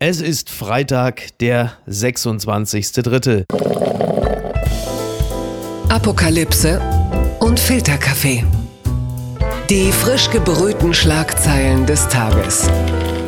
Es 0.00 0.20
ist 0.20 0.48
Freitag, 0.48 1.36
der 1.40 1.72
26.3. 1.88 3.46
Apokalypse 5.88 6.80
und 7.40 7.58
Filterkaffee. 7.58 8.44
Die 9.68 9.90
frisch 9.90 10.30
gebrühten 10.30 10.94
Schlagzeilen 10.94 11.84
des 11.84 12.06
Tages. 12.06 12.70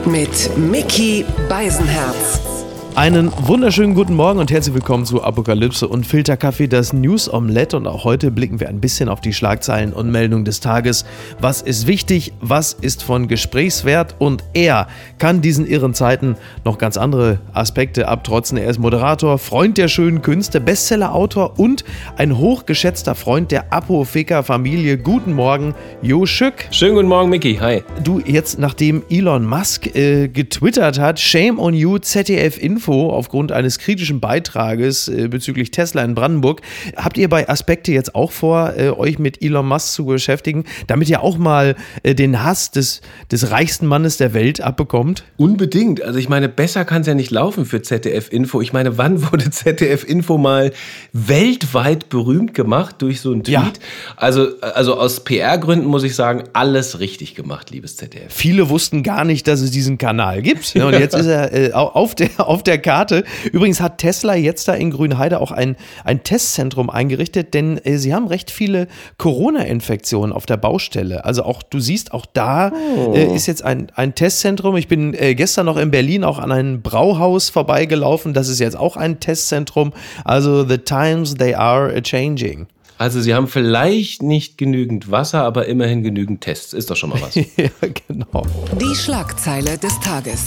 Mit 0.05 0.57
Mickey 0.57 1.25
Beisenherz. 1.49 2.60
Einen 3.01 3.33
wunderschönen 3.47 3.95
guten 3.95 4.15
Morgen 4.15 4.41
und 4.41 4.51
herzlich 4.51 4.75
willkommen 4.75 5.07
zu 5.07 5.25
Apokalypse 5.25 5.89
und 5.89 6.07
Filterkaffee, 6.07 6.69
das 6.69 6.93
News 6.93 7.33
Omelette. 7.33 7.79
Und 7.79 7.87
auch 7.87 8.05
heute 8.05 8.31
blicken 8.31 8.61
wir 8.61 8.69
ein 8.69 8.79
bisschen 8.79 9.09
auf 9.09 9.23
die 9.23 9.33
Schlagzeilen 9.33 9.95
und 9.95 10.11
Meldungen 10.11 10.45
des 10.45 10.61
Tages. 10.61 11.07
Was 11.39 11.63
ist 11.63 11.87
wichtig? 11.87 12.35
Was 12.43 12.75
ist 12.75 13.03
von 13.03 13.27
Gesprächswert? 13.27 14.17
Und 14.19 14.45
er 14.53 14.87
kann 15.17 15.41
diesen 15.41 15.65
irren 15.65 15.95
Zeiten 15.95 16.37
noch 16.67 16.77
ganz 16.77 16.99
andere 16.99 17.39
Aspekte 17.55 18.07
abtrotzen. 18.07 18.59
Er 18.59 18.69
ist 18.69 18.79
Moderator, 18.79 19.39
Freund 19.39 19.79
der 19.79 19.89
schönen 19.89 20.21
Künste, 20.21 20.61
Bestsellerautor 20.61 21.59
und 21.59 21.87
ein 22.19 22.37
hochgeschätzter 22.37 23.15
Freund 23.15 23.51
der 23.51 23.73
Apotheker-Familie. 23.73 24.99
Guten 24.99 25.33
Morgen, 25.33 25.75
Jo 26.03 26.27
Schück. 26.27 26.69
Schönen 26.71 26.97
guten 26.97 27.09
Morgen, 27.09 27.31
Mickey. 27.31 27.55
Hi. 27.55 27.83
Du, 28.05 28.21
jetzt 28.21 28.59
nachdem 28.59 29.05
Elon 29.09 29.47
Musk 29.47 29.87
äh, 29.97 30.29
getwittert 30.29 30.99
hat, 30.99 31.19
Shame 31.19 31.59
on 31.59 31.73
you, 31.73 31.97
ZDF 31.97 32.59
Info 32.63 32.90
Info 32.91 33.11
aufgrund 33.11 33.53
eines 33.53 33.79
kritischen 33.79 34.19
Beitrages 34.19 35.07
äh, 35.07 35.29
bezüglich 35.29 35.71
Tesla 35.71 36.03
in 36.03 36.17
Brandenburg. 36.17 36.61
Habt 36.97 37.19
ihr 37.19 37.29
bei 37.29 37.49
Aspekte 37.49 37.93
jetzt 37.93 38.17
auch 38.17 38.33
vor, 38.33 38.75
äh, 38.77 38.91
euch 38.91 39.19
mit 39.21 39.43
Elon 39.43 39.69
Musk 39.69 39.93
zu 39.93 40.07
beschäftigen, 40.07 40.65
damit 40.89 41.09
ihr 41.09 41.23
auch 41.23 41.39
mal 41.39 41.77
äh, 42.03 42.17
den 42.17 42.43
Hass 42.43 42.73
des, 42.73 43.01
des 43.31 43.53
reichsten 43.53 43.87
Mannes 43.87 44.17
der 44.17 44.35
Welt 44.35 44.61
abbekommt? 44.61 45.25
Unbedingt. 45.37 46.03
Also 46.03 46.19
ich 46.19 46.29
meine, 46.29 46.49
besser 46.49 46.85
kann 46.85 47.03
es 47.03 47.07
ja 47.07 47.15
nicht 47.15 47.31
laufen 47.31 47.65
für 47.65 47.81
ZDF 47.81 48.33
Info. 48.33 48.61
Ich 48.61 48.73
meine, 48.73 48.99
wann 48.99 49.23
wurde 49.31 49.51
ZDF 49.51 50.05
Info 50.05 50.37
mal 50.37 50.73
weltweit 51.13 52.09
berühmt 52.09 52.55
gemacht 52.55 52.97
durch 52.99 53.21
so 53.21 53.31
einen 53.31 53.45
Tweet? 53.45 53.55
Ja. 53.55 53.73
Also, 54.17 54.61
also 54.61 54.97
aus 54.97 55.23
PR-Gründen 55.23 55.87
muss 55.87 56.03
ich 56.03 56.17
sagen, 56.17 56.45
alles 56.55 56.99
richtig 56.99 57.37
gemacht, 57.37 57.71
liebes 57.71 57.97
ZDF. 57.97 58.35
Viele 58.35 58.69
wussten 58.69 59.05
gar 59.05 59.25
nicht, 59.25 59.47
dass 59.47 59.61
es 59.61 59.71
diesen 59.71 59.97
Kanal 59.97 60.43
gibt. 60.43 60.75
Und 60.81 60.93
jetzt 60.99 61.15
ist 61.15 61.27
er 61.27 61.53
äh, 61.53 61.73
auf, 61.73 62.15
der, 62.15 62.31
auf 62.39 62.63
der 62.65 62.70
Karte. 62.79 63.25
Übrigens 63.53 63.81
hat 63.81 63.99
Tesla 63.99 64.35
jetzt 64.35 64.69
da 64.69 64.75
in 64.75 64.91
Grünheide 64.91 65.41
auch 65.41 65.51
ein, 65.51 65.77
ein 66.05 66.23
Testzentrum 66.23 66.91
eingerichtet, 66.91 67.55
denn 67.55 67.79
äh, 67.79 67.97
sie 67.99 68.15
haben 68.15 68.27
recht 68.27 68.51
viele 68.51 68.89
Corona-Infektionen 69.19 70.33
auf 70.33 70.47
der 70.47 70.57
Baustelle. 70.57 71.25
Also 71.25 71.45
auch, 71.45 71.63
du 71.63 71.81
siehst, 71.81 72.13
auch 72.13 72.27
da 72.27 72.73
oh. 72.97 73.15
äh, 73.15 73.35
ist 73.35 73.47
jetzt 73.47 73.65
ein, 73.65 73.89
ein 73.95 74.15
Testzentrum. 74.15 74.77
Ich 74.77 74.89
bin 74.89 75.15
äh, 75.15 75.35
gestern 75.35 75.67
noch 75.67 75.77
in 75.77 75.91
Berlin 75.91 76.25
auch 76.25 76.39
an 76.39 76.53
einem 76.53 76.83
Brauhaus 76.83 77.51
vorbeigelaufen. 77.51 78.35
Das 78.35 78.49
ist 78.49 78.59
jetzt 78.59 78.77
auch 78.77 78.97
ein 78.97 79.21
Testzentrum. 79.21 79.93
Also 80.25 80.67
the 80.67 80.79
times 80.79 81.35
they 81.35 81.55
are 81.55 82.03
changing. 82.03 82.67
Also 83.01 83.23
sie 83.23 83.35
haben 83.35 83.49
vielleicht 83.49 84.23
nicht 84.23 84.59
genügend 84.59 85.11
Wasser, 85.11 85.43
aber 85.43 85.65
immerhin 85.65 86.03
genügend 86.03 86.43
Tests. 86.43 86.75
Ist 86.75 86.91
doch 86.91 86.97
schon 86.97 87.09
mal 87.09 87.23
was. 87.23 87.35
ja, 87.57 87.71
genau. 88.07 88.43
Die 88.79 88.95
Schlagzeile 88.95 89.79
des 89.79 89.99
Tages. 90.01 90.45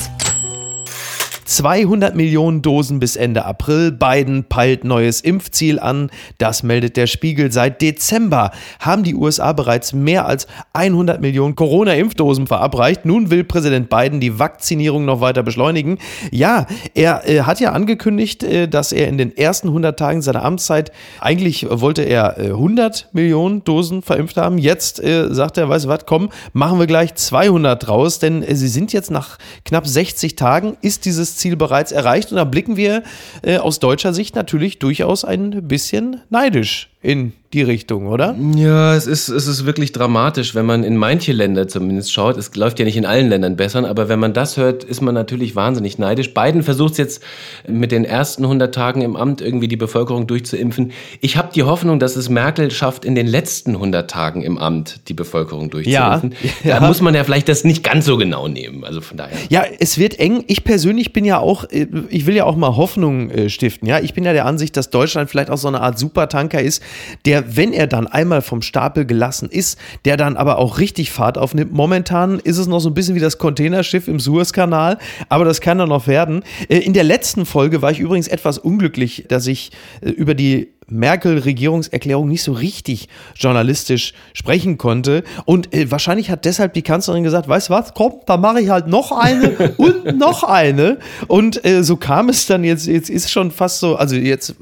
200 1.46 2.16
Millionen 2.16 2.62
Dosen 2.62 3.00
bis 3.00 3.16
Ende 3.16 3.46
April. 3.46 3.92
Biden 3.92 4.46
peilt 4.46 4.84
neues 4.84 5.22
Impfziel 5.22 5.80
an. 5.80 6.10
Das 6.38 6.64
meldet 6.64 6.98
der 6.98 7.08
Spiegel. 7.08 7.52
Seit 7.52 7.82
Dezember 7.82 8.52
haben 8.80 9.04
die 9.04 9.16
USA 9.16 9.54
bereits 9.54 9.94
mehr 9.94 10.26
als 10.26 10.48
100 10.74 11.22
Millionen 11.22 11.56
Corona-Impfdosen 11.56 12.48
verabreicht. 12.48 13.06
Nun 13.06 13.30
will 13.30 13.44
Präsident 13.44 13.90
Biden 13.90 14.20
die 14.20 14.40
Vakzinierung 14.40 15.06
noch 15.06 15.22
weiter 15.22 15.44
beschleunigen. 15.44 15.98
Ja, 16.32 16.66
er 16.94 17.28
äh, 17.28 17.42
hat 17.42 17.60
ja 17.60 17.72
angekündigt, 17.72 18.44
äh, 18.44 18.68
dass 18.68 18.92
er 18.92 19.08
in 19.08 19.18
den 19.18 19.36
ersten 19.36 19.68
100 19.68 19.98
Tagen 19.98 20.22
seiner 20.22 20.44
Amtszeit, 20.44 20.92
eigentlich 21.20 21.68
wollte 21.70 22.04
er 22.04 22.38
äh, 22.38 22.48
100 22.48 23.10
Millionen 23.14 23.64
Dosen 23.64 24.02
verimpft 24.02 24.38
haben. 24.38 24.58
Jetzt 24.58 25.04
äh, 25.04 25.34
sagt 25.34 25.58
er, 25.58 25.70
weißt 25.70 25.86
du 25.86 25.90
was, 25.90 26.06
komm, 26.06 26.30
machen 26.54 26.80
wir 26.80 26.88
gleich 26.88 27.16
200 27.16 27.88
draus, 27.88 28.20
denn 28.20 28.44
äh, 28.44 28.56
sie 28.56 28.68
sind 28.68 28.94
jetzt 28.94 29.12
nach 29.12 29.38
knapp 29.66 29.88
60 29.88 30.36
Tagen, 30.36 30.78
ist 30.82 31.06
dieses 31.06 31.33
Ziel 31.38 31.56
bereits 31.56 31.92
erreicht. 31.92 32.32
Und 32.32 32.38
da 32.38 32.44
blicken 32.44 32.78
wir 32.78 33.04
äh, 33.42 33.58
aus 33.58 33.80
deutscher 33.80 34.14
Sicht 34.14 34.36
natürlich 34.36 34.80
durchaus 34.80 35.26
ein 35.26 35.68
bisschen 35.68 36.22
neidisch 36.30 36.93
in 37.04 37.34
die 37.54 37.62
Richtung, 37.62 38.08
oder? 38.08 38.36
Ja, 38.56 38.96
es 38.96 39.06
ist, 39.06 39.30
es 39.30 39.46
ist 39.46 39.66
wirklich 39.66 39.92
dramatisch, 39.92 40.56
wenn 40.56 40.66
man 40.66 40.84
in 40.84 40.98
manche 40.98 41.32
Länder 41.34 41.68
zumindest 41.68 42.12
schaut. 42.12 42.36
Es 42.38 42.56
läuft 42.56 42.80
ja 42.80 42.86
nicht 42.86 42.98
in 42.98 43.06
allen 43.06 43.30
Ländern 43.30 43.56
besser, 43.56 43.88
aber 43.88 44.10
wenn 44.10 44.20
man 44.20 44.34
das 44.34 44.58
hört, 44.58 44.84
ist 44.84 45.02
man 45.02 45.14
natürlich 45.14 45.56
wahnsinnig 45.56 46.00
neidisch. 46.00 46.34
Biden 46.34 46.64
versucht 46.64 46.98
jetzt 46.98 47.22
mit 47.68 47.92
den 47.92 48.06
ersten 48.06 48.44
100 48.44 48.74
Tagen 48.74 49.02
im 49.02 49.16
Amt 49.16 49.42
irgendwie 49.42 49.68
die 49.68 49.78
Bevölkerung 49.78 50.26
durchzuimpfen. 50.26 50.94
Ich 51.22 51.38
habe 51.38 51.50
die 51.54 51.64
Hoffnung, 51.64 52.00
dass 52.00 52.16
es 52.16 52.30
Merkel 52.30 52.72
schafft, 52.72 53.06
in 53.06 53.14
den 53.14 53.28
letzten 53.28 53.72
100 53.76 54.10
Tagen 54.10 54.42
im 54.42 54.58
Amt 54.58 55.08
die 55.08 55.14
Bevölkerung 55.14 55.70
durchzuimpfen. 55.70 56.34
Ja, 56.64 56.80
da 56.80 56.88
muss 56.88 57.02
man 57.02 57.14
ja 57.14 57.24
vielleicht 57.24 57.50
das 57.50 57.64
nicht 57.64 57.84
ganz 57.84 58.06
so 58.06 58.18
genau 58.18 58.48
nehmen. 58.48 58.84
Also 58.84 59.02
von 59.02 59.18
daher. 59.18 59.38
Ja, 59.50 59.64
es 59.80 60.00
wird 60.00 60.18
eng. 60.20 60.44
Ich 60.48 60.64
persönlich 60.64 61.14
bin 61.14 61.24
ja 61.24 61.38
auch, 61.38 61.66
äh, 61.66 61.88
ich 62.10 62.26
will 62.26 62.36
ja 62.36 62.46
auch 62.46 62.56
mal 62.56 62.76
Hoffnung 62.76 63.30
äh, 63.30 63.50
stiften. 63.50 63.88
Ja, 63.88 64.00
ich 64.00 64.16
bin 64.16 64.24
ja 64.24 64.34
der 64.34 64.46
Ansicht, 64.46 64.76
dass 64.76 64.90
Deutschland 64.90 65.30
vielleicht 65.30 65.52
auch 65.52 65.58
so 65.58 65.68
eine 65.68 65.82
Art 65.82 66.00
Supertanker 66.00 66.62
ist, 66.62 66.82
der, 67.26 67.56
wenn 67.56 67.74
er 67.74 67.88
dann 67.88 68.08
einmal 68.08 68.42
vom 68.42 68.62
Stapel 68.62 69.06
gelassen 69.06 69.50
ist, 69.50 69.78
der 70.06 70.18
dann 70.18 70.38
aber 70.38 70.58
auch 70.58 70.80
richtig 70.80 71.12
Fahrt 71.12 71.38
aufnimmt. 71.38 71.74
Momentan 71.74 72.40
ist 72.40 72.58
es 72.58 72.68
noch 72.68 72.80
so 72.80 72.90
ein 72.90 72.94
bisschen 72.94 73.16
wie 73.16 73.20
das 73.20 73.38
Containerschiff 73.38 74.08
im 74.08 74.20
Suezkanal, 74.20 74.98
aber 75.30 75.46
das 75.46 75.62
kann 75.62 75.78
dann 75.78 75.90
noch 75.90 76.08
werden. 76.08 76.44
Äh, 76.70 76.80
in 76.80 76.94
der 76.94 77.04
letzten 77.04 77.46
Folge 77.46 77.82
war 77.82 77.92
ich 77.92 78.00
übrigens 78.00 78.28
etwas 78.28 78.58
unglücklich, 78.58 79.26
dass 79.28 79.48
ich 79.48 79.72
äh, 80.02 80.10
über 80.10 80.34
die 80.34 80.70
Merkel-Regierungserklärung 80.88 82.28
nicht 82.28 82.44
so 82.44 82.54
richtig 82.54 83.10
journalistisch 83.36 84.14
sprechen 84.34 84.78
konnte. 84.78 85.24
Und 85.46 85.74
äh, 85.74 85.90
wahrscheinlich 85.92 86.30
hat 86.30 86.46
deshalb 86.46 86.74
die 86.74 86.82
Kanzlerin 86.82 87.24
gesagt, 87.24 87.48
weißt 87.48 87.70
du 87.70 87.74
was, 87.74 87.94
komm, 87.94 88.14
da 88.26 88.38
mache 88.38 88.62
ich 88.62 88.70
halt 88.70 88.88
noch 88.88 89.12
eine 89.12 89.74
und 89.78 90.18
noch 90.18 90.44
eine. 90.44 90.98
Und 91.28 91.64
äh, 91.66 91.84
so 91.84 91.96
kam 91.96 92.30
es 92.30 92.46
dann 92.46 92.64
jetzt, 92.64 92.88
jetzt 92.88 93.10
ist 93.10 93.32
schon 93.32 93.52
fast 93.52 93.80
so, 93.80 93.96
also 93.96 94.16
jetzt, 94.16 94.56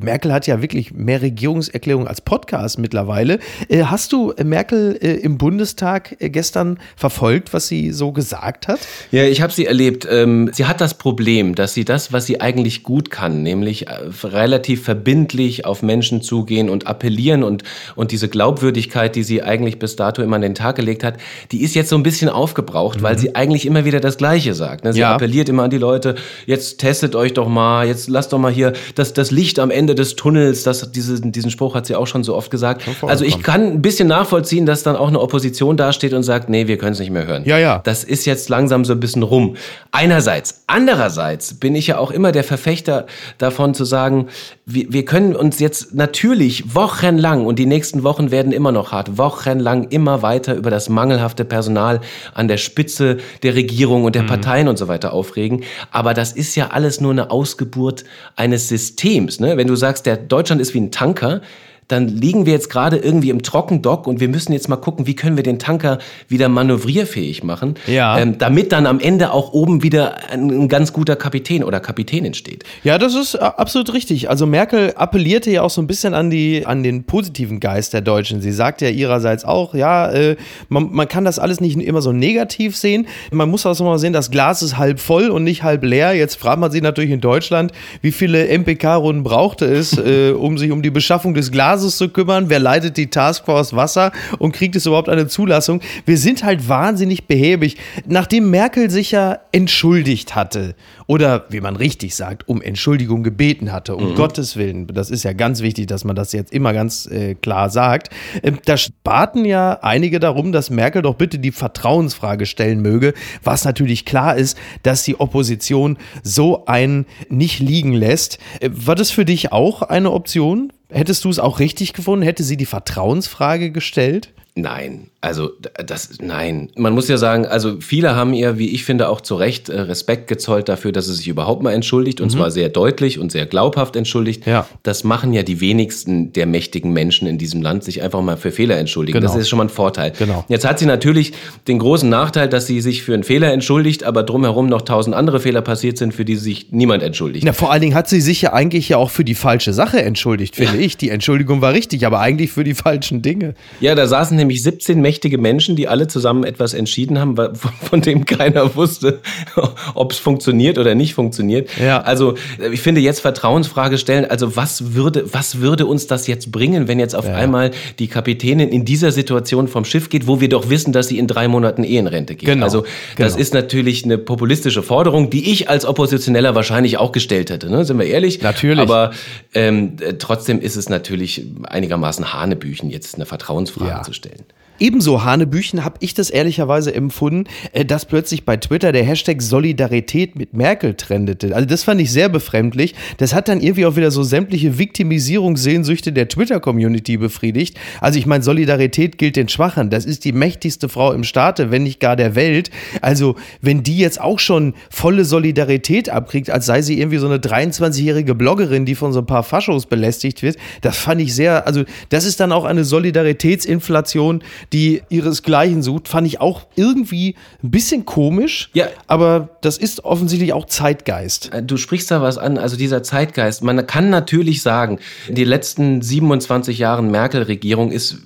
Merkel 0.00 0.32
hat 0.32 0.46
ja 0.46 0.62
wirklich 0.62 0.92
mehr 0.92 1.22
Regierungserklärungen 1.22 2.08
als 2.08 2.20
Podcast 2.20 2.78
mittlerweile. 2.78 3.38
Äh, 3.68 3.84
hast 3.84 4.12
du 4.12 4.32
Merkel 4.42 4.98
äh, 5.00 5.14
im 5.14 5.38
Bundestag 5.38 6.16
äh, 6.20 6.30
gestern 6.30 6.78
verfolgt, 6.96 7.52
was 7.52 7.68
sie 7.68 7.92
so 7.92 8.12
gesagt 8.12 8.68
hat? 8.68 8.80
Ja, 9.10 9.24
ich 9.24 9.40
habe 9.42 9.52
sie 9.52 9.66
erlebt. 9.66 10.06
Ähm, 10.10 10.50
sie 10.52 10.66
hat 10.66 10.80
das 10.80 10.94
Problem, 10.94 11.54
dass 11.54 11.74
sie 11.74 11.84
das, 11.84 12.12
was 12.12 12.26
sie 12.26 12.40
eigentlich 12.40 12.82
gut 12.82 13.10
kann, 13.10 13.42
nämlich 13.42 13.88
äh, 13.88 13.94
relativ 14.24 14.84
verbindlich 14.84 15.55
auf 15.64 15.82
Menschen 15.82 16.22
zugehen 16.22 16.68
und 16.68 16.86
appellieren 16.86 17.42
und, 17.42 17.62
und 17.94 18.12
diese 18.12 18.28
Glaubwürdigkeit, 18.28 19.16
die 19.16 19.22
sie 19.22 19.42
eigentlich 19.42 19.78
bis 19.78 19.96
dato 19.96 20.22
immer 20.22 20.36
an 20.36 20.42
den 20.42 20.54
Tag 20.54 20.76
gelegt 20.76 21.02
hat, 21.02 21.14
die 21.52 21.62
ist 21.62 21.74
jetzt 21.74 21.88
so 21.88 21.96
ein 21.96 22.02
bisschen 22.02 22.28
aufgebraucht, 22.28 22.98
mhm. 22.98 23.02
weil 23.02 23.18
sie 23.18 23.34
eigentlich 23.34 23.66
immer 23.66 23.84
wieder 23.84 24.00
das 24.00 24.18
Gleiche 24.18 24.54
sagt. 24.54 24.84
Ne? 24.84 24.92
Sie 24.92 25.00
ja. 25.00 25.14
appelliert 25.14 25.48
immer 25.48 25.64
an 25.64 25.70
die 25.70 25.78
Leute, 25.78 26.16
jetzt 26.46 26.78
testet 26.78 27.14
euch 27.14 27.32
doch 27.32 27.48
mal, 27.48 27.86
jetzt 27.86 28.08
lasst 28.08 28.32
doch 28.32 28.38
mal 28.38 28.52
hier 28.52 28.72
das, 28.94 29.12
das 29.12 29.30
Licht 29.30 29.58
am 29.58 29.70
Ende 29.70 29.94
des 29.94 30.16
Tunnels, 30.16 30.62
das, 30.62 30.92
diese, 30.92 31.20
diesen 31.20 31.50
Spruch 31.50 31.74
hat 31.74 31.86
sie 31.86 31.94
auch 31.94 32.06
schon 32.06 32.24
so 32.24 32.34
oft 32.34 32.50
gesagt. 32.50 32.82
Also 33.02 33.24
ich 33.24 33.42
kann 33.42 33.62
ein 33.62 33.82
bisschen 33.82 34.08
nachvollziehen, 34.08 34.66
dass 34.66 34.82
dann 34.82 34.96
auch 34.96 35.08
eine 35.08 35.20
Opposition 35.20 35.76
dasteht 35.76 36.12
und 36.12 36.22
sagt, 36.22 36.48
nee, 36.48 36.66
wir 36.66 36.78
können 36.78 36.92
es 36.92 36.98
nicht 36.98 37.10
mehr 37.10 37.26
hören. 37.26 37.44
Ja, 37.44 37.58
ja. 37.58 37.80
Das 37.84 38.04
ist 38.04 38.26
jetzt 38.26 38.48
langsam 38.48 38.84
so 38.84 38.92
ein 38.92 39.00
bisschen 39.00 39.22
rum. 39.22 39.56
Einerseits. 39.92 40.62
Andererseits 40.66 41.54
bin 41.54 41.74
ich 41.74 41.86
ja 41.86 41.98
auch 41.98 42.10
immer 42.10 42.32
der 42.32 42.44
Verfechter 42.44 43.06
davon 43.38 43.74
zu 43.74 43.84
sagen, 43.84 44.28
wir, 44.64 44.86
wir 44.92 45.04
können 45.04 45.34
uns 45.46 45.60
jetzt 45.60 45.94
natürlich 45.94 46.74
wochenlang, 46.74 47.46
und 47.46 47.58
die 47.58 47.66
nächsten 47.66 48.02
Wochen 48.02 48.30
werden 48.30 48.52
immer 48.52 48.72
noch 48.72 48.90
hart, 48.90 49.16
wochenlang 49.16 49.88
immer 49.88 50.20
weiter 50.22 50.54
über 50.56 50.70
das 50.70 50.88
mangelhafte 50.88 51.44
Personal 51.44 52.00
an 52.34 52.48
der 52.48 52.56
Spitze 52.56 53.18
der 53.44 53.54
Regierung 53.54 54.04
und 54.04 54.16
der 54.16 54.24
mhm. 54.24 54.26
Parteien 54.26 54.68
und 54.68 54.76
so 54.76 54.88
weiter 54.88 55.12
aufregen. 55.12 55.62
Aber 55.92 56.14
das 56.14 56.32
ist 56.32 56.56
ja 56.56 56.68
alles 56.68 57.00
nur 57.00 57.12
eine 57.12 57.30
Ausgeburt 57.30 58.04
eines 58.34 58.68
Systems. 58.68 59.38
Ne? 59.38 59.56
Wenn 59.56 59.68
du 59.68 59.76
sagst, 59.76 60.04
der 60.04 60.16
Deutschland 60.16 60.60
ist 60.60 60.74
wie 60.74 60.80
ein 60.80 60.90
Tanker, 60.90 61.40
dann 61.88 62.08
liegen 62.08 62.46
wir 62.46 62.52
jetzt 62.52 62.68
gerade 62.68 62.96
irgendwie 62.96 63.30
im 63.30 63.42
Trockendock 63.42 64.06
und 64.06 64.18
wir 64.18 64.28
müssen 64.28 64.52
jetzt 64.52 64.68
mal 64.68 64.76
gucken, 64.76 65.06
wie 65.06 65.14
können 65.14 65.36
wir 65.36 65.44
den 65.44 65.58
Tanker 65.58 65.98
wieder 66.28 66.48
manövrierfähig 66.48 67.44
machen, 67.44 67.76
ja. 67.86 68.18
ähm, 68.18 68.38
damit 68.38 68.72
dann 68.72 68.86
am 68.86 68.98
Ende 68.98 69.30
auch 69.32 69.52
oben 69.52 69.82
wieder 69.84 70.30
ein, 70.30 70.50
ein, 70.50 70.68
ganz 70.68 70.92
guter 70.92 71.14
Kapitän 71.14 71.62
oder 71.62 71.78
Kapitänin 71.78 72.34
steht. 72.34 72.64
Ja, 72.82 72.98
das 72.98 73.14
ist 73.14 73.34
äh, 73.34 73.38
absolut 73.38 73.92
richtig. 73.92 74.28
Also 74.28 74.46
Merkel 74.46 74.94
appellierte 74.96 75.50
ja 75.50 75.62
auch 75.62 75.70
so 75.70 75.80
ein 75.80 75.86
bisschen 75.86 76.12
an, 76.12 76.28
die, 76.28 76.66
an 76.66 76.82
den 76.82 77.04
positiven 77.04 77.60
Geist 77.60 77.92
der 77.92 78.00
Deutschen. 78.00 78.40
Sie 78.40 78.52
sagt 78.52 78.82
ja 78.82 78.88
ihrerseits 78.88 79.44
auch, 79.44 79.74
ja, 79.74 80.10
äh, 80.10 80.36
man, 80.68 80.90
man 80.90 81.06
kann 81.06 81.24
das 81.24 81.38
alles 81.38 81.60
nicht 81.60 81.76
immer 81.76 82.02
so 82.02 82.12
negativ 82.12 82.76
sehen. 82.76 83.06
Man 83.30 83.48
muss 83.48 83.64
auch 83.64 83.78
mal 83.80 83.98
sehen, 83.98 84.12
das 84.12 84.32
Glas 84.32 84.62
ist 84.62 84.76
halb 84.76 84.98
voll 84.98 85.30
und 85.30 85.44
nicht 85.44 85.62
halb 85.62 85.84
leer. 85.84 86.14
Jetzt 86.14 86.34
fragt 86.36 86.58
man 86.58 86.72
sich 86.72 86.82
natürlich 86.82 87.12
in 87.12 87.20
Deutschland, 87.20 87.70
wie 88.02 88.10
viele 88.10 88.48
MPK-Runden 88.48 89.22
brauchte 89.22 89.66
es, 89.66 89.96
äh, 89.98 90.32
um 90.32 90.58
sich 90.58 90.72
um 90.72 90.82
die 90.82 90.90
Beschaffung 90.90 91.34
des 91.34 91.52
Glases 91.52 91.75
Kasus 91.76 91.98
zu 91.98 92.08
kümmern, 92.08 92.48
wer 92.48 92.58
leitet 92.58 92.96
die 92.96 93.08
Taskforce 93.08 93.76
Wasser 93.76 94.10
und 94.38 94.52
kriegt 94.52 94.76
es 94.76 94.86
überhaupt 94.86 95.10
eine 95.10 95.26
Zulassung. 95.26 95.82
Wir 96.06 96.16
sind 96.16 96.42
halt 96.42 96.70
wahnsinnig 96.70 97.26
behäbig. 97.26 97.76
Nachdem 98.06 98.50
Merkel 98.50 98.88
sich 98.88 99.10
ja 99.10 99.40
entschuldigt 99.52 100.34
hatte 100.34 100.74
oder 101.06 101.44
wie 101.50 101.60
man 101.60 101.76
richtig 101.76 102.16
sagt, 102.16 102.48
um 102.48 102.62
Entschuldigung 102.62 103.22
gebeten 103.22 103.72
hatte, 103.72 103.94
um 103.94 104.12
mhm. 104.12 104.14
Gottes 104.14 104.56
Willen, 104.56 104.86
das 104.86 105.10
ist 105.10 105.22
ja 105.22 105.34
ganz 105.34 105.60
wichtig, 105.60 105.86
dass 105.86 106.04
man 106.04 106.16
das 106.16 106.32
jetzt 106.32 106.50
immer 106.50 106.72
ganz 106.72 107.04
äh, 107.10 107.34
klar 107.34 107.68
sagt, 107.68 108.08
äh, 108.40 108.52
da 108.64 108.76
baten 109.04 109.44
ja 109.44 109.78
einige 109.82 110.18
darum, 110.18 110.52
dass 110.52 110.70
Merkel 110.70 111.02
doch 111.02 111.16
bitte 111.16 111.38
die 111.38 111.52
Vertrauensfrage 111.52 112.46
stellen 112.46 112.80
möge, 112.80 113.12
was 113.44 113.66
natürlich 113.66 114.06
klar 114.06 114.34
ist, 114.34 114.56
dass 114.82 115.02
die 115.02 115.20
Opposition 115.20 115.98
so 116.22 116.64
einen 116.64 117.04
nicht 117.28 117.60
liegen 117.60 117.92
lässt. 117.92 118.38
Äh, 118.60 118.70
war 118.72 118.94
das 118.94 119.10
für 119.10 119.26
dich 119.26 119.52
auch 119.52 119.82
eine 119.82 120.12
Option? 120.12 120.72
Hättest 120.90 121.24
du 121.24 121.30
es 121.30 121.38
auch 121.38 121.58
richtig 121.58 121.92
gefunden? 121.92 122.22
Hätte 122.22 122.44
sie 122.44 122.56
die 122.56 122.66
Vertrauensfrage 122.66 123.70
gestellt? 123.70 124.32
Nein, 124.54 125.10
also 125.26 125.52
das, 125.84 126.10
nein. 126.20 126.70
Man 126.76 126.94
muss 126.94 127.08
ja 127.08 127.18
sagen, 127.18 127.46
also 127.46 127.76
viele 127.80 128.16
haben 128.16 128.32
ihr, 128.32 128.58
wie 128.58 128.70
ich 128.70 128.84
finde, 128.84 129.08
auch 129.10 129.20
zu 129.20 129.36
Recht 129.36 129.68
äh, 129.68 129.80
Respekt 129.80 130.26
gezollt 130.26 130.68
dafür, 130.68 130.90
dass 130.90 131.06
sie 131.06 131.14
sich 131.14 131.28
überhaupt 131.28 131.62
mal 131.62 131.72
entschuldigt 131.72 132.20
und 132.20 132.32
mhm. 132.32 132.38
zwar 132.38 132.50
sehr 132.50 132.70
deutlich 132.70 133.18
und 133.18 133.30
sehr 133.30 133.46
glaubhaft 133.46 133.94
entschuldigt. 133.94 134.46
Ja. 134.46 134.66
Das 134.82 135.04
machen 135.04 135.34
ja 135.34 135.42
die 135.42 135.60
wenigsten 135.60 136.32
der 136.32 136.46
mächtigen 136.46 136.92
Menschen 136.92 137.28
in 137.28 137.38
diesem 137.38 137.62
Land, 137.62 137.84
sich 137.84 138.02
einfach 138.02 138.22
mal 138.22 138.38
für 138.38 138.50
Fehler 138.50 138.78
entschuldigen. 138.78 139.20
Genau. 139.20 139.32
Das 139.32 139.40
ist 139.40 139.48
schon 139.48 139.58
mal 139.58 139.66
ein 139.66 139.68
Vorteil. 139.68 140.12
Genau. 140.18 140.44
Jetzt 140.48 140.66
hat 140.66 140.78
sie 140.78 140.86
natürlich 140.86 141.32
den 141.68 141.78
großen 141.78 142.08
Nachteil, 142.08 142.48
dass 142.48 142.66
sie 142.66 142.80
sich 142.80 143.02
für 143.02 143.14
einen 143.14 143.24
Fehler 143.24 143.52
entschuldigt, 143.52 144.04
aber 144.04 144.22
drumherum 144.22 144.68
noch 144.68 144.82
tausend 144.82 145.14
andere 145.14 145.38
Fehler 145.38 145.60
passiert 145.60 145.98
sind, 145.98 146.14
für 146.14 146.24
die 146.24 146.36
sich 146.36 146.68
niemand 146.70 147.02
entschuldigt. 147.02 147.44
Ja, 147.44 147.52
vor 147.52 147.70
allen 147.70 147.82
Dingen 147.82 147.94
hat 147.94 148.08
sie 148.08 148.22
sich 148.22 148.42
ja 148.42 148.54
eigentlich 148.54 148.88
ja 148.88 148.96
auch 148.96 149.10
für 149.10 149.24
die 149.24 149.34
falsche 149.34 149.72
Sache 149.72 150.02
entschuldigt, 150.02 150.56
finde 150.56 150.78
ja. 150.78 150.84
ich. 150.84 150.96
Die 150.96 151.10
Entschuldigung 151.10 151.60
war 151.60 151.72
richtig, 151.74 152.06
aber 152.06 152.20
eigentlich 152.20 152.52
für 152.52 152.64
die 152.64 152.74
falschen 152.74 153.22
Dinge. 153.22 153.54
Ja, 153.80 153.94
da 153.94 154.06
saßen 154.06 154.34
nämlich 154.36 154.46
nämlich 154.46 154.62
17 154.62 155.00
mächtige 155.00 155.15
Menschen, 155.38 155.76
die 155.76 155.88
alle 155.88 156.06
zusammen 156.08 156.44
etwas 156.44 156.74
entschieden 156.74 157.18
haben, 157.18 157.36
von 157.56 158.00
dem 158.00 158.24
keiner 158.24 158.74
wusste, 158.74 159.20
ob 159.94 160.12
es 160.12 160.18
funktioniert 160.18 160.78
oder 160.78 160.94
nicht 160.94 161.14
funktioniert. 161.14 161.68
Ja. 161.78 162.00
Also 162.00 162.34
ich 162.72 162.80
finde 162.80 163.00
jetzt 163.00 163.20
Vertrauensfrage 163.20 163.98
stellen, 163.98 164.24
also 164.24 164.56
was 164.56 164.94
würde, 164.94 165.24
was 165.32 165.60
würde 165.60 165.86
uns 165.86 166.06
das 166.06 166.26
jetzt 166.26 166.52
bringen, 166.52 166.88
wenn 166.88 166.98
jetzt 166.98 167.14
auf 167.14 167.26
ja. 167.26 167.34
einmal 167.34 167.70
die 167.98 168.08
Kapitänin 168.08 168.68
in 168.68 168.84
dieser 168.84 169.12
Situation 169.12 169.68
vom 169.68 169.84
Schiff 169.84 170.08
geht, 170.08 170.26
wo 170.26 170.40
wir 170.40 170.48
doch 170.48 170.70
wissen, 170.70 170.92
dass 170.92 171.08
sie 171.08 171.18
in 171.18 171.26
drei 171.26 171.48
Monaten 171.48 171.84
eh 171.84 171.96
in 171.96 172.06
Rente 172.06 172.34
geht. 172.34 172.48
Genau. 172.48 172.64
Also 172.64 172.82
das 173.16 173.32
genau. 173.32 173.40
ist 173.40 173.54
natürlich 173.54 174.04
eine 174.04 174.18
populistische 174.18 174.82
Forderung, 174.82 175.30
die 175.30 175.50
ich 175.50 175.68
als 175.68 175.84
Oppositioneller 175.84 176.54
wahrscheinlich 176.54 176.98
auch 176.98 177.12
gestellt 177.12 177.50
hätte, 177.50 177.70
ne? 177.70 177.84
sind 177.84 177.98
wir 177.98 178.06
ehrlich. 178.06 178.42
Natürlich. 178.42 178.80
Aber 178.80 179.12
ähm, 179.54 179.96
trotzdem 180.18 180.60
ist 180.60 180.76
es 180.76 180.88
natürlich 180.88 181.44
einigermaßen 181.64 182.32
Hanebüchen, 182.32 182.90
jetzt 182.90 183.16
eine 183.16 183.26
Vertrauensfrage 183.26 183.90
ja. 183.90 184.02
zu 184.02 184.12
stellen. 184.12 184.44
Ebenso 184.78 185.24
Hanebüchen 185.24 185.84
habe 185.84 185.96
ich 186.00 186.14
das 186.14 186.30
ehrlicherweise 186.30 186.94
empfunden, 186.94 187.44
äh, 187.72 187.84
dass 187.84 188.04
plötzlich 188.04 188.44
bei 188.44 188.56
Twitter 188.56 188.92
der 188.92 189.04
Hashtag 189.04 189.40
Solidarität 189.40 190.36
mit 190.36 190.54
Merkel 190.54 190.94
trendete. 190.94 191.54
Also 191.54 191.66
das 191.66 191.84
fand 191.84 192.00
ich 192.00 192.12
sehr 192.12 192.28
befremdlich. 192.28 192.94
Das 193.16 193.34
hat 193.34 193.48
dann 193.48 193.60
irgendwie 193.60 193.86
auch 193.86 193.96
wieder 193.96 194.10
so 194.10 194.22
sämtliche 194.22 194.78
Viktimisierungssehnsüchte 194.78 196.12
der 196.12 196.28
Twitter-Community 196.28 197.16
befriedigt. 197.16 197.78
Also 198.00 198.18
ich 198.18 198.26
meine, 198.26 198.44
Solidarität 198.44 199.18
gilt 199.18 199.36
den 199.36 199.48
Schwachen. 199.48 199.90
Das 199.90 200.04
ist 200.04 200.24
die 200.24 200.32
mächtigste 200.32 200.88
Frau 200.88 201.12
im 201.12 201.24
Staate, 201.24 201.70
wenn 201.70 201.82
nicht 201.82 202.00
gar 202.00 202.16
der 202.16 202.34
Welt. 202.34 202.70
Also 203.00 203.36
wenn 203.60 203.82
die 203.82 203.98
jetzt 203.98 204.20
auch 204.20 204.38
schon 204.38 204.74
volle 204.90 205.24
Solidarität 205.24 206.10
abkriegt, 206.10 206.50
als 206.50 206.66
sei 206.66 206.82
sie 206.82 206.98
irgendwie 206.98 207.18
so 207.18 207.26
eine 207.26 207.38
23-jährige 207.38 208.34
Bloggerin, 208.34 208.84
die 208.84 208.94
von 208.94 209.12
so 209.12 209.20
ein 209.20 209.26
paar 209.26 209.42
Faschos 209.42 209.86
belästigt 209.86 210.42
wird, 210.42 210.56
das 210.82 210.96
fand 210.96 211.20
ich 211.20 211.34
sehr, 211.34 211.66
also 211.66 211.84
das 212.10 212.24
ist 212.24 212.40
dann 212.40 212.52
auch 212.52 212.64
eine 212.64 212.84
Solidaritätsinflation, 212.84 214.42
die 214.72 215.02
ihresgleichen 215.08 215.82
sucht, 215.82 216.08
fand 216.08 216.26
ich 216.26 216.40
auch 216.40 216.66
irgendwie 216.74 217.34
ein 217.62 217.70
bisschen 217.70 218.04
komisch. 218.04 218.70
Ja. 218.74 218.86
Aber 219.06 219.50
das 219.60 219.78
ist 219.78 220.04
offensichtlich 220.04 220.52
auch 220.52 220.66
Zeitgeist. 220.66 221.52
Äh, 221.52 221.62
du 221.62 221.76
sprichst 221.76 222.10
da 222.10 222.22
was 222.22 222.38
an, 222.38 222.58
also 222.58 222.76
dieser 222.76 223.02
Zeitgeist. 223.02 223.62
Man 223.62 223.86
kann 223.86 224.10
natürlich 224.10 224.62
sagen, 224.62 224.98
in 225.28 225.34
den 225.34 225.48
letzten 225.48 226.02
27 226.02 226.78
Jahren 226.78 227.10
Merkel-Regierung 227.10 227.92
ist 227.92 228.18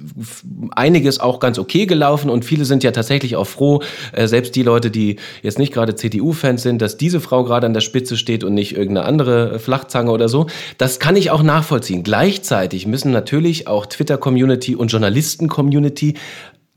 einiges 0.72 1.20
auch 1.20 1.40
ganz 1.40 1.58
okay 1.58 1.87
gelaufen 1.87 2.31
und 2.31 2.44
viele 2.44 2.64
sind 2.64 2.82
ja 2.82 2.90
tatsächlich 2.90 3.36
auch 3.36 3.46
froh, 3.46 3.82
äh, 4.12 4.26
selbst 4.26 4.56
die 4.56 4.62
Leute, 4.62 4.90
die 4.90 5.16
jetzt 5.43 5.58
nicht 5.58 5.72
gerade 5.72 5.94
CDU-Fans 5.94 6.62
sind, 6.62 6.82
dass 6.82 6.96
diese 6.96 7.20
Frau 7.20 7.44
gerade 7.44 7.66
an 7.66 7.75
der 7.75 7.81
Spitze 7.81 8.16
steht 8.16 8.44
und 8.44 8.54
nicht 8.54 8.76
irgendeine 8.76 9.06
andere 9.06 9.58
Flachzange 9.58 10.10
oder 10.10 10.28
so. 10.28 10.46
Das 10.78 10.98
kann 10.98 11.16
ich 11.16 11.31
auch 11.31 11.43
nachvollziehen. 11.43 12.02
Gleichzeitig 12.02 12.86
müssen 12.86 13.10
natürlich 13.12 13.66
auch 13.66 13.86
Twitter-Community 13.86 14.76
und 14.76 14.88
Journalisten-Community 14.88 16.14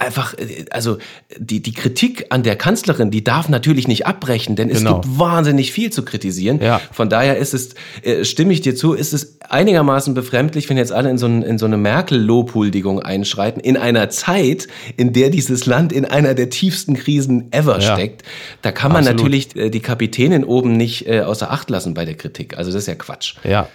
einfach, 0.03 0.33
äh, 0.37 0.65
also 0.71 0.97
die, 1.37 1.61
die 1.61 1.73
Kritik 1.73 2.27
an 2.29 2.43
der 2.43 2.55
Kanzlerin, 2.55 3.11
die 3.11 3.23
darf 3.23 3.49
natürlich 3.49 3.87
nicht 3.87 4.05
abbrechen, 4.05 4.55
denn 4.55 4.69
es 4.69 4.79
genau. 4.79 5.01
gibt 5.01 5.19
wahnsinnig 5.19 5.71
viel 5.71 5.91
zu 5.91 6.03
kritisieren. 6.03 6.61
Ja. 6.61 6.81
Von 6.91 7.09
daher 7.09 7.37
ist 7.37 7.53
es, 7.53 7.75
äh, 8.03 8.23
stimme 8.25 8.53
ich 8.53 8.61
dir 8.61 8.75
zu, 8.75 8.93
ist 8.93 9.13
es 9.13 9.37
einigermaßen 9.49 10.13
befremdlich, 10.13 10.69
wenn 10.69 10.77
jetzt 10.77 10.91
alle 10.91 11.09
in 11.09 11.17
so, 11.17 11.25
ein, 11.25 11.43
in 11.43 11.57
so 11.57 11.65
eine 11.65 11.77
Merkel-Lobhuldigung 11.77 12.99
einschreiten, 12.99 13.61
in 13.61 13.77
einer 13.77 14.09
Zeit, 14.09 14.67
in 14.97 15.13
der 15.13 15.29
dieses 15.29 15.65
Land 15.65 15.93
in 15.93 16.05
einer 16.05 16.33
der 16.33 16.49
tiefsten 16.49 16.95
Krisen 16.95 17.51
ever 17.51 17.79
ja. 17.79 17.93
steckt. 17.93 18.23
Da 18.61 18.71
kann 18.71 18.91
man 18.91 19.01
Absolut. 19.01 19.21
natürlich 19.21 19.55
äh, 19.55 19.69
die 19.69 19.81
Kapitänin 19.81 20.43
oben 20.43 20.77
nicht 20.77 21.09
außer 21.09 21.51
Acht 21.51 21.69
lassen 21.69 21.93
bei 21.93 22.05
der 22.05 22.15
Kritik. 22.15 22.57
Also 22.57 22.71
das 22.71 22.83
ist 22.83 22.87
ja 22.87 22.95
Quatsch. 22.95 23.35
Ja, 23.43 23.67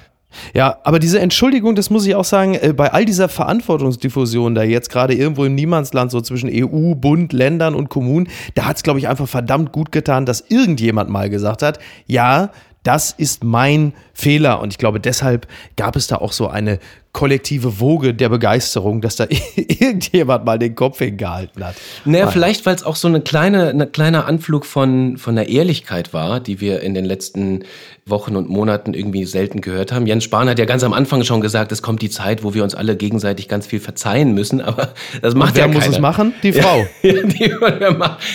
ja, 0.54 0.78
aber 0.84 0.98
diese 0.98 1.20
Entschuldigung, 1.20 1.74
das 1.74 1.90
muss 1.90 2.06
ich 2.06 2.14
auch 2.14 2.24
sagen, 2.24 2.54
äh, 2.54 2.72
bei 2.76 2.92
all 2.92 3.04
dieser 3.04 3.28
Verantwortungsdiffusion 3.28 4.54
da 4.54 4.62
jetzt 4.62 4.90
gerade 4.90 5.14
irgendwo 5.14 5.44
im 5.44 5.54
Niemandsland, 5.54 6.10
so 6.10 6.20
zwischen 6.20 6.50
EU, 6.52 6.94
Bund, 6.94 7.32
Ländern 7.32 7.74
und 7.74 7.88
Kommunen, 7.88 8.28
da 8.54 8.66
hat 8.66 8.76
es, 8.76 8.82
glaube 8.82 8.98
ich, 8.98 9.08
einfach 9.08 9.28
verdammt 9.28 9.72
gut 9.72 9.92
getan, 9.92 10.26
dass 10.26 10.44
irgendjemand 10.48 11.10
mal 11.10 11.30
gesagt 11.30 11.62
hat, 11.62 11.78
ja, 12.06 12.50
das 12.82 13.10
ist 13.10 13.44
mein 13.44 13.92
Fehler. 14.14 14.60
Und 14.60 14.72
ich 14.72 14.78
glaube, 14.78 15.00
deshalb 15.00 15.46
gab 15.76 15.96
es 15.96 16.06
da 16.06 16.16
auch 16.16 16.32
so 16.32 16.48
eine 16.48 16.78
kollektive 17.18 17.80
Woge 17.80 18.14
der 18.14 18.28
Begeisterung, 18.28 19.00
dass 19.00 19.16
da 19.16 19.26
irgendjemand 19.56 20.44
mal 20.44 20.56
den 20.56 20.76
Kopf 20.76 20.98
hingehalten 20.98 21.64
hat. 21.64 21.74
Naja, 22.04 22.28
vielleicht, 22.28 22.64
weil 22.64 22.76
es 22.76 22.84
auch 22.84 22.94
so 22.94 23.08
eine 23.08 23.20
kleine, 23.20 23.70
ein 23.70 23.90
kleiner 23.90 24.26
Anflug 24.26 24.64
von, 24.64 25.16
von 25.16 25.34
der 25.34 25.48
Ehrlichkeit 25.48 26.14
war, 26.14 26.38
die 26.38 26.60
wir 26.60 26.80
in 26.80 26.94
den 26.94 27.04
letzten 27.04 27.64
Wochen 28.06 28.36
und 28.36 28.48
Monaten 28.48 28.94
irgendwie 28.94 29.24
selten 29.24 29.60
gehört 29.60 29.90
haben. 29.90 30.06
Jens 30.06 30.22
Spahn 30.22 30.48
hat 30.48 30.60
ja 30.60 30.64
ganz 30.64 30.84
am 30.84 30.92
Anfang 30.92 31.24
schon 31.24 31.40
gesagt, 31.40 31.72
es 31.72 31.82
kommt 31.82 32.02
die 32.02 32.08
Zeit, 32.08 32.44
wo 32.44 32.54
wir 32.54 32.62
uns 32.62 32.76
alle 32.76 32.94
gegenseitig 32.94 33.48
ganz 33.48 33.66
viel 33.66 33.80
verzeihen 33.80 34.32
müssen, 34.32 34.60
aber 34.68 34.94
das 35.20 35.34
macht 35.34 35.50
und 35.50 35.56
wer 35.56 35.66
ja 35.66 35.72
keiner. 35.72 35.86
muss 35.86 35.96
es 35.96 36.00
machen? 36.00 36.34
Die 36.44 36.52
Frau. 36.62 36.86
Die, 37.02 37.52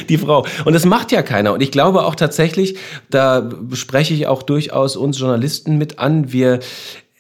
die 0.10 0.18
Frau. 0.18 0.46
Und 0.66 0.74
das 0.74 0.86
macht 0.86 1.14
ja 1.14 1.22
keiner. 1.22 1.54
Und 1.54 1.62
ich 1.62 1.72
glaube 1.72 2.04
auch 2.04 2.16
tatsächlich, 2.16 2.78
da 3.10 3.50
spreche 3.72 4.14
ich 4.14 4.28
auch 4.28 4.44
durchaus 4.44 4.98
uns 4.98 5.18
Journalisten 5.18 5.78
mit 5.78 6.00
an, 6.00 6.34
wir 6.34 6.60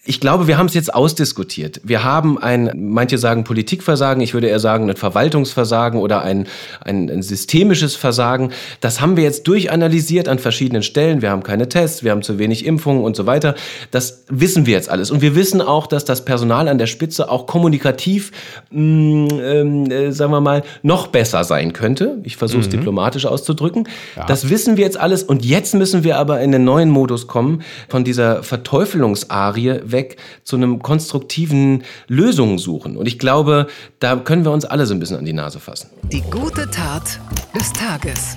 ich 0.05 0.19
glaube, 0.19 0.47
wir 0.47 0.57
haben 0.57 0.65
es 0.65 0.73
jetzt 0.73 0.93
ausdiskutiert. 0.93 1.79
Wir 1.85 2.03
haben 2.03 2.37
ein, 2.37 2.71
manche 2.75 3.17
sagen 3.17 3.45
Politikversagen, 3.45 4.21
ich 4.21 4.33
würde 4.33 4.47
eher 4.47 4.59
sagen 4.59 4.89
ein 4.89 4.97
Verwaltungsversagen 4.97 5.97
oder 5.97 6.23
ein, 6.23 6.47
ein, 6.81 7.09
ein, 7.09 7.21
systemisches 7.21 7.95
Versagen. 7.95 8.51
Das 8.81 8.99
haben 8.99 9.15
wir 9.15 9.23
jetzt 9.23 9.47
durchanalysiert 9.47 10.27
an 10.27 10.39
verschiedenen 10.39 10.83
Stellen. 10.83 11.21
Wir 11.21 11.29
haben 11.29 11.43
keine 11.43 11.69
Tests, 11.69 12.03
wir 12.03 12.11
haben 12.11 12.21
zu 12.21 12.37
wenig 12.37 12.65
Impfungen 12.65 13.01
und 13.01 13.15
so 13.15 13.25
weiter. 13.27 13.55
Das 13.91 14.25
wissen 14.27 14.65
wir 14.65 14.73
jetzt 14.73 14.89
alles. 14.89 15.09
Und 15.09 15.21
wir 15.21 15.35
wissen 15.35 15.61
auch, 15.61 15.87
dass 15.87 16.03
das 16.03 16.25
Personal 16.25 16.67
an 16.67 16.77
der 16.77 16.87
Spitze 16.87 17.31
auch 17.31 17.47
kommunikativ, 17.47 18.31
mh, 18.71 18.81
mm, 18.81 19.39
ähm, 19.41 19.91
äh, 19.91 20.11
sagen 20.11 20.33
wir 20.33 20.41
mal, 20.41 20.63
noch 20.81 21.07
besser 21.07 21.45
sein 21.45 21.71
könnte. 21.71 22.17
Ich 22.23 22.35
versuche 22.35 22.59
es 22.59 22.67
mhm. 22.67 22.71
diplomatisch 22.71 23.25
auszudrücken. 23.25 23.87
Ja. 24.17 24.25
Das 24.25 24.49
wissen 24.49 24.75
wir 24.75 24.83
jetzt 24.83 24.99
alles. 24.99 25.23
Und 25.23 25.45
jetzt 25.45 25.75
müssen 25.75 26.03
wir 26.03 26.17
aber 26.17 26.41
in 26.41 26.51
den 26.51 26.65
neuen 26.65 26.89
Modus 26.89 27.27
kommen 27.27 27.61
von 27.87 28.03
dieser 28.03 28.43
Verteufelungsarie 28.43 29.92
weg 29.93 30.17
zu 30.43 30.57
einem 30.57 30.81
konstruktiven 30.81 31.83
Lösungen 32.07 32.57
suchen. 32.57 32.97
Und 32.97 33.07
ich 33.07 33.17
glaube, 33.17 33.67
da 33.99 34.17
können 34.17 34.43
wir 34.43 34.51
uns 34.51 34.65
alle 34.65 34.85
so 34.85 34.93
ein 34.93 34.99
bisschen 34.99 35.17
an 35.17 35.25
die 35.25 35.31
Nase 35.31 35.61
fassen. 35.61 35.89
Die 36.11 36.21
gute 36.29 36.69
Tat 36.69 37.21
des 37.55 37.71
Tages. 37.71 38.35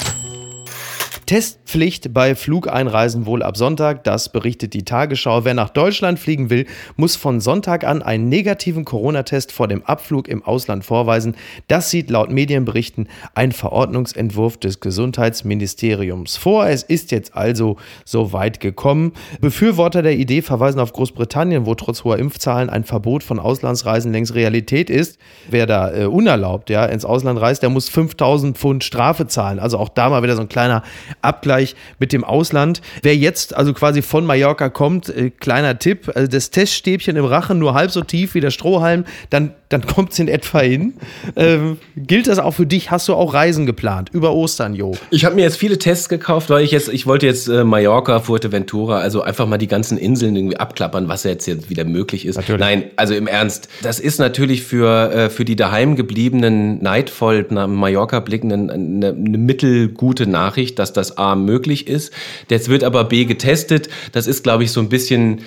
Testpflicht 1.26 2.14
bei 2.14 2.36
Flugeinreisen 2.36 3.26
wohl 3.26 3.42
ab 3.42 3.56
Sonntag, 3.56 4.04
das 4.04 4.30
berichtet 4.30 4.74
die 4.74 4.84
Tagesschau. 4.84 5.44
Wer 5.44 5.54
nach 5.54 5.70
Deutschland 5.70 6.20
fliegen 6.20 6.50
will, 6.50 6.66
muss 6.94 7.16
von 7.16 7.40
Sonntag 7.40 7.82
an 7.82 8.00
einen 8.00 8.28
negativen 8.28 8.84
Corona-Test 8.84 9.50
vor 9.50 9.66
dem 9.66 9.84
Abflug 9.84 10.28
im 10.28 10.44
Ausland 10.44 10.84
vorweisen. 10.84 11.34
Das 11.66 11.90
sieht 11.90 12.10
laut 12.10 12.30
Medienberichten 12.30 13.08
ein 13.34 13.50
Verordnungsentwurf 13.50 14.56
des 14.56 14.78
Gesundheitsministeriums 14.78 16.36
vor. 16.36 16.68
Es 16.68 16.84
ist 16.84 17.10
jetzt 17.10 17.34
also 17.34 17.76
so 18.04 18.32
weit 18.32 18.60
gekommen. 18.60 19.12
Befürworter 19.40 20.02
der 20.02 20.16
Idee 20.16 20.42
verweisen 20.42 20.78
auf 20.78 20.92
Großbritannien, 20.92 21.66
wo 21.66 21.74
trotz 21.74 22.04
hoher 22.04 22.20
Impfzahlen 22.20 22.70
ein 22.70 22.84
Verbot 22.84 23.24
von 23.24 23.40
Auslandsreisen 23.40 24.12
längst 24.12 24.36
Realität 24.36 24.90
ist. 24.90 25.18
Wer 25.50 25.66
da 25.66 25.92
äh, 25.92 26.04
unerlaubt 26.04 26.70
ja, 26.70 26.86
ins 26.86 27.04
Ausland 27.04 27.40
reist, 27.40 27.64
der 27.64 27.70
muss 27.70 27.88
5000 27.88 28.56
Pfund 28.56 28.84
Strafe 28.84 29.26
zahlen. 29.26 29.58
Also 29.58 29.78
auch 29.78 29.88
da 29.88 30.08
mal 30.08 30.22
wieder 30.22 30.36
so 30.36 30.42
ein 30.42 30.48
kleiner 30.48 30.84
Abgleich 31.22 31.74
mit 31.98 32.12
dem 32.12 32.24
Ausland. 32.24 32.80
Wer 33.02 33.16
jetzt 33.16 33.56
also 33.56 33.72
quasi 33.72 34.02
von 34.02 34.24
Mallorca 34.26 34.68
kommt, 34.68 35.08
äh, 35.08 35.30
kleiner 35.30 35.78
Tipp, 35.78 36.10
also 36.14 36.30
das 36.30 36.50
Teststäbchen 36.50 37.16
im 37.16 37.24
Rachen 37.24 37.58
nur 37.58 37.74
halb 37.74 37.90
so 37.90 38.02
tief 38.02 38.34
wie 38.34 38.40
der 38.40 38.50
Strohhalm, 38.50 39.04
dann, 39.30 39.52
dann 39.68 39.86
kommt 39.86 40.12
es 40.12 40.18
in 40.18 40.28
etwa 40.28 40.60
hin. 40.60 40.94
Ähm, 41.36 41.78
gilt 41.96 42.28
das 42.28 42.38
auch 42.38 42.52
für 42.52 42.66
dich? 42.66 42.90
Hast 42.90 43.08
du 43.08 43.14
auch 43.14 43.34
Reisen 43.34 43.66
geplant 43.66 44.10
über 44.12 44.32
Ostern, 44.32 44.74
Jo? 44.74 44.92
Ich 45.10 45.24
habe 45.24 45.34
mir 45.34 45.42
jetzt 45.42 45.56
viele 45.56 45.78
Tests 45.78 46.08
gekauft, 46.08 46.50
weil 46.50 46.64
ich 46.64 46.70
jetzt, 46.70 46.88
ich 46.88 47.06
wollte 47.06 47.26
jetzt 47.26 47.48
äh, 47.48 47.64
Mallorca, 47.64 48.20
Fuerteventura, 48.20 48.98
also 48.98 49.22
einfach 49.22 49.46
mal 49.46 49.58
die 49.58 49.66
ganzen 49.66 49.98
Inseln 49.98 50.36
irgendwie 50.36 50.56
abklappern, 50.56 51.08
was 51.08 51.24
jetzt, 51.24 51.46
jetzt 51.46 51.70
wieder 51.70 51.84
möglich 51.84 52.26
ist. 52.26 52.36
Natürlich. 52.36 52.60
Nein, 52.60 52.84
also 52.96 53.14
im 53.14 53.26
Ernst, 53.26 53.68
das 53.82 54.00
ist 54.00 54.18
natürlich 54.18 54.62
für, 54.62 55.12
äh, 55.12 55.30
für 55.30 55.44
die 55.44 55.56
daheim 55.56 55.96
gebliebenen, 55.96 56.82
neidvoll 56.82 57.46
nach 57.50 57.66
Mallorca 57.66 58.20
blickenden 58.20 58.70
eine, 58.70 59.08
eine 59.08 59.38
mittelgute 59.38 60.26
Nachricht, 60.26 60.78
dass 60.78 60.92
das 60.92 61.05
A 61.12 61.34
möglich 61.34 61.86
ist. 61.86 62.12
Jetzt 62.50 62.68
wird 62.68 62.84
aber 62.84 63.04
B 63.04 63.24
getestet. 63.24 63.88
Das 64.12 64.26
ist, 64.26 64.42
glaube 64.42 64.64
ich, 64.64 64.72
so 64.72 64.80
ein 64.80 64.88
bisschen, 64.88 65.42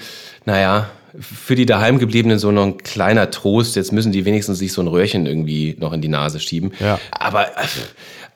naja, 0.46 0.90
für 1.20 1.56
die 1.56 1.66
daheimgebliebenen 1.66 2.40
so 2.40 2.52
noch 2.52 2.66
ein 2.66 2.78
kleiner 2.78 3.32
Trost. 3.32 3.76
Jetzt 3.76 3.92
müssen 3.92 4.12
die 4.12 4.26
wenigstens 4.26 4.60
sich 4.60 4.74
so 4.74 4.82
ein 4.82 4.88
Röhrchen 4.88 5.26
irgendwie 5.26 5.76
noch 5.80 5.94
in 5.94 6.02
die 6.02 6.08
Nase 6.08 6.40
schieben. 6.40 6.72
Ja. 6.80 7.00
Aber 7.12 7.48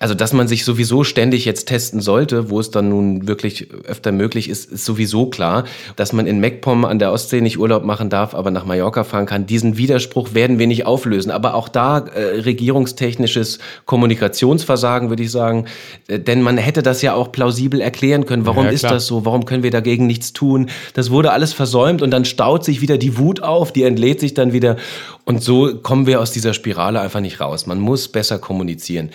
also, 0.04 0.16
dass 0.16 0.34
man 0.34 0.50
sich 0.50 0.66
sowieso 0.66 1.06
ständig 1.06 1.46
jetzt 1.46 1.70
testen 1.70 2.02
sollte, 2.02 2.50
wo 2.50 2.60
es 2.60 2.72
dann 2.72 2.90
nun 2.90 3.26
wirklich 3.26 3.70
öfter 3.86 4.12
möglich 4.12 4.50
ist, 4.50 4.70
ist 4.70 4.84
sowieso 4.84 5.28
klar. 5.28 5.64
Dass 5.96 6.12
man 6.12 6.28
in 6.28 6.42
MacPom 6.42 6.84
an 6.84 7.00
der 7.00 7.14
Ostsee 7.14 7.40
nicht 7.40 7.58
Urlaub 7.58 7.86
machen 7.86 8.10
darf, 8.10 8.36
aber 8.36 8.52
nach 8.52 8.66
Mallorca 8.66 9.06
fahren 9.06 9.26
kann, 9.26 9.46
diesen 9.46 9.78
Widerspruch 9.78 10.34
werden 10.34 10.60
wir 10.60 10.68
nicht 10.68 10.86
auflösen. 10.86 11.32
Aber 11.32 11.54
auch 11.54 11.70
da 11.70 12.00
äh, 12.00 12.42
regierungstechnisches 12.42 13.60
Kommunikationsversagen, 13.86 15.08
würde 15.08 15.24
ich 15.24 15.32
sagen. 15.32 15.68
Äh, 16.10 16.20
denn 16.20 16.42
man 16.42 16.58
hätte 16.58 16.84
das 16.84 17.02
ja 17.02 17.14
auch 17.14 17.32
plausibel 17.32 17.80
erklären 17.80 18.26
können. 18.26 18.46
Warum 18.46 18.66
ja, 18.66 18.72
ist 18.72 18.84
das 18.84 19.08
so? 19.08 19.24
Warum 19.24 19.46
können 19.46 19.64
wir 19.64 19.72
dagegen 19.72 20.06
nichts 20.06 20.34
tun? 20.34 20.70
Das 20.96 21.12
wurde 21.12 21.32
alles 21.32 21.54
versäumt 21.54 22.02
und 22.02 22.12
dann 22.12 22.26
staut 22.26 22.66
sich 22.66 22.82
wieder 22.82 22.98
die 22.98 23.18
Wut 23.18 23.42
auf, 23.42 23.72
die 23.72 23.84
entlädt 23.84 24.20
sich 24.20 24.34
dann 24.34 24.52
wieder. 24.52 24.76
Und 25.24 25.42
so 25.42 25.78
kommen 25.78 26.08
wir 26.08 26.20
aus 26.20 26.32
dieser 26.34 26.54
Spirale 26.54 27.00
einfach 27.00 27.22
nicht 27.22 27.40
raus. 27.40 27.68
Man 27.68 27.80
muss 27.80 28.10
besser 28.10 28.38
kommunizieren. 28.38 29.10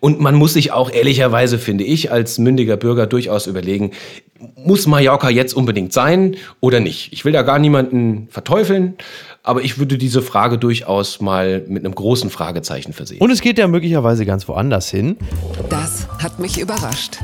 Und 0.00 0.20
man 0.20 0.34
muss 0.34 0.54
sich 0.54 0.72
auch 0.72 0.90
ehrlicherweise, 0.90 1.58
finde 1.58 1.84
ich, 1.84 2.12
als 2.12 2.38
mündiger 2.38 2.76
Bürger 2.76 3.06
durchaus 3.06 3.46
überlegen, 3.46 3.92
muss 4.56 4.86
Mallorca 4.86 5.30
jetzt 5.30 5.54
unbedingt 5.54 5.92
sein 5.92 6.36
oder 6.60 6.80
nicht? 6.80 7.12
Ich 7.12 7.24
will 7.24 7.32
da 7.32 7.42
gar 7.42 7.58
niemanden 7.58 8.28
verteufeln, 8.30 8.96
aber 9.42 9.62
ich 9.62 9.78
würde 9.78 9.96
diese 9.96 10.22
Frage 10.22 10.58
durchaus 10.58 11.20
mal 11.20 11.64
mit 11.68 11.84
einem 11.84 11.94
großen 11.94 12.30
Fragezeichen 12.30 12.92
versehen. 12.92 13.20
Und 13.20 13.30
es 13.30 13.40
geht 13.40 13.58
ja 13.58 13.68
möglicherweise 13.68 14.26
ganz 14.26 14.46
woanders 14.48 14.90
hin. 14.90 15.16
Das 15.70 16.06
hat 16.22 16.38
mich 16.38 16.60
überrascht. 16.60 17.18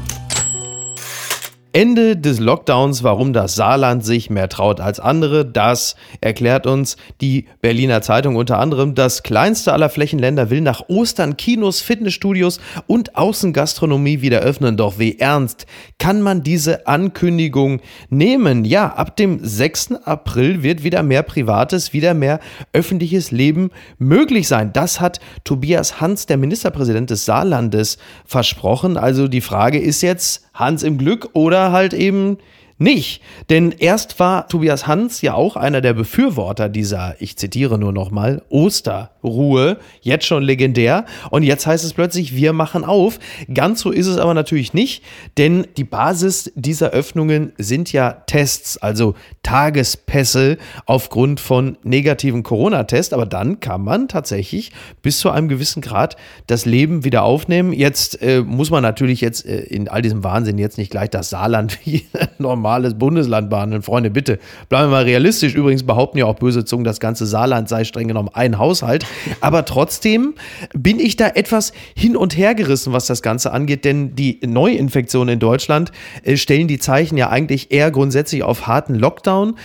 Ende 1.75 2.19
des 2.19 2.38
Lockdowns, 2.38 3.02
warum 3.02 3.33
das 3.33 3.55
Saarland 3.55 4.05
sich 4.05 4.29
mehr 4.29 4.50
traut 4.50 4.79
als 4.79 5.00
andere, 5.00 5.47
das 5.47 5.97
erklärt 6.21 6.67
uns 6.67 6.99
die 7.23 7.47
Berliner 7.62 8.02
Zeitung 8.02 8.37
unter 8.37 8.59
anderem. 8.59 8.95
Das 8.95 9.23
kleinste 9.23 9.73
aller 9.73 9.88
Flächenländer 9.88 10.50
will 10.50 10.61
nach 10.61 10.91
Ostern 10.91 11.38
Kinos, 11.38 11.81
Fitnessstudios 11.81 12.61
und 12.87 13.17
Außengastronomie 13.17 14.21
wieder 14.21 14.41
öffnen. 14.41 14.76
Doch 14.76 14.99
wie 14.99 15.19
ernst 15.19 15.64
kann 15.99 16.21
man 16.21 16.43
diese 16.43 16.87
Ankündigung 16.87 17.81
nehmen? 18.11 18.67
Ja, 18.67 18.88
ab 18.88 19.17
dem 19.17 19.38
6. 19.43 19.93
April 20.05 20.62
wird 20.62 20.85
wieder 20.85 21.02
mehr 21.02 21.23
privates, 21.23 21.95
wieder 21.95 22.12
mehr 22.12 22.41
öffentliches 22.75 23.31
Leben 23.31 23.71
möglich 23.97 24.47
sein. 24.47 24.75
Das 24.75 25.00
hat 25.00 25.21
Tobias 25.45 26.02
Hans, 26.02 26.26
der 26.26 26.37
Ministerpräsident 26.37 27.09
des 27.09 27.25
Saarlandes, 27.25 27.97
versprochen. 28.26 28.99
Also 28.99 29.26
die 29.26 29.41
Frage 29.41 29.79
ist 29.79 30.02
jetzt, 30.02 30.50
Hans 30.54 30.82
im 30.82 30.99
Glück 30.99 31.30
oder 31.32 31.73
halt 31.73 31.94
eben 31.94 32.38
nicht. 32.79 33.23
Denn 33.50 33.73
erst 33.73 34.19
war 34.19 34.49
Tobias 34.49 34.87
Hans 34.87 35.23
ja 35.23 35.35
auch 35.35 35.57
einer 35.57 35.81
der 35.81 35.93
Befürworter 35.93 36.69
dieser, 36.69 37.17
ich 37.21 37.37
zitiere 37.37 37.79
nur 37.79 37.93
nochmal, 37.93 38.43
Osterruhe, 38.49 39.79
jetzt 40.00 40.26
schon 40.26 40.43
legendär. 40.43 41.05
Und 41.31 41.43
jetzt 41.43 41.67
heißt 41.67 41.85
es 41.85 41.93
plötzlich, 41.93 42.35
wir 42.35 42.52
machen 42.52 42.85
auf. 42.85 43.19
Ganz 43.52 43.81
so 43.81 43.91
ist 43.91 44.07
es 44.07 44.19
aber 44.19 44.35
natürlich 44.35 44.75
nicht, 44.75 45.05
denn 45.38 45.67
die 45.76 45.85
Basis 45.85 46.52
dieser 46.55 46.91
Öffnungen 46.91 47.52
sind 47.59 47.93
ja 47.93 48.12
Tests, 48.26 48.79
also 48.79 49.14
Tagespässe 49.43 50.59
aufgrund 50.87 51.41
von 51.41 51.79
negativen 51.83 52.43
Corona-Tests. 52.43 53.12
Aber 53.12 53.26
dann 53.26 53.61
kann 53.61 53.83
man 53.83 54.09
tatsächlich 54.09 54.73
bis 55.02 55.19
zu 55.19 55.31
einem 55.31 55.49
gewissen 55.49 55.83
Grad 55.83 56.17
das 56.47 56.64
Leben 56.67 57.05
wieder 57.05 57.23
aufnehmen. 57.23 57.73
Jetzt 57.73 58.21
äh, 58.23 58.41
muss 58.41 58.71
man 58.71 58.83
natürlich 58.83 59.21
jetzt 59.21 59.47
äh, 59.47 59.61
in 59.61 59.88
all 59.88 60.02
diesem 60.02 60.25
Wahnsinn 60.25 60.59
jetzt 60.59 60.79
nicht 60.79 60.91
gleich 60.91 61.11
das 61.11 61.31
Saarland 61.31 61.79
wie 61.85 62.07
normal 62.38 62.72
normales 62.73 62.95
Bundesland 62.95 63.50
behandeln. 63.50 63.83
Freunde, 63.83 64.11
bitte, 64.11 64.38
bleiben 64.69 64.87
wir 64.87 64.97
mal 64.97 65.05
realistisch. 65.05 65.55
Übrigens 65.55 65.83
behaupten 65.83 66.19
ja 66.19 66.25
auch 66.25 66.37
böse 66.37 66.64
Zungen, 66.64 66.85
das 66.85 67.00
ganze 67.00 67.26
Saarland 67.26 67.69
sei 67.69 67.85
streng 67.85 68.09
genommen 68.09 68.31
ein 68.33 68.59
Haushalt. 68.59 69.05
Aber 69.41 69.64
trotzdem 69.64 70.35
bin 70.75 70.99
ich 70.99 71.17
da 71.17 71.29
etwas 71.29 71.73
hin 71.95 72.17
und 72.17 72.37
her 72.37 72.55
gerissen, 72.55 72.93
was 72.95 73.07
das 73.07 73.21
Ganze 73.21 73.52
angeht, 73.52 73.85
denn 73.85 74.14
die 74.14 74.41
Neuinfektionen 74.45 75.35
in 75.35 75.38
Deutschland 75.38 75.93
äh, 76.23 76.37
stellen 76.37 76.67
die 76.67 76.79
Zeichen 76.79 77.19
ja 77.19 77.29
eigentlich 77.29 77.71
eher 77.71 77.91
grundsätzlich 77.91 78.43
auf 78.43 78.67
harten 78.67 78.95
Lockdown. 78.95 79.57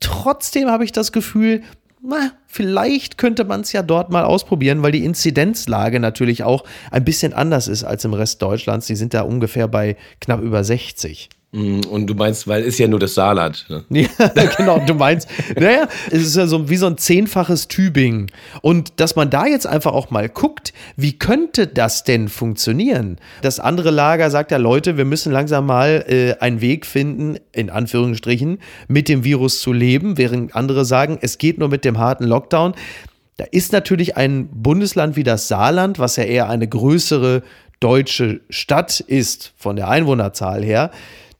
Trotzdem 0.00 0.68
habe 0.68 0.84
ich 0.84 0.92
das 0.92 1.12
Gefühl, 1.12 1.62
na, 2.02 2.32
vielleicht 2.46 3.18
könnte 3.18 3.44
man 3.44 3.60
es 3.60 3.72
ja 3.72 3.82
dort 3.82 4.10
mal 4.10 4.24
ausprobieren, 4.24 4.82
weil 4.82 4.92
die 4.92 5.04
Inzidenzlage 5.04 6.00
natürlich 6.00 6.44
auch 6.44 6.64
ein 6.90 7.04
bisschen 7.04 7.32
anders 7.32 7.68
ist 7.68 7.84
als 7.84 8.04
im 8.04 8.14
Rest 8.14 8.40
Deutschlands. 8.40 8.86
Die 8.86 8.96
sind 8.96 9.12
da 9.12 9.22
ungefähr 9.22 9.68
bei 9.68 9.96
knapp 10.20 10.40
über 10.40 10.64
60. 10.64 11.28
Mm, 11.52 11.80
und 11.90 12.06
du 12.06 12.14
meinst, 12.14 12.46
weil 12.46 12.62
ist 12.62 12.78
ja 12.78 12.86
nur 12.86 13.00
das 13.00 13.14
Saarland. 13.14 13.66
Ne? 13.68 13.84
Ja, 14.18 14.46
genau. 14.56 14.78
Du 14.86 14.94
meinst, 14.94 15.28
naja, 15.58 15.88
es 16.10 16.22
ist 16.22 16.36
ja 16.36 16.46
so 16.46 16.68
wie 16.68 16.76
so 16.76 16.86
ein 16.86 16.96
zehnfaches 16.96 17.66
Tübingen. 17.66 18.30
Und 18.62 19.00
dass 19.00 19.16
man 19.16 19.30
da 19.30 19.46
jetzt 19.46 19.66
einfach 19.66 19.92
auch 19.92 20.10
mal 20.10 20.28
guckt, 20.28 20.72
wie 20.96 21.18
könnte 21.18 21.66
das 21.66 22.04
denn 22.04 22.28
funktionieren? 22.28 23.18
Das 23.42 23.58
andere 23.58 23.90
Lager 23.90 24.30
sagt 24.30 24.52
ja, 24.52 24.58
Leute, 24.58 24.96
wir 24.96 25.04
müssen 25.04 25.32
langsam 25.32 25.66
mal 25.66 26.04
äh, 26.08 26.40
einen 26.40 26.60
Weg 26.60 26.86
finden, 26.86 27.36
in 27.52 27.68
Anführungsstrichen, 27.68 28.58
mit 28.86 29.08
dem 29.08 29.24
Virus 29.24 29.60
zu 29.60 29.72
leben, 29.72 30.18
während 30.18 30.54
andere 30.54 30.84
sagen, 30.84 31.18
es 31.20 31.38
geht 31.38 31.58
nur 31.58 31.68
mit 31.68 31.84
dem 31.84 31.98
harten 31.98 32.24
Lockdown. 32.24 32.74
Da 33.38 33.46
ist 33.50 33.72
natürlich 33.72 34.16
ein 34.16 34.48
Bundesland 34.52 35.16
wie 35.16 35.24
das 35.24 35.48
Saarland, 35.48 35.98
was 35.98 36.16
ja 36.16 36.24
eher 36.24 36.48
eine 36.48 36.68
größere 36.68 37.42
deutsche 37.80 38.42
Stadt 38.50 39.00
ist, 39.00 39.52
von 39.56 39.76
der 39.76 39.88
Einwohnerzahl 39.88 40.62
her, 40.62 40.90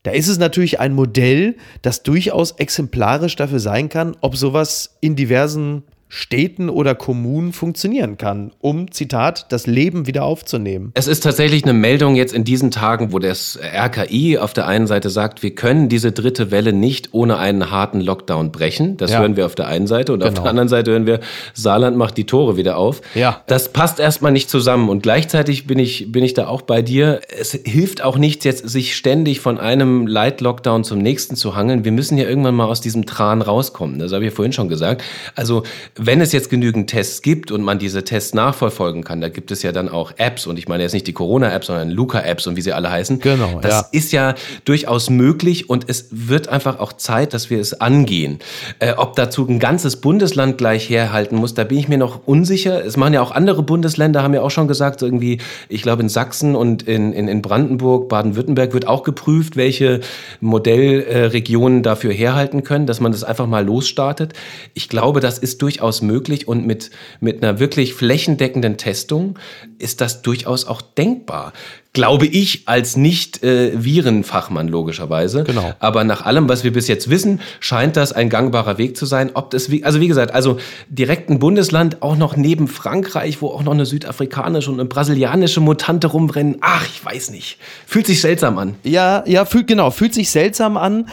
da 0.02 0.12
ist 0.12 0.28
es 0.28 0.38
natürlich 0.38 0.80
ein 0.80 0.95
Modell, 0.95 1.57
das 1.83 2.02
durchaus 2.02 2.52
exemplarisch 2.52 3.37
dafür 3.37 3.61
sein 3.61 3.88
kann, 3.88 4.16
ob 4.21 4.37
sowas 4.37 4.97
in 5.00 5.16
diversen 5.16 5.83
Städten 6.12 6.69
oder 6.69 6.97
Kommunen 6.97 7.52
funktionieren 7.52 8.19
kann, 8.19 8.50
um, 8.59 8.90
Zitat, 8.90 9.47
das 9.50 9.69
Leben 9.69 10.09
wieder 10.09 10.25
aufzunehmen. 10.25 10.90
Es 10.95 11.07
ist 11.07 11.23
tatsächlich 11.23 11.62
eine 11.62 11.73
Meldung 11.73 12.17
jetzt 12.17 12.35
in 12.35 12.43
diesen 12.43 12.73
Tagen, 12.73 13.12
wo 13.12 13.21
das 13.21 13.57
RKI 13.62 14.37
auf 14.38 14.52
der 14.52 14.67
einen 14.67 14.88
Seite 14.88 15.09
sagt, 15.09 15.45
wir 15.45 15.55
können 15.55 15.88
diese 15.88 16.11
dritte 16.11 16.50
Welle 16.50 16.73
nicht 16.73 17.11
ohne 17.12 17.38
einen 17.38 17.71
harten 17.71 18.00
Lockdown 18.00 18.50
brechen. 18.50 18.97
Das 18.97 19.12
ja. 19.12 19.21
hören 19.21 19.37
wir 19.37 19.47
auf 19.47 19.55
der 19.55 19.69
einen 19.69 19.87
Seite. 19.87 20.12
Und 20.12 20.19
genau. 20.19 20.33
auf 20.33 20.43
der 20.43 20.50
anderen 20.50 20.69
Seite 20.69 20.90
hören 20.90 21.07
wir, 21.07 21.21
Saarland 21.55 21.97
macht 21.97 22.17
die 22.17 22.26
Tore 22.26 22.57
wieder 22.57 22.76
auf. 22.76 23.02
Ja. 23.14 23.43
Das 23.47 23.73
passt 23.73 24.00
erstmal 24.00 24.33
nicht 24.33 24.50
zusammen. 24.50 24.88
Und 24.88 25.05
gleichzeitig 25.05 25.69
bin 25.69 25.79
ich, 25.79 26.11
bin 26.11 26.25
ich 26.25 26.35
da 26.35 26.49
auch 26.49 26.62
bei 26.62 26.83
dir. 26.83 27.21
Es 27.38 27.52
hilft 27.52 28.02
auch 28.02 28.19
nichts, 28.19 28.45
jetzt 28.45 28.69
sich 28.69 28.97
ständig 28.97 29.38
von 29.38 29.61
einem 29.61 30.09
Light-Lockdown 30.09 30.83
zum 30.83 30.99
nächsten 30.99 31.37
zu 31.37 31.55
hangeln. 31.55 31.85
Wir 31.85 31.93
müssen 31.93 32.19
ja 32.19 32.29
irgendwann 32.29 32.57
mal 32.57 32.67
aus 32.67 32.81
diesem 32.81 33.07
Tran 33.07 33.43
rauskommen. 33.43 34.00
Das 34.00 34.12
habe 34.12 34.25
ich 34.25 34.33
ja 34.33 34.35
vorhin 34.35 34.52
schon 34.52 34.69
gesagt. 34.69 35.05
Also 35.37 35.62
wenn 36.02 36.23
es 36.23 36.33
jetzt 36.33 36.49
genügend 36.49 36.88
Tests 36.88 37.21
gibt 37.21 37.50
und 37.50 37.62
man 37.62 37.78
diese 37.78 38.04
Tests 38.04 38.33
nachverfolgen 38.33 39.04
kann, 39.04 39.21
da 39.21 39.28
gibt 39.28 39.50
es 39.50 39.62
ja 39.62 39.71
dann 39.71 39.90
auch 39.90 40.12
Apps 40.16 40.47
und 40.47 40.59
ich 40.59 40.66
meine 40.66 40.83
jetzt 40.83 40.95
nicht 40.95 41.07
die 41.07 41.12
Corona-Apps, 41.12 41.66
sondern 41.66 41.90
Luca-Apps 41.90 42.47
und 42.47 42.57
wie 42.57 42.62
sie 42.62 42.73
alle 42.73 42.90
heißen. 42.90 43.21
Genau. 43.21 43.61
Das 43.61 43.73
ja. 43.73 43.88
ist 43.92 44.12
ja 44.12 44.35
durchaus 44.64 45.11
möglich 45.11 45.69
und 45.69 45.85
es 45.88 46.07
wird 46.11 46.49
einfach 46.49 46.78
auch 46.78 46.95
Zeit, 46.95 47.35
dass 47.35 47.50
wir 47.50 47.61
es 47.61 47.83
angehen. 47.83 48.38
Äh, 48.78 48.95
ob 48.97 49.14
dazu 49.14 49.47
ein 49.47 49.59
ganzes 49.59 49.97
Bundesland 49.97 50.57
gleich 50.57 50.88
herhalten 50.88 51.37
muss, 51.37 51.52
da 51.52 51.64
bin 51.64 51.76
ich 51.76 51.88
mir 51.88 51.99
noch 51.99 52.26
unsicher. 52.26 52.83
Es 52.83 52.97
machen 52.97 53.12
ja 53.12 53.21
auch 53.21 53.33
andere 53.33 53.62
Bundesländer, 53.62 54.23
haben 54.23 54.33
ja 54.33 54.40
auch 54.40 54.50
schon 54.50 54.69
gesagt, 54.69 55.02
irgendwie, 55.02 55.38
ich 55.69 55.83
glaube 55.83 56.02
in 56.02 56.09
Sachsen 56.09 56.57
und 56.57 56.83
in, 56.85 57.12
in, 57.12 57.28
in 57.28 57.42
Brandenburg, 57.42 58.09
Baden-Württemberg 58.09 58.73
wird 58.73 58.87
auch 58.87 59.02
geprüft, 59.02 59.57
welche 59.57 60.00
Modellregionen 60.40 61.83
dafür 61.83 62.12
herhalten 62.14 62.64
können, 62.64 62.87
dass 62.87 63.00
man 63.00 63.12
das 63.12 63.23
einfach 63.23 63.47
mal 63.47 63.66
losstartet. 63.66 64.33
Ich 64.73 64.88
glaube, 64.88 65.21
das 65.21 65.38
ist 65.38 65.61
durchaus 65.61 65.89
durchaus 65.90 66.02
möglich 66.02 66.47
und 66.47 66.66
mit, 66.66 66.90
mit 67.20 67.42
einer 67.42 67.59
wirklich 67.59 67.94
flächendeckenden 67.94 68.76
Testung 68.76 69.38
ist 69.78 70.00
das 70.00 70.23
durchaus 70.23 70.64
auch 70.66 70.82
denkbar. 70.82 71.52
Glaube 71.92 72.26
ich, 72.26 72.62
als 72.66 72.97
nicht 72.97 73.42
äh, 73.42 73.73
Virenfachmann 73.75 74.68
logischerweise. 74.68 75.42
Genau. 75.42 75.75
Aber 75.80 76.04
nach 76.04 76.25
allem, 76.25 76.49
was 76.49 76.62
wir 76.62 76.73
bis 76.73 76.87
jetzt 76.87 77.11
wissen, 77.11 77.40
scheint 77.59 77.97
das 77.97 78.12
ein 78.12 78.28
gangbarer 78.28 78.78
Weg 78.78 78.97
zu 78.97 79.06
sein. 79.06 79.30
Ob 79.35 79.50
das, 79.50 79.70
wie, 79.70 79.82
also 79.82 80.00
wie 80.00 80.06
gesagt, 80.06 80.32
also 80.32 80.59
direkt 80.88 81.30
ein 81.30 81.40
Bundesland, 81.40 82.00
auch 82.00 82.16
noch 82.16 82.37
neben 82.37 82.68
Frankreich, 82.68 83.42
wo 83.42 83.49
auch 83.49 83.64
noch 83.64 83.73
eine 83.73 83.87
südafrikanische 83.87 84.70
und 84.70 84.78
eine 84.78 84.88
brasilianische 84.88 85.61
Mutante 85.61 86.06
rumrennen. 86.06 86.59
Ach, 86.61 86.87
ich 86.87 87.04
weiß 87.04 87.30
nicht. 87.30 87.59
Fühlt 87.87 88.06
sich 88.06 88.20
seltsam 88.20 88.59
an. 88.59 88.76
Ja, 88.85 89.25
ja, 89.26 89.44
fühlt, 89.44 89.66
genau, 89.66 89.90
fühlt 89.90 90.14
sich 90.14 90.30
seltsam 90.30 90.76
an. 90.76 91.09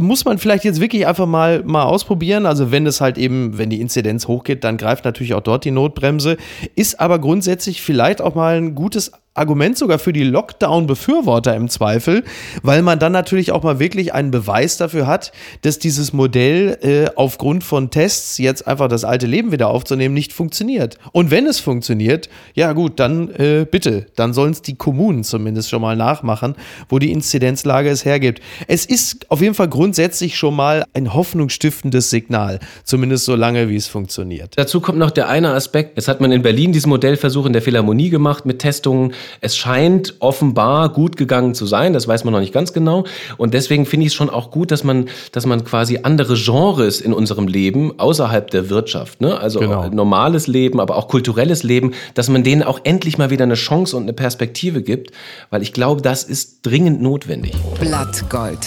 Muss 0.00 0.24
man 0.24 0.38
vielleicht 0.38 0.64
jetzt 0.64 0.80
wirklich 0.80 1.06
einfach 1.06 1.26
mal, 1.26 1.62
mal 1.62 1.84
ausprobieren. 1.84 2.44
Also 2.44 2.72
wenn 2.72 2.86
es 2.86 3.00
halt 3.00 3.18
eben, 3.18 3.56
wenn 3.56 3.70
die 3.70 3.80
Inzidenz 3.80 4.26
hochgeht, 4.26 4.64
dann 4.64 4.78
greift 4.78 5.04
natürlich 5.04 5.34
auch 5.34 5.42
dort 5.42 5.64
die 5.64 5.70
Notbremse. 5.70 6.38
Ist 6.74 6.98
aber 6.98 7.20
grundsätzlich 7.20 7.82
vielleicht 7.82 8.20
auch 8.20 8.34
mal 8.34 8.56
ein 8.56 8.74
gutes 8.74 9.12
Argument 9.38 9.78
sogar 9.78 9.98
für 9.98 10.12
die 10.12 10.24
Lockdown-Befürworter 10.24 11.54
im 11.54 11.68
Zweifel, 11.68 12.24
weil 12.62 12.82
man 12.82 12.98
dann 12.98 13.12
natürlich 13.12 13.52
auch 13.52 13.62
mal 13.62 13.78
wirklich 13.78 14.12
einen 14.12 14.30
Beweis 14.30 14.76
dafür 14.76 15.06
hat, 15.06 15.32
dass 15.62 15.78
dieses 15.78 16.12
Modell 16.12 16.78
äh, 16.82 17.10
aufgrund 17.16 17.64
von 17.64 17.90
Tests 17.90 18.38
jetzt 18.38 18.66
einfach 18.66 18.88
das 18.88 19.04
alte 19.04 19.26
Leben 19.26 19.52
wieder 19.52 19.68
aufzunehmen 19.68 20.14
nicht 20.14 20.32
funktioniert. 20.32 20.98
Und 21.12 21.30
wenn 21.30 21.46
es 21.46 21.60
funktioniert, 21.60 22.28
ja 22.54 22.72
gut, 22.72 23.00
dann 23.00 23.30
äh, 23.30 23.66
bitte, 23.70 24.06
dann 24.16 24.32
sollen 24.32 24.52
es 24.52 24.62
die 24.62 24.76
Kommunen 24.76 25.24
zumindest 25.24 25.70
schon 25.70 25.82
mal 25.82 25.96
nachmachen, 25.96 26.54
wo 26.88 26.98
die 26.98 27.12
Inzidenzlage 27.12 27.88
es 27.88 28.04
hergibt. 28.04 28.40
Es 28.66 28.84
ist 28.84 29.30
auf 29.30 29.40
jeden 29.40 29.54
Fall 29.54 29.68
grundsätzlich 29.68 30.36
schon 30.36 30.54
mal 30.54 30.84
ein 30.94 31.14
hoffnungsstiftendes 31.14 32.10
Signal, 32.10 32.60
zumindest 32.84 33.24
so 33.24 33.34
lange, 33.34 33.68
wie 33.68 33.76
es 33.76 33.86
funktioniert. 33.86 34.54
Dazu 34.56 34.80
kommt 34.80 34.98
noch 34.98 35.10
der 35.10 35.28
eine 35.28 35.50
Aspekt. 35.50 35.96
Jetzt 35.96 36.08
hat 36.08 36.20
man 36.20 36.32
in 36.32 36.42
Berlin 36.42 36.72
diesen 36.72 36.88
Modellversuch 36.88 37.46
in 37.46 37.52
der 37.52 37.62
Philharmonie 37.62 38.10
gemacht 38.10 38.46
mit 38.46 38.58
Testungen. 38.58 39.12
Es 39.40 39.56
scheint 39.56 40.14
offenbar 40.20 40.88
gut 40.90 41.16
gegangen 41.16 41.54
zu 41.54 41.66
sein, 41.66 41.92
das 41.92 42.08
weiß 42.08 42.24
man 42.24 42.32
noch 42.32 42.40
nicht 42.40 42.52
ganz 42.52 42.72
genau. 42.72 43.04
Und 43.36 43.54
deswegen 43.54 43.86
finde 43.86 44.06
ich 44.06 44.12
es 44.12 44.14
schon 44.14 44.30
auch 44.30 44.50
gut, 44.50 44.70
dass 44.70 44.84
man, 44.84 45.08
dass 45.32 45.46
man 45.46 45.64
quasi 45.64 46.00
andere 46.02 46.34
Genres 46.34 47.00
in 47.00 47.12
unserem 47.12 47.46
Leben 47.46 47.98
außerhalb 47.98 48.50
der 48.50 48.70
Wirtschaft, 48.70 49.20
ne? 49.20 49.38
also 49.38 49.60
Genau. 49.60 49.88
normales 49.88 50.46
Leben, 50.46 50.80
aber 50.80 50.96
auch 50.96 51.08
kulturelles 51.08 51.62
Leben, 51.62 51.92
dass 52.14 52.28
man 52.28 52.44
denen 52.44 52.62
auch 52.62 52.80
endlich 52.84 53.18
mal 53.18 53.30
wieder 53.30 53.44
eine 53.44 53.54
Chance 53.54 53.96
und 53.96 54.04
eine 54.04 54.12
Perspektive 54.12 54.82
gibt, 54.82 55.10
weil 55.50 55.62
ich 55.62 55.72
glaube, 55.72 56.02
das 56.02 56.24
ist 56.24 56.60
dringend 56.62 57.02
notwendig. 57.02 57.54
Blattgold. 57.80 58.66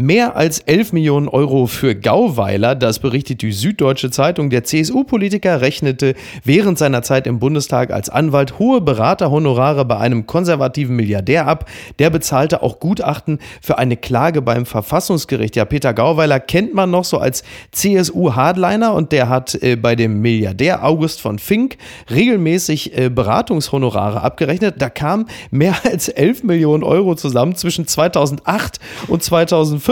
Mehr 0.00 0.34
als 0.34 0.60
11 0.60 0.94
Millionen 0.94 1.28
Euro 1.28 1.66
für 1.66 1.94
Gauweiler, 1.94 2.74
das 2.74 3.00
berichtet 3.00 3.42
die 3.42 3.52
Süddeutsche 3.52 4.10
Zeitung. 4.10 4.48
Der 4.48 4.64
CSU-Politiker 4.64 5.60
rechnete 5.60 6.14
während 6.42 6.78
seiner 6.78 7.02
Zeit 7.02 7.26
im 7.26 7.38
Bundestag 7.38 7.90
als 7.90 8.08
Anwalt 8.08 8.58
hohe 8.58 8.80
Beraterhonorare 8.80 9.84
bei 9.84 9.98
einem 9.98 10.26
konservativen 10.26 10.96
Milliardär 10.96 11.46
ab. 11.46 11.68
Der 11.98 12.08
bezahlte 12.08 12.62
auch 12.62 12.80
Gutachten 12.80 13.40
für 13.60 13.76
eine 13.76 13.98
Klage 13.98 14.40
beim 14.40 14.64
Verfassungsgericht. 14.64 15.54
Ja, 15.54 15.66
Peter 15.66 15.92
Gauweiler 15.92 16.40
kennt 16.40 16.72
man 16.72 16.90
noch 16.90 17.04
so 17.04 17.18
als 17.18 17.42
CSU-Hardliner 17.72 18.94
und 18.94 19.12
der 19.12 19.28
hat 19.28 19.54
äh, 19.56 19.76
bei 19.76 19.96
dem 19.96 20.22
Milliardär 20.22 20.82
August 20.82 21.20
von 21.20 21.38
Fink 21.38 21.76
regelmäßig 22.10 22.96
äh, 22.96 23.10
Beratungshonorare 23.10 24.22
abgerechnet. 24.22 24.76
Da 24.78 24.88
kamen 24.88 25.26
mehr 25.50 25.74
als 25.84 26.08
11 26.08 26.44
Millionen 26.44 26.84
Euro 26.84 27.16
zusammen 27.16 27.54
zwischen 27.54 27.86
2008 27.86 28.80
und 29.06 29.22
2015. 29.22 29.89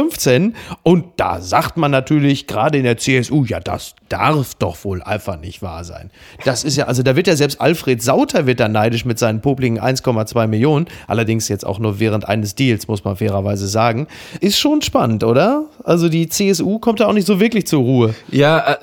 Und 0.83 1.05
da 1.17 1.41
sagt 1.41 1.77
man 1.77 1.91
natürlich 1.91 2.47
gerade 2.47 2.79
in 2.79 2.85
der 2.85 2.97
CSU, 2.97 3.45
ja, 3.45 3.61
das 3.61 3.95
darf 4.09 4.55
doch 4.55 4.85
wohl 4.85 5.03
einfach 5.03 5.39
nicht 5.41 5.63
wahr 5.63 5.85
sein. 5.85 6.11
Das 6.45 6.65
ist 6.65 6.77
ja, 6.77 6.87
also 6.87 7.03
da 7.03 7.17
wird 7.17 7.27
ja 7.27 7.37
selbst 7.37 7.61
Alfred 7.61 8.03
Sauter 8.03 8.47
wird 8.47 8.61
da 8.61 8.69
neidisch 8.69 9.05
mit 9.05 9.19
seinen 9.19 9.41
popligen 9.41 9.81
1,2 9.81 10.47
Millionen. 10.47 10.87
Allerdings 11.07 11.49
jetzt 11.49 11.67
auch 11.67 11.79
nur 11.79 12.01
während 12.01 12.29
eines 12.29 12.55
Deals, 12.55 12.89
muss 12.89 13.05
man 13.05 13.17
fairerweise 13.17 13.69
sagen. 13.69 14.07
Ist 14.41 14.59
schon 14.59 14.83
spannend, 14.83 15.25
oder? 15.25 15.65
Also 15.85 16.09
die 16.09 16.29
CSU 16.29 16.79
kommt 16.79 17.01
da 17.01 17.07
auch 17.07 17.13
nicht 17.13 17.27
so 17.27 17.41
wirklich 17.41 17.67
zur 17.67 17.81
Ruhe. 17.83 18.15
Ja, 18.31 18.73
äh, 18.73 18.77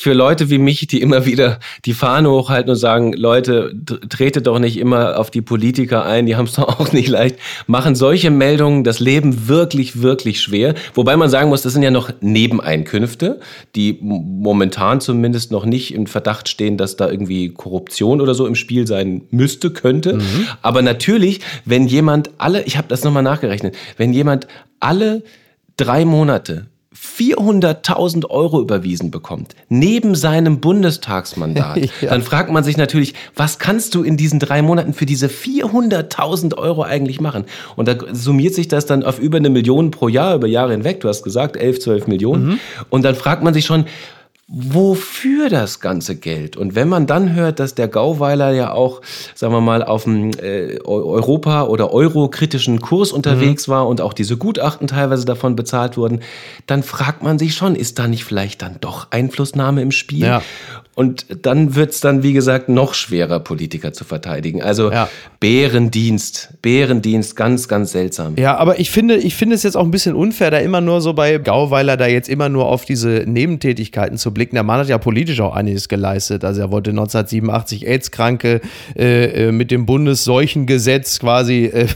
für 0.00 0.12
Leute 0.12 0.48
wie 0.48 0.58
mich, 0.58 0.86
die 0.86 1.00
immer 1.02 1.26
wieder 1.26 1.58
die 1.84 1.92
Fahne 1.92 2.30
hochhalten 2.30 2.70
und 2.70 2.76
sagen, 2.76 3.14
Leute, 3.14 3.74
t- 3.84 3.96
tretet 4.08 4.46
doch 4.46 4.60
nicht 4.60 4.78
immer 4.78 5.18
auf 5.18 5.28
die 5.32 5.42
Politiker 5.42 6.06
ein, 6.06 6.24
die 6.24 6.36
haben 6.36 6.44
es 6.44 6.52
doch 6.54 6.78
auch 6.78 6.92
nicht 6.92 7.08
leicht, 7.08 7.34
machen 7.66 7.96
solche 7.96 8.30
Meldungen 8.30 8.84
das 8.84 9.00
Leben 9.00 9.48
wirklich, 9.48 10.00
wirklich 10.00 10.40
schwer. 10.40 10.76
Wobei 10.94 11.16
man 11.16 11.28
sagen 11.30 11.48
muss, 11.48 11.62
das 11.62 11.72
sind 11.72 11.82
ja 11.82 11.90
noch 11.90 12.10
Nebeneinkünfte, 12.20 13.40
die 13.74 13.98
momentan 14.00 15.00
zumindest 15.00 15.50
noch 15.50 15.64
nicht 15.64 15.92
im 15.92 16.06
Verdacht 16.06 16.48
stehen, 16.48 16.76
dass 16.76 16.94
da 16.94 17.10
irgendwie 17.10 17.48
Korruption 17.48 18.20
oder 18.20 18.34
so 18.34 18.46
im 18.46 18.54
Spiel 18.54 18.86
sein 18.86 19.22
müsste, 19.32 19.72
könnte. 19.72 20.20
Aber 20.62 20.80
natürlich, 20.80 21.40
wenn 21.64 21.88
jemand 21.88 22.30
alle, 22.38 22.62
ich 22.62 22.76
habe 22.76 22.86
das 22.86 23.02
nochmal 23.02 23.24
nachgerechnet, 23.24 23.74
wenn 23.96 24.12
jemand 24.12 24.46
alle 24.78 25.24
drei 25.76 26.04
Monate 26.04 26.66
400.000 26.94 28.30
Euro 28.30 28.60
überwiesen 28.60 29.10
bekommt, 29.10 29.54
neben 29.68 30.14
seinem 30.14 30.60
Bundestagsmandat, 30.60 31.78
Ja. 32.00 32.10
dann 32.10 32.22
fragt 32.22 32.50
man 32.50 32.64
sich 32.64 32.76
natürlich, 32.76 33.14
was 33.34 33.58
kannst 33.58 33.94
du 33.94 34.02
in 34.02 34.16
diesen 34.16 34.38
drei 34.38 34.62
Monaten 34.62 34.94
für 34.94 35.06
diese 35.06 35.26
400.000 35.26 36.56
Euro 36.56 36.82
eigentlich 36.82 37.20
machen? 37.20 37.44
Und 37.76 37.88
da 37.88 37.96
summiert 38.12 38.54
sich 38.54 38.68
das 38.68 38.86
dann 38.86 39.02
auf 39.02 39.18
über 39.18 39.36
eine 39.38 39.50
Million 39.50 39.90
pro 39.90 40.08
Jahr, 40.08 40.34
über 40.34 40.46
Jahre 40.46 40.72
hinweg. 40.72 41.00
Du 41.00 41.08
hast 41.08 41.22
gesagt, 41.22 41.56
11, 41.56 41.80
12 41.80 42.06
Millionen. 42.06 42.60
Und 42.88 43.02
dann 43.04 43.14
fragt 43.14 43.42
man 43.42 43.52
sich 43.54 43.66
schon, 43.66 43.84
wofür 44.48 45.50
das 45.50 45.78
ganze 45.80 46.16
Geld? 46.16 46.56
Und 46.56 46.74
wenn 46.74 46.88
man 46.88 47.06
dann 47.06 47.34
hört, 47.34 47.60
dass 47.60 47.74
der 47.74 47.86
Gauweiler 47.86 48.50
ja 48.50 48.72
auch, 48.72 49.02
sagen 49.34 49.52
wir 49.52 49.60
mal, 49.60 49.82
auf 49.84 50.04
dem 50.04 50.30
äh, 50.30 50.78
Eu- 50.84 51.04
Europa- 51.04 51.64
oder 51.64 51.92
Euro-kritischen 51.92 52.80
Kurs 52.80 53.12
unterwegs 53.12 53.68
war 53.68 53.86
und 53.86 54.00
auch 54.00 54.14
diese 54.14 54.38
Gutachten 54.38 54.86
teilweise 54.86 55.26
davon 55.26 55.54
bezahlt 55.54 55.98
wurden, 55.98 56.20
dann 56.66 56.82
fragt 56.82 57.22
man 57.22 57.38
sich 57.38 57.54
schon, 57.54 57.76
ist 57.76 57.98
da 57.98 58.08
nicht 58.08 58.24
vielleicht 58.24 58.62
dann 58.62 58.76
doch 58.80 59.08
Einflussnahme 59.10 59.82
im 59.82 59.90
Spiel? 59.90 60.24
Ja. 60.24 60.42
Und 60.98 61.26
dann 61.46 61.76
wird's 61.76 62.00
dann, 62.00 62.24
wie 62.24 62.32
gesagt, 62.32 62.68
noch 62.68 62.92
schwerer, 62.92 63.38
Politiker 63.38 63.92
zu 63.92 64.02
verteidigen. 64.02 64.64
Also 64.64 64.90
Ja. 64.90 65.08
Bärendienst, 65.38 66.54
Bärendienst, 66.60 67.36
ganz, 67.36 67.68
ganz 67.68 67.92
seltsam. 67.92 68.34
Ja, 68.36 68.56
aber 68.56 68.80
ich 68.80 68.90
finde, 68.90 69.16
ich 69.16 69.36
finde 69.36 69.54
es 69.54 69.62
jetzt 69.62 69.76
auch 69.76 69.84
ein 69.84 69.92
bisschen 69.92 70.16
unfair, 70.16 70.50
da 70.50 70.58
immer 70.58 70.80
nur 70.80 71.00
so 71.00 71.12
bei 71.12 71.38
Gauweiler 71.38 71.96
da 71.96 72.08
jetzt 72.08 72.28
immer 72.28 72.48
nur 72.48 72.66
auf 72.66 72.84
diese 72.84 73.22
Nebentätigkeiten 73.26 74.18
zu 74.18 74.34
blicken. 74.34 74.56
Der 74.56 74.64
Mann 74.64 74.80
hat 74.80 74.88
ja 74.88 74.98
politisch 74.98 75.40
auch 75.40 75.54
einiges 75.54 75.88
geleistet. 75.88 76.44
Also 76.44 76.62
er 76.62 76.72
wollte 76.72 76.90
1987 76.90 77.86
AIDS-Kranke 77.86 78.60
äh, 78.96 79.46
äh, 79.46 79.52
mit 79.52 79.70
dem 79.70 79.86
Bundesseuchengesetz 79.86 81.20
quasi 81.20 81.66
äh, 81.66 81.86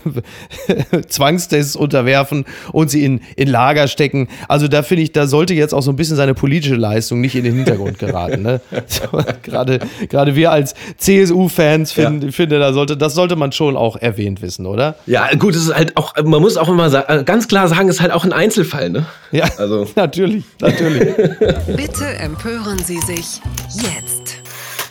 Zwangstests 1.09 1.75
unterwerfen 1.75 2.45
und 2.71 2.89
sie 2.89 3.05
in, 3.05 3.21
in 3.35 3.49
Lager 3.49 3.89
stecken. 3.89 4.29
Also 4.47 4.69
da 4.69 4.85
finde 4.85 5.03
ich, 5.03 5.11
da 5.11 5.27
sollte 5.27 5.55
jetzt 5.55 5.75
auch 5.75 5.83
so 5.83 5.91
ein 5.91 5.97
bisschen 5.97 6.15
seine 6.15 6.35
politische 6.35 6.77
Leistung 6.77 7.21
nicht 7.21 7.35
in 7.35 7.43
den 7.43 7.57
Hintergrund 7.57 7.99
geraten. 7.99 8.43
Ne? 8.43 8.61
So, 8.93 9.03
Gerade 9.43 9.79
gerade 10.09 10.35
wir 10.37 10.53
als 10.53 10.75
CSU-Fans 10.99 11.93
finden, 11.93 12.27
Ja. 12.27 12.33
finde, 12.33 12.59
da 12.59 12.73
sollte, 12.73 12.97
das 12.97 13.15
sollte 13.15 13.37
man 13.37 13.53
schon 13.53 13.77
auch 13.77 13.97
erwähnt 13.97 14.43
wissen, 14.43 14.67
oder? 14.67 14.97
Ja, 15.07 15.29
gut, 15.39 15.55
es 15.55 15.63
ist 15.67 15.75
halt 15.75 15.97
auch, 15.97 16.15
man 16.23 16.41
muss 16.43 16.57
auch 16.57 16.69
immer 16.69 16.93
äh, 17.09 17.25
ganz 17.25 17.49
klar 17.49 17.69
sagen, 17.69 17.89
es 17.89 17.97
ist 17.97 18.01
halt 18.03 18.13
auch 18.13 18.25
ein 18.25 18.33
Einzelfall, 18.33 18.91
ne? 18.91 19.07
Ja, 19.31 19.45
Also- 19.59 19.87
natürlich, 19.97 20.45
natürlich. 20.61 21.15
Bitte 21.77 22.07
empören 22.19 22.79
Sie 22.85 22.99
sich 22.99 23.41
jetzt. 23.75 24.35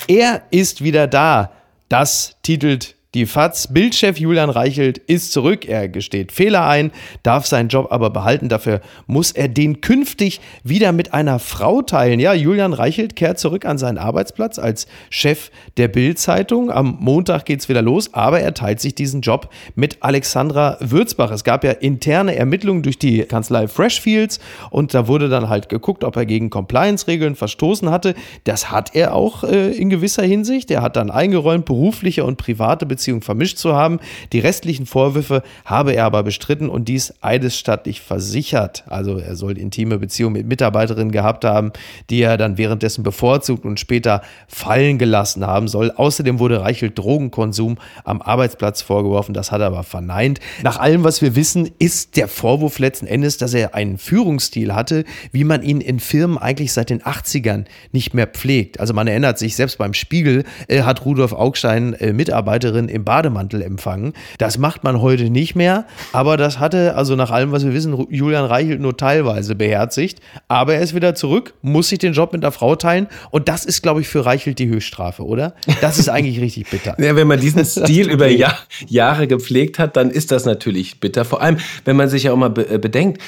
er 0.07 0.41
ist 0.51 0.83
wieder 0.83 1.07
da. 1.07 1.51
Das 1.89 2.35
titelt 2.41 2.95
die 3.13 3.25
FAZ. 3.25 3.73
Bildchef 3.73 4.17
Julian 4.17 4.49
Reichelt 4.49 4.97
ist 4.97 5.33
zurück. 5.33 5.67
Er 5.67 5.89
gesteht 5.89 6.31
Fehler 6.31 6.65
ein, 6.65 6.91
darf 7.23 7.45
seinen 7.45 7.67
Job 7.67 7.87
aber 7.91 8.09
behalten. 8.09 8.47
Dafür 8.47 8.79
muss 9.05 9.31
er 9.31 9.49
den 9.49 9.81
künftig 9.81 10.39
wieder 10.63 10.93
mit 10.93 11.13
einer 11.13 11.39
Frau 11.39 11.81
teilen. 11.81 12.21
Ja, 12.21 12.33
Julian 12.33 12.71
Reichelt 12.71 13.17
kehrt 13.17 13.37
zurück 13.37 13.65
an 13.65 13.77
seinen 13.77 13.97
Arbeitsplatz 13.97 14.59
als 14.59 14.87
Chef 15.09 15.51
der 15.75 15.89
Bild-Zeitung. 15.89 16.71
Am 16.71 16.97
Montag 17.01 17.45
geht's 17.45 17.67
wieder 17.67 17.81
los, 17.81 18.13
aber 18.13 18.39
er 18.39 18.53
teilt 18.53 18.79
sich 18.79 18.95
diesen 18.95 19.19
Job 19.19 19.49
mit 19.75 19.97
Alexandra 19.99 20.77
Würzbach. 20.79 21.31
Es 21.31 21.43
gab 21.43 21.65
ja 21.65 21.71
interne 21.71 22.35
Ermittlungen 22.35 22.81
durch 22.81 22.97
die 22.97 23.23
Kanzlei 23.23 23.67
Freshfields 23.67 24.39
und 24.69 24.93
da 24.93 25.07
wurde 25.07 25.27
dann 25.27 25.49
halt 25.49 25.67
geguckt, 25.67 26.05
ob 26.05 26.15
er 26.15 26.25
gegen 26.25 26.49
Compliance-Regeln 26.49 27.35
verstoßen 27.35 27.89
hatte. 27.89 28.15
Das 28.45 28.71
hat 28.71 28.95
er 28.95 29.13
auch 29.13 29.43
äh, 29.43 29.71
in 29.71 29.89
gewisser 29.89 30.23
Hinsicht. 30.23 30.71
Er 30.71 30.81
hat 30.81 30.95
dann 30.95 31.11
eingeräumt, 31.11 31.65
berufliche 31.65 32.23
und 32.23 32.37
private 32.37 32.85
Beziehungen 32.85 33.00
Beziehung 33.01 33.21
vermischt 33.21 33.57
zu 33.57 33.73
haben. 33.73 33.99
Die 34.31 34.39
restlichen 34.39 34.85
Vorwürfe 34.85 35.41
habe 35.65 35.93
er 35.93 36.05
aber 36.05 36.21
bestritten 36.21 36.69
und 36.69 36.87
dies 36.87 37.15
eidesstattlich 37.21 37.99
versichert. 37.99 38.83
Also 38.87 39.17
er 39.17 39.35
soll 39.35 39.57
intime 39.57 39.97
Beziehungen 39.97 40.33
mit 40.33 40.45
Mitarbeiterinnen 40.45 41.11
gehabt 41.11 41.43
haben, 41.43 41.71
die 42.11 42.21
er 42.21 42.37
dann 42.37 42.59
währenddessen 42.59 43.01
bevorzugt 43.01 43.65
und 43.65 43.79
später 43.79 44.21
fallen 44.47 44.99
gelassen 44.99 45.47
haben 45.47 45.67
soll. 45.67 45.89
Außerdem 45.89 46.37
wurde 46.37 46.61
Reichelt 46.61 46.95
Drogenkonsum 46.99 47.79
am 48.03 48.21
Arbeitsplatz 48.21 48.83
vorgeworfen. 48.83 49.33
Das 49.33 49.51
hat 49.51 49.61
er 49.61 49.67
aber 49.67 49.83
verneint. 49.83 50.39
Nach 50.61 50.77
allem, 50.77 51.03
was 51.03 51.23
wir 51.23 51.35
wissen, 51.35 51.71
ist 51.79 52.17
der 52.17 52.27
Vorwurf 52.27 52.77
letzten 52.77 53.07
Endes, 53.07 53.37
dass 53.37 53.55
er 53.55 53.73
einen 53.73 53.97
Führungsstil 53.97 54.75
hatte, 54.75 55.05
wie 55.31 55.43
man 55.43 55.63
ihn 55.63 55.81
in 55.81 55.99
Firmen 55.99 56.37
eigentlich 56.37 56.71
seit 56.71 56.91
den 56.91 57.01
80ern 57.01 57.65
nicht 57.93 58.13
mehr 58.13 58.27
pflegt. 58.27 58.79
Also 58.79 58.93
man 58.93 59.07
erinnert 59.07 59.39
sich, 59.39 59.55
selbst 59.55 59.79
beim 59.79 59.95
Spiegel 59.95 60.43
äh, 60.67 60.83
hat 60.83 61.03
Rudolf 61.03 61.33
Augstein 61.33 61.93
äh, 61.93 62.13
Mitarbeiterin 62.13 62.90
im 62.91 63.03
Bademantel 63.03 63.61
empfangen. 63.61 64.13
Das 64.37 64.57
macht 64.57 64.83
man 64.83 65.01
heute 65.01 65.29
nicht 65.29 65.55
mehr, 65.55 65.85
aber 66.13 66.37
das 66.37 66.59
hatte, 66.59 66.95
also 66.95 67.15
nach 67.15 67.31
allem, 67.31 67.51
was 67.51 67.65
wir 67.65 67.73
wissen, 67.73 68.07
Julian 68.09 68.45
Reichelt 68.45 68.81
nur 68.81 68.95
teilweise 68.97 69.55
beherzigt. 69.55 70.19
Aber 70.47 70.75
er 70.75 70.81
ist 70.81 70.95
wieder 70.95 71.15
zurück, 71.15 71.53
muss 71.61 71.89
sich 71.89 71.99
den 71.99 72.13
Job 72.13 72.33
mit 72.33 72.43
der 72.43 72.51
Frau 72.51 72.75
teilen 72.75 73.07
und 73.31 73.47
das 73.47 73.65
ist, 73.65 73.81
glaube 73.81 74.01
ich, 74.01 74.07
für 74.07 74.25
Reichelt 74.25 74.59
die 74.59 74.67
Höchststrafe, 74.67 75.23
oder? 75.23 75.53
Das 75.81 75.97
ist 75.97 76.09
eigentlich 76.09 76.39
richtig 76.39 76.69
bitter. 76.69 76.95
Ja, 77.01 77.15
wenn 77.15 77.27
man 77.27 77.39
diesen 77.39 77.65
Stil 77.65 78.09
über 78.11 78.27
Jahr, 78.27 78.57
Jahre 78.87 79.27
gepflegt 79.27 79.79
hat, 79.79 79.97
dann 79.97 80.11
ist 80.11 80.31
das 80.31 80.45
natürlich 80.45 80.99
bitter. 80.99 81.25
Vor 81.25 81.41
allem, 81.41 81.57
wenn 81.83 81.95
man 81.95 82.09
sich 82.09 82.23
ja 82.23 82.31
auch 82.31 82.37
mal 82.37 82.49
be 82.49 82.69
äh, 82.69 82.77
bedenkt, 82.77 83.21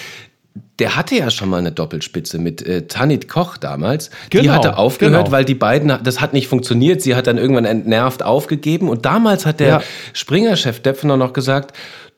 der 0.79 0.95
hatte 0.95 1.15
ja 1.15 1.29
schon 1.29 1.49
mal 1.49 1.57
eine 1.57 1.71
Doppelspitze 1.71 2.37
mit 2.37 2.65
äh, 2.65 2.87
Tanit 2.87 3.27
Koch 3.27 3.57
damals. 3.57 4.09
Genau, 4.29 4.43
die 4.43 4.49
hatte 4.51 4.77
aufgehört, 4.77 5.25
genau. 5.25 5.31
weil 5.31 5.45
die 5.45 5.55
beiden, 5.55 5.93
das 6.03 6.21
hat 6.21 6.33
nicht 6.33 6.47
funktioniert. 6.47 7.01
Sie 7.01 7.15
hat 7.15 7.27
dann 7.27 7.37
irgendwann 7.37 7.65
entnervt 7.65 8.23
aufgegeben. 8.23 8.89
Und 8.89 9.05
damals 9.05 9.45
hat 9.45 9.59
der 9.59 9.67
ja. 9.67 9.83
Springer-Chef 10.13 10.81
Depfner 10.81 11.17
noch 11.17 11.33
gesagt, 11.33 11.75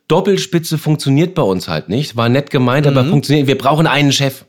Doppelspitze 0.08 0.78
funktioniert 0.78 1.34
bei 1.34 1.42
uns 1.42 1.68
halt 1.68 1.90
nicht. 1.90 2.16
War 2.16 2.30
nett 2.30 2.50
gemeint, 2.50 2.86
mhm. 2.86 2.98
aber 2.98 3.08
funktioniert. 3.08 3.48
Wir 3.48 3.58
brauchen 3.58 3.88
einen 3.88 4.12
Chef. 4.12 4.46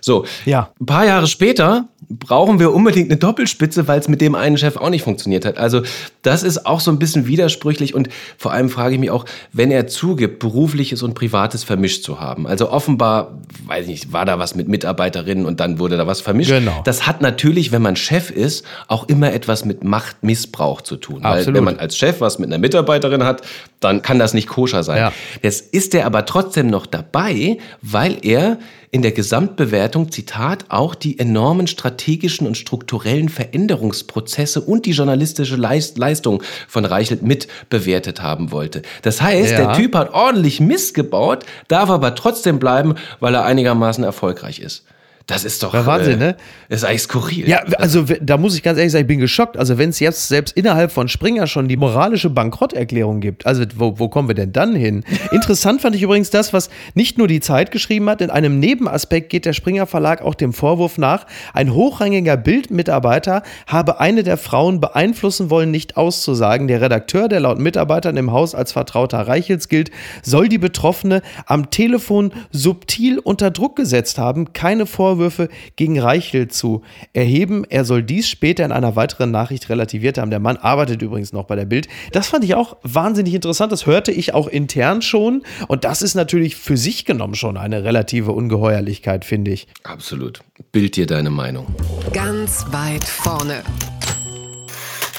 So, 0.00 0.24
ja. 0.44 0.70
ein 0.80 0.86
paar 0.86 1.06
Jahre 1.06 1.26
später 1.26 1.88
brauchen 2.08 2.58
wir 2.58 2.72
unbedingt 2.72 3.10
eine 3.10 3.18
Doppelspitze, 3.18 3.86
weil 3.86 4.00
es 4.00 4.08
mit 4.08 4.20
dem 4.20 4.34
einen 4.34 4.56
Chef 4.56 4.76
auch 4.76 4.88
nicht 4.88 5.02
funktioniert 5.02 5.44
hat. 5.44 5.58
Also 5.58 5.82
das 6.22 6.42
ist 6.42 6.64
auch 6.64 6.80
so 6.80 6.90
ein 6.90 6.98
bisschen 6.98 7.26
widersprüchlich 7.26 7.94
und 7.94 8.08
vor 8.38 8.52
allem 8.52 8.70
frage 8.70 8.94
ich 8.94 9.00
mich 9.00 9.10
auch, 9.10 9.26
wenn 9.52 9.70
er 9.70 9.86
zugibt, 9.86 10.38
berufliches 10.38 11.02
und 11.02 11.14
privates 11.14 11.64
vermischt 11.64 12.04
zu 12.04 12.18
haben. 12.18 12.46
Also 12.46 12.70
offenbar, 12.70 13.38
weiß 13.66 13.82
ich 13.82 13.88
nicht, 13.88 14.12
war 14.12 14.24
da 14.24 14.38
was 14.38 14.54
mit 14.54 14.68
Mitarbeiterinnen 14.68 15.44
und 15.44 15.60
dann 15.60 15.78
wurde 15.78 15.98
da 15.98 16.06
was 16.06 16.22
vermischt. 16.22 16.50
Genau. 16.50 16.80
Das 16.84 17.06
hat 17.06 17.20
natürlich, 17.20 17.72
wenn 17.72 17.82
man 17.82 17.96
Chef 17.96 18.30
ist, 18.30 18.64
auch 18.86 19.06
immer 19.08 19.32
etwas 19.32 19.66
mit 19.66 19.84
Machtmissbrauch 19.84 20.80
zu 20.80 20.96
tun. 20.96 21.24
Absolut. 21.24 21.46
Weil 21.46 21.54
wenn 21.54 21.64
man 21.64 21.78
als 21.78 21.96
Chef 21.96 22.22
was 22.22 22.38
mit 22.38 22.48
einer 22.48 22.58
Mitarbeiterin 22.58 23.24
hat, 23.24 23.42
dann 23.80 24.00
kann 24.00 24.18
das 24.18 24.32
nicht 24.32 24.48
koscher 24.48 24.82
sein. 24.82 24.98
Ja. 24.98 25.12
Jetzt 25.42 25.74
ist 25.74 25.94
er 25.94 26.06
aber 26.06 26.24
trotzdem 26.24 26.68
noch 26.68 26.86
dabei, 26.86 27.58
weil 27.82 28.16
er 28.22 28.58
in 28.90 29.02
der 29.02 29.12
Gesamtbewertung, 29.12 29.87
Zitat, 30.10 30.66
auch 30.68 30.94
die 30.94 31.18
enormen 31.18 31.66
strategischen 31.66 32.46
und 32.46 32.56
strukturellen 32.56 33.28
Veränderungsprozesse 33.28 34.60
und 34.60 34.86
die 34.86 34.92
journalistische 34.92 35.56
Leistung 35.56 36.42
von 36.66 36.84
Reichelt 36.84 37.22
mit 37.22 37.48
bewertet 37.70 38.22
haben 38.22 38.52
wollte. 38.52 38.82
Das 39.02 39.20
heißt, 39.20 39.52
ja. 39.52 39.56
der 39.58 39.72
Typ 39.74 39.94
hat 39.94 40.12
ordentlich 40.12 40.60
Mist 40.60 40.94
gebaut, 40.94 41.44
darf 41.68 41.90
aber 41.90 42.14
trotzdem 42.14 42.58
bleiben, 42.58 42.94
weil 43.20 43.34
er 43.34 43.44
einigermaßen 43.44 44.04
erfolgreich 44.04 44.60
ist. 44.60 44.84
Das 45.28 45.44
ist 45.44 45.62
doch 45.62 45.74
Wahnsinn, 45.74 46.22
äh, 46.22 46.28
ne? 46.28 46.36
Das 46.70 46.80
ist 46.80 46.84
eigentlich 46.88 47.02
skurril. 47.02 47.46
Ja, 47.46 47.58
also 47.76 48.06
da 48.22 48.38
muss 48.38 48.56
ich 48.56 48.62
ganz 48.62 48.78
ehrlich 48.78 48.92
sagen, 48.92 49.02
ich 49.02 49.08
bin 49.08 49.18
geschockt. 49.18 49.58
Also 49.58 49.76
wenn 49.76 49.90
es 49.90 50.00
jetzt 50.00 50.28
selbst 50.28 50.56
innerhalb 50.56 50.90
von 50.90 51.06
Springer 51.06 51.46
schon 51.46 51.68
die 51.68 51.76
moralische 51.76 52.30
Bankrotterklärung 52.30 53.20
gibt, 53.20 53.44
also 53.44 53.62
wo, 53.76 53.98
wo 53.98 54.08
kommen 54.08 54.28
wir 54.28 54.34
denn 54.34 54.54
dann 54.54 54.74
hin? 54.74 55.04
Interessant 55.30 55.82
fand 55.82 55.94
ich 55.94 56.00
übrigens 56.00 56.30
das, 56.30 56.54
was 56.54 56.70
nicht 56.94 57.18
nur 57.18 57.28
die 57.28 57.40
Zeit 57.40 57.72
geschrieben 57.72 58.08
hat. 58.08 58.22
In 58.22 58.30
einem 58.30 58.58
Nebenaspekt 58.58 59.28
geht 59.28 59.44
der 59.44 59.52
Springer 59.52 59.86
Verlag 59.86 60.22
auch 60.22 60.34
dem 60.34 60.54
Vorwurf 60.54 60.96
nach, 60.96 61.26
ein 61.52 61.74
hochrangiger 61.74 62.38
Bildmitarbeiter 62.38 63.42
habe 63.66 64.00
eine 64.00 64.22
der 64.22 64.38
Frauen 64.38 64.80
beeinflussen 64.80 65.50
wollen, 65.50 65.70
nicht 65.70 65.98
auszusagen. 65.98 66.68
Der 66.68 66.80
Redakteur, 66.80 67.28
der 67.28 67.40
laut 67.40 67.58
Mitarbeitern 67.58 68.16
im 68.16 68.32
Haus 68.32 68.54
als 68.54 68.72
Vertrauter 68.72 69.28
Reichels 69.28 69.68
gilt, 69.68 69.90
soll 70.22 70.48
die 70.48 70.56
Betroffene 70.56 71.20
am 71.44 71.68
Telefon 71.68 72.32
subtil 72.50 73.18
unter 73.18 73.50
Druck 73.50 73.76
gesetzt 73.76 74.16
haben. 74.16 74.54
Keine 74.54 74.86
Vorwürfe 74.86 75.17
Vorwürfe 75.18 75.48
gegen 75.76 75.98
Reichel 75.98 76.48
zu 76.48 76.82
erheben. 77.12 77.64
Er 77.68 77.84
soll 77.84 78.02
dies 78.02 78.28
später 78.28 78.64
in 78.64 78.72
einer 78.72 78.96
weiteren 78.96 79.30
Nachricht 79.30 79.68
relativiert 79.68 80.18
haben. 80.18 80.30
Der 80.30 80.38
Mann 80.38 80.56
arbeitet 80.56 81.02
übrigens 81.02 81.32
noch 81.32 81.44
bei 81.44 81.56
der 81.56 81.64
Bild. 81.64 81.88
Das 82.12 82.28
fand 82.28 82.44
ich 82.44 82.54
auch 82.54 82.76
wahnsinnig 82.82 83.34
interessant. 83.34 83.72
Das 83.72 83.86
hörte 83.86 84.12
ich 84.12 84.34
auch 84.34 84.46
intern 84.46 85.02
schon. 85.02 85.42
Und 85.66 85.84
das 85.84 86.02
ist 86.02 86.14
natürlich 86.14 86.56
für 86.56 86.76
sich 86.76 87.04
genommen 87.04 87.34
schon 87.34 87.56
eine 87.56 87.84
relative 87.84 88.32
Ungeheuerlichkeit, 88.32 89.24
finde 89.24 89.50
ich. 89.50 89.66
Absolut. 89.82 90.40
Bild 90.72 90.96
dir 90.96 91.06
deine 91.06 91.30
Meinung. 91.30 91.66
Ganz 92.12 92.64
weit 92.70 93.04
vorne. 93.04 93.62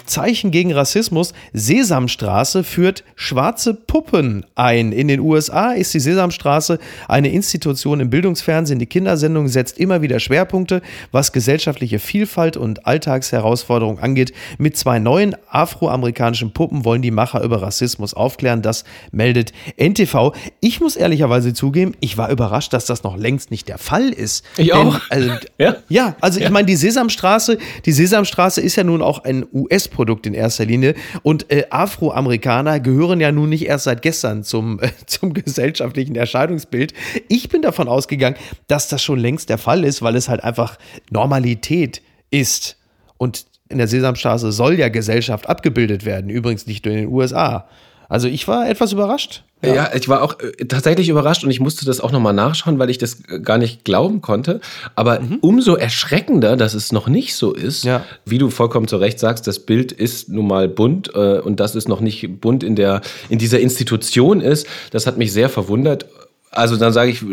Zeichen 0.09 0.51
gegen 0.51 0.73
Rassismus. 0.73 1.33
Sesamstraße 1.53 2.63
führt 2.63 3.03
schwarze 3.15 3.73
Puppen 3.73 4.45
ein. 4.55 4.91
In 4.91 5.07
den 5.07 5.19
USA 5.19 5.71
ist 5.71 5.93
die 5.93 5.99
Sesamstraße 5.99 6.79
eine 7.07 7.29
Institution 7.29 7.99
im 7.99 8.09
Bildungsfernsehen. 8.09 8.79
Die 8.79 8.85
Kindersendung 8.85 9.47
setzt 9.47 9.77
immer 9.77 10.01
wieder 10.01 10.19
Schwerpunkte, 10.19 10.81
was 11.11 11.31
gesellschaftliche 11.31 11.99
Vielfalt 11.99 12.57
und 12.57 12.85
Alltagsherausforderungen 12.87 14.01
angeht. 14.01 14.33
Mit 14.57 14.77
zwei 14.77 14.99
neuen 14.99 15.35
afroamerikanischen 15.49 16.51
Puppen 16.53 16.85
wollen 16.85 17.01
die 17.01 17.11
Macher 17.11 17.43
über 17.43 17.61
Rassismus 17.61 18.13
aufklären. 18.13 18.61
Das 18.61 18.83
meldet 19.11 19.53
NTV. 19.77 20.33
Ich 20.59 20.81
muss 20.81 20.95
ehrlicherweise 20.95 21.53
zugeben, 21.53 21.93
ich 21.99 22.17
war 22.17 22.29
überrascht, 22.29 22.73
dass 22.73 22.85
das 22.85 23.03
noch 23.03 23.17
längst 23.17 23.51
nicht 23.51 23.67
der 23.67 23.77
Fall 23.77 24.09
ist. 24.09 24.43
Ich 24.57 24.67
Denn, 24.69 24.75
auch. 24.77 24.99
Also, 25.09 25.31
ja? 25.57 25.75
ja, 25.87 26.15
also 26.19 26.39
ja. 26.39 26.45
ich 26.45 26.51
meine, 26.51 26.65
die 26.65 26.75
Sesamstraße, 26.75 27.57
die 27.85 27.91
Sesamstraße 27.91 28.61
ist 28.61 28.75
ja 28.75 28.83
nun 28.83 29.01
auch 29.01 29.23
ein 29.23 29.45
US- 29.53 29.87
Produkt 29.99 30.25
in 30.25 30.33
erster 30.33 30.63
Linie. 30.63 30.95
Und 31.23 31.51
äh, 31.51 31.65
Afroamerikaner 31.71 32.79
gehören 32.79 33.19
ja 33.19 33.33
nun 33.33 33.49
nicht 33.49 33.65
erst 33.65 33.83
seit 33.83 34.01
gestern 34.01 34.45
zum, 34.45 34.79
äh, 34.79 34.91
zum 35.07 35.33
gesellschaftlichen 35.33 36.15
Erscheinungsbild. 36.15 36.93
Ich 37.27 37.49
bin 37.49 37.61
davon 37.61 37.89
ausgegangen, 37.89 38.37
dass 38.67 38.87
das 38.87 39.03
schon 39.03 39.19
längst 39.19 39.49
der 39.49 39.57
Fall 39.57 39.83
ist, 39.83 40.01
weil 40.01 40.15
es 40.15 40.29
halt 40.29 40.41
einfach 40.41 40.77
Normalität 41.11 42.01
ist. 42.31 42.77
Und 43.17 43.45
in 43.67 43.77
der 43.77 43.89
Sesamstraße 43.89 44.53
soll 44.53 44.79
ja 44.79 44.87
Gesellschaft 44.87 45.49
abgebildet 45.49 46.05
werden, 46.05 46.29
übrigens 46.29 46.65
nicht 46.65 46.85
nur 46.85 46.93
in 46.93 47.01
den 47.01 47.09
USA. 47.09 47.67
Also 48.09 48.27
ich 48.27 48.47
war 48.47 48.67
etwas 48.67 48.91
überrascht. 48.91 49.43
Ja. 49.61 49.75
ja, 49.75 49.91
ich 49.93 50.09
war 50.09 50.23
auch 50.23 50.39
äh, 50.39 50.65
tatsächlich 50.65 51.09
überrascht 51.09 51.43
und 51.43 51.51
ich 51.51 51.59
musste 51.59 51.85
das 51.85 52.01
auch 52.01 52.11
nochmal 52.11 52.33
nachschauen, 52.33 52.79
weil 52.79 52.89
ich 52.89 52.97
das 52.97 53.21
äh, 53.29 53.39
gar 53.39 53.57
nicht 53.57 53.85
glauben 53.85 54.21
konnte. 54.21 54.61
Aber 54.95 55.19
mhm. 55.19 55.37
umso 55.41 55.75
erschreckender, 55.75 56.57
dass 56.57 56.73
es 56.73 56.91
noch 56.91 57.07
nicht 57.07 57.35
so 57.35 57.53
ist, 57.53 57.83
ja. 57.83 58.03
wie 58.25 58.39
du 58.39 58.49
vollkommen 58.49 58.87
zu 58.87 58.97
Recht 58.97 59.19
sagst, 59.19 59.45
das 59.47 59.59
Bild 59.59 59.91
ist 59.91 60.29
nun 60.29 60.47
mal 60.47 60.67
bunt 60.67 61.11
äh, 61.13 61.39
und 61.39 61.59
dass 61.59 61.75
es 61.75 61.87
noch 61.87 61.99
nicht 62.01 62.41
bunt 62.41 62.63
in, 62.63 62.75
der, 62.75 63.01
in 63.29 63.37
dieser 63.37 63.59
Institution 63.59 64.41
ist, 64.41 64.65
das 64.91 65.05
hat 65.05 65.17
mich 65.17 65.31
sehr 65.31 65.49
verwundert. 65.49 66.05
Also 66.51 66.77
dann 66.77 66.93
sage 66.93 67.11
ich 67.11 67.23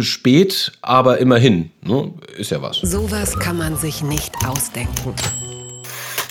spät, 0.00 0.72
aber 0.82 1.18
immerhin. 1.18 1.70
Ne? 1.82 2.12
Ist 2.36 2.50
ja 2.50 2.60
was. 2.60 2.78
Sowas 2.78 3.38
kann 3.38 3.56
man 3.56 3.76
sich 3.76 4.02
nicht 4.02 4.34
ausdenken. 4.46 5.14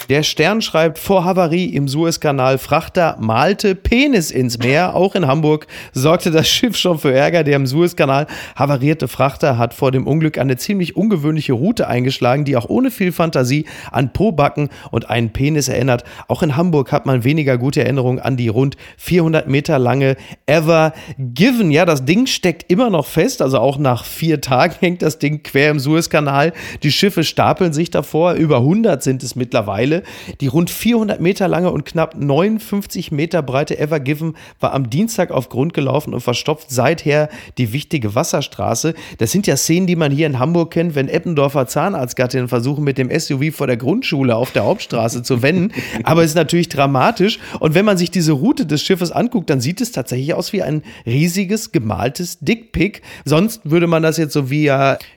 Der 0.08 0.22
Stern 0.22 0.62
schreibt, 0.62 1.00
vor 1.00 1.26
Havarie 1.26 1.66
im 1.66 1.88
Suezkanal 1.88 2.60
Frachter 2.60 3.18
malte 3.20 3.74
Penis 3.74 4.30
ins 4.30 4.60
Meer. 4.60 4.96
Auch 4.96 5.16
in 5.16 5.26
Hamburg 5.26 5.66
sorgte 5.94 6.30
das 6.30 6.48
Schiff 6.48 6.78
schon 6.78 7.00
für 7.00 7.12
Ärger. 7.12 7.44
Der 7.44 7.56
im 7.56 7.66
Suezkanal 7.66 8.28
havarierte 8.56 9.08
Frachter 9.08 9.58
hat 9.58 9.74
vor 9.74 9.92
dem 9.92 10.06
Unglück 10.06 10.38
eine 10.38 10.58
ziemlich 10.58 10.96
ungewöhnliche 10.96 11.54
Route 11.54 11.88
eingeschlagen, 11.88 12.46
die 12.46 12.56
auch 12.56 12.70
ohne 12.70 12.92
viel 12.92 13.12
Fantasie 13.12 13.66
an 13.92 14.14
Pobacken 14.14 14.70
und 14.92 15.10
einen 15.10 15.34
Penis 15.34 15.70
erinnert. 15.70 16.04
Auch 16.28 16.44
in 16.44 16.56
Hamburg 16.56 16.92
hat 16.92 17.08
man 17.08 17.24
weniger 17.24 17.58
gute 17.58 17.84
Erinnerungen 17.84 18.20
an 18.20 18.38
die 18.38 18.50
rund 18.50 18.78
400 18.98 19.48
Meter 19.48 19.80
lange 19.80 20.18
Ever 20.46 20.94
Given. 21.18 21.72
Ja, 21.72 21.86
das 21.86 22.06
Ding 22.06 22.28
steckt 22.28 22.72
immer 22.72 22.92
noch 22.92 23.08
fest. 23.08 23.42
Also 23.42 23.58
auch 23.58 23.80
nach 23.80 24.06
vier 24.06 24.40
Tagen 24.40 24.76
hängt 24.82 25.02
das 25.02 25.18
Ding 25.18 25.42
quer 25.42 25.72
im 25.72 25.80
Suezkanal. 25.80 26.54
Die 26.84 26.92
Schiffe 26.92 27.24
stapeln 27.24 27.74
sich 27.74 27.90
davor. 27.90 28.34
Über 28.34 28.58
100 28.58 29.02
sind 29.02 29.24
es 29.24 29.36
mittlerweile. 29.36 29.95
Stelle. 29.96 30.04
Die 30.42 30.48
rund 30.48 30.70
400 30.70 31.22
Meter 31.22 31.48
lange 31.48 31.72
und 31.72 31.86
knapp 31.86 32.16
59 32.16 33.12
Meter 33.12 33.42
breite 33.42 33.78
Ever 33.78 34.00
Given 34.00 34.36
war 34.60 34.74
am 34.74 34.90
Dienstag 34.90 35.32
auf 35.32 35.50
Grund 35.50 35.74
gelaufen 35.74 36.14
und 36.14 36.22
verstopft 36.22 36.70
seither 36.70 37.30
die 37.58 37.74
wichtige 37.74 38.16
Wasserstraße. 38.16 38.94
Das 39.18 39.32
sind 39.32 39.48
ja 39.48 39.58
Szenen, 39.58 39.88
die 39.88 39.96
man 39.96 40.12
hier 40.12 40.28
in 40.28 40.40
Hamburg 40.40 40.72
kennt, 40.72 40.96
wenn 40.96 41.08
Eppendorfer 41.08 41.68
Zahnarztgattinnen 41.68 42.48
versuchen, 42.48 42.84
mit 42.84 42.98
dem 42.98 43.10
SUV 43.18 43.56
vor 43.56 43.68
der 43.68 43.78
Grundschule 43.78 44.36
auf 44.36 44.52
der 44.52 44.66
Hauptstraße 44.66 45.24
zu 45.24 45.42
wenden. 45.42 45.72
Aber 46.04 46.24
es 46.24 46.32
ist 46.32 46.36
natürlich 46.36 46.70
dramatisch. 46.70 47.40
Und 47.60 47.76
wenn 47.76 47.86
man 47.86 47.98
sich 47.98 48.12
diese 48.12 48.34
Route 48.34 48.66
des 48.66 48.82
Schiffes 48.82 49.12
anguckt, 49.12 49.50
dann 49.50 49.62
sieht 49.62 49.82
es 49.82 49.92
tatsächlich 49.92 50.34
aus 50.34 50.54
wie 50.54 50.64
ein 50.64 50.84
riesiges, 51.06 51.72
gemaltes 51.72 52.40
Dickpick. 52.40 53.02
Sonst 53.24 53.62
würde 53.64 53.88
man 53.88 54.04
das 54.04 54.18
jetzt 54.18 54.34
so 54.34 54.50
wie, 54.50 54.70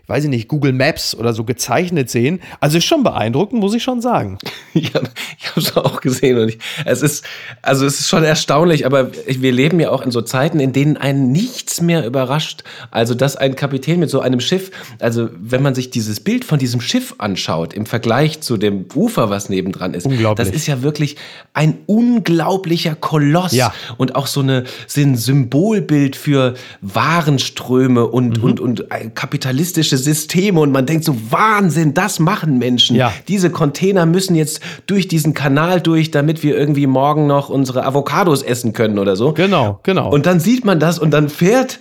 weiß 0.09 0.25
ich 0.25 0.31
nicht, 0.31 0.49
Google 0.49 0.73
Maps 0.73 1.15
oder 1.15 1.33
so 1.33 1.45
gezeichnet 1.45 2.11
sehen. 2.11 2.41
Also 2.61 2.79
ist 2.79 2.85
schon 2.85 3.05
beeindruckend, 3.05 3.61
muss 3.61 3.75
ich 3.75 3.83
schon 3.85 4.01
sagen. 4.01 4.39
Ich 4.75 4.95
habe 4.95 5.09
es 5.57 5.77
auch 5.77 6.01
gesehen 6.01 6.39
und 6.39 6.49
ich, 6.51 6.59
es 6.85 7.03
ist, 7.03 7.25
also 7.63 7.85
es 7.87 7.99
ist 8.01 8.09
schon 8.09 8.23
erstaunlich, 8.25 8.87
aber 8.87 9.11
wir 9.27 9.51
leben 9.53 9.81
ja 9.81 9.91
auch 9.91 10.03
in 10.03 10.11
so 10.11 10.21
Zeiten, 10.23 10.61
in 10.61 10.73
denen 10.73 10.97
einen 10.97 11.33
nichts 11.33 11.81
mehr 11.81 12.07
überrascht. 12.07 12.63
Also, 12.91 13.15
dass 13.15 13.37
ein 13.37 13.55
Kapitän 13.57 13.99
mit 14.01 14.09
so 14.11 14.21
einem 14.21 14.41
Schiff, 14.41 14.71
also 15.01 15.29
wenn 15.41 15.63
man 15.63 15.75
sich 15.75 15.91
dieses 15.91 16.21
Bild 16.21 16.45
von 16.45 16.59
diesem 16.59 16.81
Schiff 16.81 17.15
anschaut, 17.19 17.73
im 17.73 17.87
Vergleich 17.87 18.41
zu 18.41 18.57
dem 18.57 18.87
Ufer, 18.95 19.31
was 19.31 19.49
nebendran 19.49 19.95
ist, 19.95 20.07
das 20.37 20.49
ist 20.51 20.67
ja 20.67 20.83
wirklich 20.83 21.17
ein 21.55 21.79
unglaublicher 21.87 22.95
Koloss 22.95 23.53
Ja. 23.53 23.73
und 23.97 24.15
auch 24.17 24.27
so 24.27 24.41
eine, 24.41 24.65
so 24.87 25.01
ein 25.01 25.17
Symbolbild 25.17 26.15
für 26.17 26.55
Warenströme 26.83 28.07
und, 28.07 28.39
Mhm. 28.39 28.45
und, 28.45 28.61
und 28.61 28.81
äh, 28.93 29.11
kapitalistische 29.15 29.98
Systeme 29.99 30.61
und 30.61 30.73
man 30.73 30.87
denkt 30.87 31.05
so, 31.05 31.17
Wahnsinn, 31.31 31.95
das 31.95 32.19
machen 32.19 32.59
Menschen. 32.59 32.97
Ja. 32.97 33.13
Diese 33.29 33.51
Container 33.51 34.07
müssen 34.07 34.35
jetzt 34.35 34.61
durch 34.87 35.09
diesen 35.09 35.35
Kanal 35.35 35.81
durch, 35.81 36.11
damit 36.11 36.43
wir 36.43 36.57
irgendwie 36.57 36.87
morgen 36.87 37.27
noch 37.27 37.49
unsere 37.49 37.85
Avocados 37.85 38.43
essen 38.43 38.73
können 38.73 38.99
oder 38.99 39.17
so. 39.17 39.33
Genau, 39.33 39.81
genau. 39.83 40.11
Und 40.11 40.27
dann 40.27 40.41
sieht 40.41 40.65
man 40.65 40.81
das 40.81 40.99
und 40.99 41.11
dann 41.11 41.29
fährt 41.29 41.79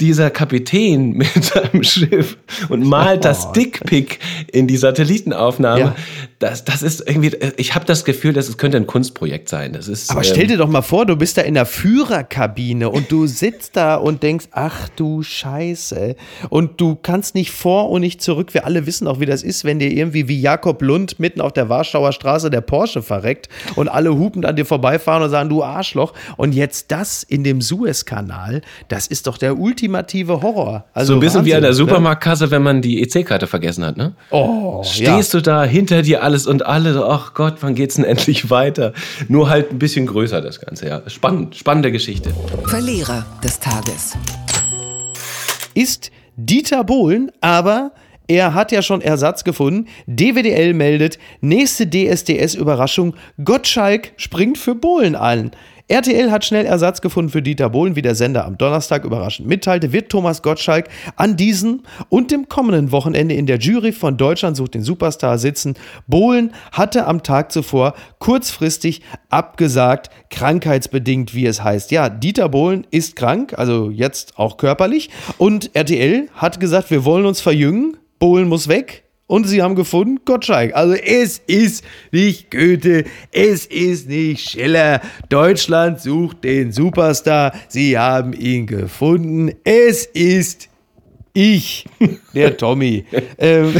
dieser 0.00 0.30
Kapitän 0.30 1.12
mit 1.16 1.44
seinem 1.44 1.82
Schiff 1.82 2.38
und 2.68 2.84
malt 2.84 3.24
das 3.24 3.52
Dickpick 3.52 4.18
in 4.50 4.66
die 4.66 4.76
Satellitenaufnahme. 4.76 5.80
Ja. 5.80 5.96
Das, 6.38 6.64
das 6.64 6.82
ist 6.82 7.06
irgendwie, 7.06 7.36
ich 7.58 7.74
habe 7.74 7.84
das 7.84 8.06
Gefühl, 8.06 8.32
dass 8.32 8.48
es 8.48 8.56
könnte 8.56 8.78
ein 8.78 8.86
Kunstprojekt 8.86 9.50
sein. 9.50 9.74
Das 9.74 9.88
ist, 9.88 10.10
Aber 10.10 10.20
ähm, 10.20 10.26
stell 10.30 10.46
dir 10.46 10.56
doch 10.56 10.68
mal 10.68 10.80
vor, 10.80 11.04
du 11.04 11.16
bist 11.16 11.36
da 11.36 11.42
in 11.42 11.52
der 11.52 11.66
Führerkabine 11.66 12.88
und 12.88 13.12
du 13.12 13.26
sitzt 13.26 13.76
da 13.76 13.96
und 13.96 14.22
denkst, 14.22 14.46
ach 14.52 14.88
du 14.96 15.22
Scheiße. 15.22 16.16
Und 16.48 16.80
du 16.80 16.96
kannst 16.96 17.34
nicht 17.34 17.50
vor 17.50 17.90
und 17.90 18.00
nicht 18.00 18.22
zurück. 18.22 18.54
Wir 18.54 18.64
alle 18.64 18.86
wissen 18.86 19.06
auch, 19.06 19.20
wie 19.20 19.26
das 19.26 19.42
ist, 19.42 19.64
wenn 19.64 19.78
dir 19.78 19.92
irgendwie 19.92 20.28
wie 20.28 20.40
Jakob 20.40 20.80
Lund 20.80 21.20
mitten 21.20 21.42
auf 21.42 21.52
der 21.52 21.68
Warschauer 21.68 22.12
Straße 22.12 22.48
der 22.48 22.62
Porsche 22.62 23.02
verreckt 23.02 23.50
und 23.76 23.88
alle 23.88 24.16
hupend 24.16 24.46
an 24.46 24.56
dir 24.56 24.64
vorbeifahren 24.64 25.22
und 25.22 25.30
sagen, 25.30 25.50
du 25.50 25.62
Arschloch. 25.62 26.14
Und 26.38 26.54
jetzt 26.54 26.90
das 26.90 27.22
in 27.22 27.44
dem 27.44 27.60
Suezkanal, 27.60 28.62
das 28.88 29.06
ist 29.06 29.26
doch 29.26 29.36
der 29.36 29.58
ultimative 29.58 29.89
Horror. 30.42 30.84
Also 30.94 31.12
So 31.12 31.16
ein 31.18 31.20
bisschen 31.20 31.44
wie 31.44 31.54
an 31.54 31.62
der 31.62 31.70
Wahnsinn, 31.70 31.84
ne? 31.86 31.90
Supermarktkasse, 31.90 32.50
wenn 32.50 32.62
man 32.62 32.82
die 32.82 33.02
EC-Karte 33.02 33.46
vergessen 33.46 33.84
hat, 33.84 33.96
ne? 33.96 34.14
Oh, 34.30 34.82
Stehst 34.84 35.34
du 35.34 35.40
da, 35.40 35.64
hinter 35.64 36.02
dir 36.02 36.22
alles 36.22 36.46
und 36.46 36.64
alle, 36.66 36.92
so, 36.92 37.04
ach 37.06 37.34
Gott, 37.34 37.56
wann 37.60 37.74
geht's 37.74 37.96
denn 37.96 38.04
endlich 38.06 38.50
weiter? 38.50 38.92
Nur 39.28 39.48
halt 39.50 39.70
ein 39.72 39.78
bisschen 39.78 40.06
größer 40.06 40.40
das 40.40 40.60
Ganze, 40.60 40.88
ja. 40.88 41.02
Spannend, 41.08 41.56
spannende 41.56 41.92
Geschichte. 41.92 42.30
Verlierer 42.64 43.24
des 43.42 43.58
Tages. 43.60 44.16
ist 45.74 46.10
Dieter 46.36 46.84
Bohlen, 46.84 47.30
aber 47.40 47.92
er 48.26 48.54
hat 48.54 48.70
ja 48.70 48.80
schon 48.80 49.00
Ersatz 49.00 49.42
gefunden. 49.44 49.88
DWDL 50.06 50.72
meldet, 50.72 51.18
nächste 51.40 51.88
DSDS-Überraschung, 51.88 53.14
Gottschalk 53.44 54.12
springt 54.16 54.56
für 54.56 54.74
Bohlen 54.76 55.16
an. 55.16 55.50
RTL 55.90 56.30
hat 56.30 56.44
schnell 56.44 56.66
Ersatz 56.66 57.00
gefunden 57.00 57.32
für 57.32 57.42
Dieter 57.42 57.68
Bohlen, 57.68 57.96
wie 57.96 58.02
der 58.02 58.14
Sender 58.14 58.44
am 58.44 58.56
Donnerstag 58.56 59.04
überraschend 59.04 59.48
mitteilte, 59.48 59.92
wird 59.92 60.08
Thomas 60.08 60.40
Gottschalk 60.40 60.88
an 61.16 61.36
diesem 61.36 61.82
und 62.08 62.30
dem 62.30 62.48
kommenden 62.48 62.92
Wochenende 62.92 63.34
in 63.34 63.46
der 63.46 63.58
Jury 63.58 63.90
von 63.90 64.16
Deutschland 64.16 64.56
sucht 64.56 64.74
den 64.74 64.84
Superstar 64.84 65.36
sitzen. 65.36 65.74
Bohlen 66.06 66.52
hatte 66.70 67.08
am 67.08 67.24
Tag 67.24 67.50
zuvor 67.50 67.94
kurzfristig 68.20 69.02
abgesagt, 69.30 70.10
krankheitsbedingt, 70.30 71.34
wie 71.34 71.46
es 71.46 71.64
heißt. 71.64 71.90
Ja, 71.90 72.08
Dieter 72.08 72.48
Bohlen 72.48 72.86
ist 72.92 73.16
krank, 73.16 73.54
also 73.58 73.90
jetzt 73.90 74.38
auch 74.38 74.58
körperlich. 74.58 75.10
Und 75.38 75.74
RTL 75.74 76.28
hat 76.34 76.60
gesagt, 76.60 76.92
wir 76.92 77.04
wollen 77.04 77.26
uns 77.26 77.40
verjüngen, 77.40 77.96
Bohlen 78.20 78.48
muss 78.48 78.68
weg. 78.68 79.09
Und 79.30 79.46
sie 79.46 79.62
haben 79.62 79.76
gefunden, 79.76 80.18
Gottschalk. 80.24 80.74
Also 80.74 80.94
es 80.94 81.38
ist 81.46 81.84
nicht 82.10 82.50
Goethe, 82.50 83.04
es 83.30 83.64
ist 83.64 84.08
nicht 84.08 84.50
Schiller. 84.50 85.00
Deutschland 85.28 86.00
sucht 86.00 86.42
den 86.42 86.72
Superstar. 86.72 87.52
Sie 87.68 87.96
haben 87.96 88.32
ihn 88.32 88.66
gefunden. 88.66 89.52
Es 89.62 90.04
ist 90.04 90.68
ich, 91.32 91.84
der 92.34 92.56
Tommy. 92.58 93.04
ähm, 93.38 93.72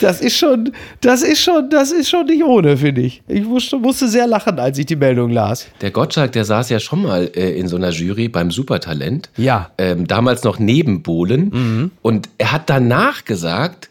das, 0.00 0.20
ist 0.20 0.36
schon, 0.36 0.72
das 1.00 1.22
ist 1.22 1.40
schon, 1.40 1.70
das 1.70 1.92
ist 1.92 2.10
schon 2.10 2.26
nicht 2.26 2.42
ohne, 2.42 2.76
finde 2.76 3.02
ich. 3.02 3.22
Ich 3.28 3.44
musste, 3.44 3.78
musste 3.78 4.08
sehr 4.08 4.26
lachen, 4.26 4.58
als 4.58 4.76
ich 4.76 4.86
die 4.86 4.96
Meldung 4.96 5.30
las. 5.30 5.68
Der 5.80 5.92
Gottschalk, 5.92 6.32
der 6.32 6.44
saß 6.44 6.68
ja 6.70 6.80
schon 6.80 7.02
mal 7.02 7.30
äh, 7.36 7.56
in 7.56 7.68
so 7.68 7.76
einer 7.76 7.90
Jury 7.90 8.28
beim 8.28 8.50
Supertalent. 8.50 9.30
Ja. 9.36 9.70
Ähm, 9.78 10.08
damals 10.08 10.42
noch 10.42 10.58
neben 10.58 11.04
Bohlen. 11.04 11.92
Und 12.02 12.28
er 12.38 12.50
hat 12.50 12.68
danach 12.68 13.24
gesagt, 13.24 13.88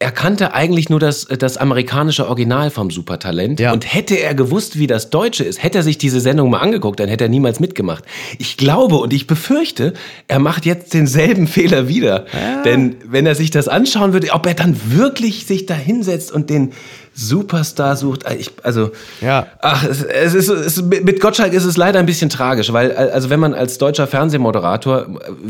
er 0.00 0.10
kannte 0.10 0.52
eigentlich 0.52 0.90
nur 0.90 1.00
das, 1.00 1.26
das 1.38 1.56
amerikanische 1.56 2.26
Original 2.26 2.70
vom 2.70 2.90
Supertalent. 2.90 3.60
Ja. 3.60 3.72
Und 3.72 3.92
hätte 3.94 4.16
er 4.16 4.34
gewusst, 4.34 4.78
wie 4.78 4.86
das 4.86 5.08
Deutsche 5.08 5.44
ist, 5.44 5.62
hätte 5.62 5.78
er 5.78 5.84
sich 5.84 5.98
diese 5.98 6.20
Sendung 6.20 6.50
mal 6.50 6.58
angeguckt, 6.58 7.00
dann 7.00 7.08
hätte 7.08 7.24
er 7.24 7.30
niemals 7.30 7.60
mitgemacht. 7.60 8.04
Ich 8.38 8.56
glaube 8.56 8.96
und 8.96 9.12
ich 9.12 9.26
befürchte, 9.26 9.94
er 10.28 10.40
macht 10.40 10.66
jetzt 10.66 10.94
denselben 10.94 11.46
Fehler 11.46 11.88
wieder. 11.88 12.26
Denn 12.64 12.96
wenn 13.06 13.24
er 13.24 13.34
sich 13.34 13.50
das 13.50 13.68
anschauen 13.68 14.12
würde, 14.12 14.30
ob 14.32 14.46
er 14.46 14.54
dann 14.54 14.76
wirklich 14.86 15.46
sich 15.46 15.64
da 15.66 15.74
hinsetzt 15.74 16.32
und 16.32 16.50
den 16.50 16.72
Superstar 17.14 17.96
sucht, 17.96 18.24
ich, 18.38 18.50
also, 18.62 18.90
Ja. 19.20 19.46
ach, 19.60 19.84
es, 19.84 20.02
es 20.02 20.34
ist, 20.34 20.48
es, 20.48 20.82
mit 20.82 21.20
Gottschalk 21.20 21.52
ist 21.52 21.64
es 21.64 21.76
leider 21.76 21.98
ein 22.00 22.06
bisschen 22.06 22.28
tragisch, 22.28 22.72
weil, 22.72 22.92
also 22.96 23.30
wenn 23.30 23.38
man 23.38 23.54
als 23.54 23.78
deutscher 23.78 24.06
Fernsehmoderator, 24.06 25.06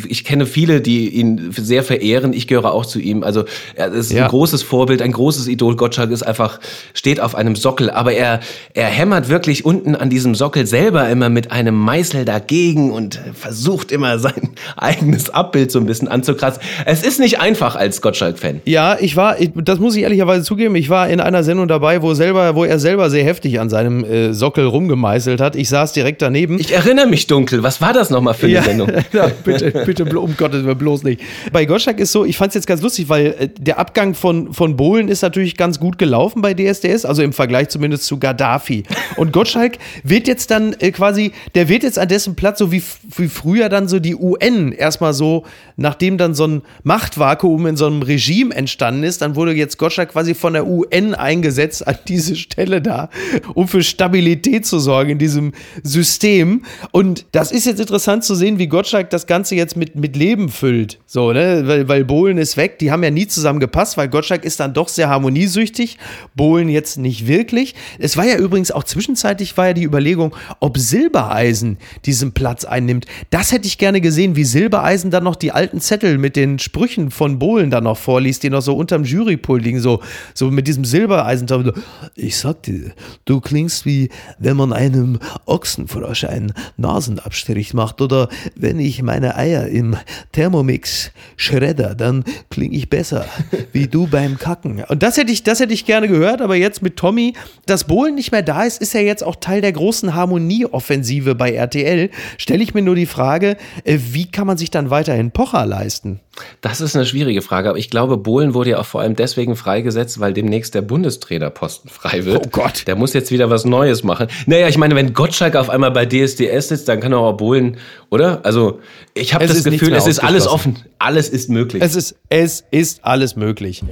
ich 0.06 0.24
kenne 0.24 0.44
viele, 0.46 0.80
die 0.82 1.08
ihn 1.08 1.50
sehr 1.56 1.82
verehren, 1.82 2.32
ich 2.34 2.46
gehöre 2.46 2.72
auch 2.72 2.84
zu 2.84 2.98
ihm, 3.00 3.22
also 3.24 3.44
er 3.76 3.92
ist 3.92 4.12
Ja. 4.12 4.24
ein 4.24 4.28
großes 4.30 4.62
Vorbild, 4.62 5.00
ein 5.00 5.12
großes 5.12 5.48
Idol. 5.48 5.76
Gottschalk 5.76 6.10
ist 6.10 6.22
einfach, 6.22 6.60
steht 6.92 7.18
auf 7.18 7.34
einem 7.34 7.56
Sockel, 7.56 7.88
aber 7.90 8.12
er, 8.12 8.40
er 8.74 8.86
hämmert 8.86 9.30
wirklich 9.30 9.64
unten 9.64 9.94
an 9.96 10.10
diesem 10.10 10.34
Sockel 10.34 10.66
selber 10.66 11.08
immer 11.08 11.30
mit 11.30 11.50
einem 11.50 11.74
Meißel 11.76 12.24
dagegen 12.26 12.90
und 12.92 13.20
versucht 13.34 13.90
immer 13.90 14.18
sein 14.18 14.50
eigenes 14.76 15.30
Abbild 15.30 15.72
so 15.72 15.78
ein 15.78 15.86
bisschen 15.86 16.08
anzukratzen. 16.08 16.62
Es 16.84 17.02
ist 17.02 17.20
nicht 17.20 17.40
einfach 17.40 17.74
als 17.74 18.02
Gottschalk-Fan. 18.02 18.60
Ja, 18.66 18.98
ich 19.00 19.16
war, 19.16 19.36
das 19.54 19.78
muss 19.78 19.96
ich 19.96 20.02
ehrlicherweise 20.02 20.44
zugeben, 20.44 20.74
ich 20.76 20.90
war 20.90 21.08
in 21.08 21.20
einer 21.20 21.42
Sendung 21.42 21.53
dabei, 21.68 22.02
wo, 22.02 22.14
selber, 22.14 22.54
wo 22.54 22.64
er 22.64 22.78
selber 22.78 23.10
sehr 23.10 23.24
heftig 23.24 23.60
an 23.60 23.70
seinem 23.70 24.04
äh, 24.04 24.32
Sockel 24.32 24.66
rumgemeißelt 24.66 25.40
hat. 25.40 25.56
Ich 25.56 25.68
saß 25.68 25.92
direkt 25.92 26.22
daneben. 26.22 26.58
Ich 26.58 26.72
erinnere 26.72 27.06
mich 27.06 27.26
dunkel. 27.26 27.62
Was 27.62 27.80
war 27.80 27.92
das 27.92 28.10
nochmal 28.10 28.34
für 28.34 28.46
eine 28.46 28.62
Sendung? 28.62 28.90
ja, 29.12 29.30
bitte, 29.44 29.70
bitte, 29.86 30.04
um 30.18 30.36
Gottes 30.36 30.64
Willen, 30.64 30.78
bloß 30.78 31.04
nicht. 31.04 31.20
Bei 31.52 31.64
Gottschalk 31.64 31.98
ist 32.00 32.12
so, 32.12 32.24
ich 32.24 32.36
fand 32.36 32.50
es 32.50 32.54
jetzt 32.56 32.66
ganz 32.66 32.82
lustig, 32.82 33.08
weil 33.08 33.26
äh, 33.26 33.48
der 33.58 33.78
Abgang 33.78 34.14
von, 34.14 34.52
von 34.52 34.76
Bohlen 34.76 35.08
ist 35.08 35.22
natürlich 35.22 35.56
ganz 35.56 35.80
gut 35.80 35.98
gelaufen 35.98 36.42
bei 36.42 36.54
DSDS, 36.54 37.04
also 37.04 37.22
im 37.22 37.32
Vergleich 37.32 37.68
zumindest 37.68 38.04
zu 38.04 38.18
Gaddafi. 38.18 38.82
Und 39.16 39.32
Gottschalk 39.32 39.78
wird 40.02 40.28
jetzt 40.28 40.50
dann 40.50 40.74
äh, 40.80 40.90
quasi, 40.90 41.32
der 41.54 41.68
wird 41.68 41.82
jetzt 41.82 41.98
an 41.98 42.08
dessen 42.08 42.34
Platz, 42.34 42.58
so 42.58 42.72
wie, 42.72 42.82
wie 43.16 43.28
früher 43.28 43.68
dann 43.68 43.88
so 43.88 44.00
die 44.00 44.16
UN 44.16 44.72
erstmal 44.72 45.14
so, 45.14 45.44
nachdem 45.76 46.18
dann 46.18 46.34
so 46.34 46.46
ein 46.46 46.62
Machtvakuum 46.82 47.66
in 47.66 47.76
so 47.76 47.86
einem 47.86 48.02
Regime 48.02 48.54
entstanden 48.54 49.02
ist, 49.02 49.22
dann 49.22 49.36
wurde 49.36 49.52
jetzt 49.52 49.78
Gottschalk 49.78 50.10
quasi 50.10 50.34
von 50.34 50.52
der 50.52 50.66
UN 50.66 51.14
eingesetzt 51.14 51.43
an 51.82 51.96
diese 52.08 52.36
Stelle 52.36 52.80
da, 52.80 53.10
um 53.54 53.68
für 53.68 53.82
Stabilität 53.82 54.66
zu 54.66 54.78
sorgen 54.78 55.10
in 55.10 55.18
diesem 55.18 55.52
System. 55.82 56.62
Und 56.92 57.26
das 57.32 57.52
ist 57.52 57.66
jetzt 57.66 57.80
interessant 57.80 58.24
zu 58.24 58.34
sehen, 58.34 58.58
wie 58.58 58.66
Gottschalk 58.66 59.10
das 59.10 59.26
Ganze 59.26 59.54
jetzt 59.54 59.76
mit, 59.76 59.96
mit 59.96 60.16
Leben 60.16 60.48
füllt. 60.48 60.98
So, 61.06 61.32
ne? 61.32 61.62
Weil, 61.66 61.88
weil 61.88 62.04
Bohlen 62.04 62.38
ist 62.38 62.56
weg, 62.56 62.78
die 62.78 62.90
haben 62.90 63.02
ja 63.02 63.10
nie 63.10 63.26
zusammen 63.26 63.60
gepasst, 63.60 63.96
weil 63.96 64.08
Gottschalk 64.08 64.44
ist 64.44 64.60
dann 64.60 64.74
doch 64.74 64.88
sehr 64.88 65.08
harmoniesüchtig, 65.08 65.98
Bohlen 66.34 66.68
jetzt 66.68 66.98
nicht 66.98 67.26
wirklich. 67.26 67.74
Es 67.98 68.16
war 68.16 68.24
ja 68.24 68.36
übrigens 68.36 68.70
auch 68.70 68.84
zwischenzeitlich 68.84 69.56
war 69.56 69.68
ja 69.68 69.72
die 69.72 69.84
Überlegung, 69.84 70.34
ob 70.60 70.78
Silbereisen 70.78 71.78
diesen 72.04 72.32
Platz 72.32 72.64
einnimmt. 72.64 73.06
Das 73.30 73.52
hätte 73.52 73.66
ich 73.66 73.78
gerne 73.78 74.00
gesehen, 74.00 74.36
wie 74.36 74.44
Silbereisen 74.44 75.10
dann 75.10 75.24
noch 75.24 75.36
die 75.36 75.52
alten 75.52 75.80
Zettel 75.80 76.18
mit 76.18 76.36
den 76.36 76.58
Sprüchen 76.58 77.10
von 77.10 77.38
Bohlen 77.38 77.70
dann 77.70 77.84
noch 77.84 77.98
vorliest, 77.98 78.42
die 78.42 78.50
noch 78.50 78.62
so 78.62 78.76
unterm 78.76 79.04
Jurypult 79.04 79.64
liegen, 79.64 79.80
so, 79.80 80.00
so 80.34 80.50
mit 80.50 80.66
diesem 80.66 80.84
Silbereisen. 80.84 81.24
So, 81.36 81.72
Ich 82.14 82.36
sag 82.36 82.62
dir, 82.62 82.92
du 83.24 83.40
klingst 83.40 83.86
wie, 83.86 84.10
wenn 84.38 84.56
man 84.56 84.72
einem 84.72 85.18
Ochsenfrosch 85.46 86.24
einen 86.24 86.52
Nasenabstrich 86.76 87.74
macht 87.74 88.00
oder 88.00 88.28
wenn 88.54 88.78
ich 88.78 89.02
meine 89.02 89.36
Eier 89.36 89.66
im 89.66 89.96
Thermomix 90.32 91.10
schredder, 91.36 91.94
dann 91.94 92.24
klinge 92.50 92.76
ich 92.76 92.90
besser, 92.90 93.26
wie 93.72 93.86
du 93.86 94.06
beim 94.06 94.38
Kacken. 94.38 94.84
Und 94.84 95.02
das 95.02 95.16
hätte 95.16 95.32
ich, 95.32 95.42
das 95.42 95.60
hätte 95.60 95.74
ich 95.74 95.84
gerne 95.84 96.08
gehört, 96.08 96.40
aber 96.40 96.56
jetzt 96.56 96.82
mit 96.82 96.96
Tommy, 96.96 97.34
dass 97.66 97.84
Bohlen 97.84 98.14
nicht 98.14 98.32
mehr 98.32 98.42
da 98.42 98.62
ist, 98.64 98.80
ist 98.80 98.94
ja 98.94 99.00
jetzt 99.00 99.24
auch 99.24 99.36
Teil 99.36 99.60
der 99.60 99.72
großen 99.72 100.14
Harmonieoffensive 100.14 101.34
bei 101.34 101.52
RTL. 101.52 102.10
Stelle 102.38 102.62
ich 102.62 102.74
mir 102.74 102.82
nur 102.82 102.94
die 102.94 103.06
Frage, 103.06 103.56
äh, 103.84 103.98
wie 104.10 104.26
kann 104.26 104.46
man 104.46 104.56
sich 104.56 104.70
dann 104.70 104.90
weiterhin 104.90 105.30
Pocher 105.30 105.66
leisten? 105.66 106.20
Das 106.60 106.80
ist 106.80 106.96
eine 106.96 107.06
schwierige 107.06 107.42
Frage, 107.42 107.68
aber 107.68 107.78
ich 107.78 107.90
glaube, 107.90 108.16
Bohlen 108.16 108.54
wurde 108.54 108.70
ja 108.70 108.78
auch 108.78 108.86
vor 108.86 109.00
allem 109.00 109.16
deswegen 109.16 109.56
freigesetzt, 109.56 110.20
weil 110.20 110.32
demnächst 110.32 110.74
der 110.74 110.82
Bundestrainerposten 110.82 111.90
frei 111.90 112.24
wird. 112.24 112.46
Oh 112.46 112.48
Gott. 112.50 112.86
Der 112.86 112.96
muss 112.96 113.12
jetzt 113.12 113.30
wieder 113.30 113.50
was 113.50 113.64
Neues 113.64 114.02
machen. 114.02 114.28
Naja, 114.46 114.68
ich 114.68 114.78
meine, 114.78 114.94
wenn 114.94 115.12
Gottschalk 115.12 115.56
auf 115.56 115.70
einmal 115.70 115.90
bei 115.90 116.06
DSDS 116.06 116.68
sitzt, 116.68 116.88
dann 116.88 117.00
kann 117.00 117.14
auch 117.14 117.32
Bohlen, 117.32 117.76
oder? 118.10 118.40
Also, 118.44 118.80
ich 119.14 119.34
habe 119.34 119.46
das 119.46 119.62
Gefühl, 119.64 119.92
es 119.94 120.06
ist 120.06 120.18
alles 120.18 120.46
offen. 120.46 120.78
Alles 120.98 121.28
ist 121.28 121.50
möglich. 121.50 121.82
Es 121.82 121.94
ist, 121.96 122.16
es 122.28 122.64
ist 122.70 123.04
alles 123.04 123.36
möglich. 123.36 123.84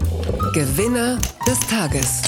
Gewinner 0.55 1.19
des 1.47 1.61
Tages. 1.69 2.23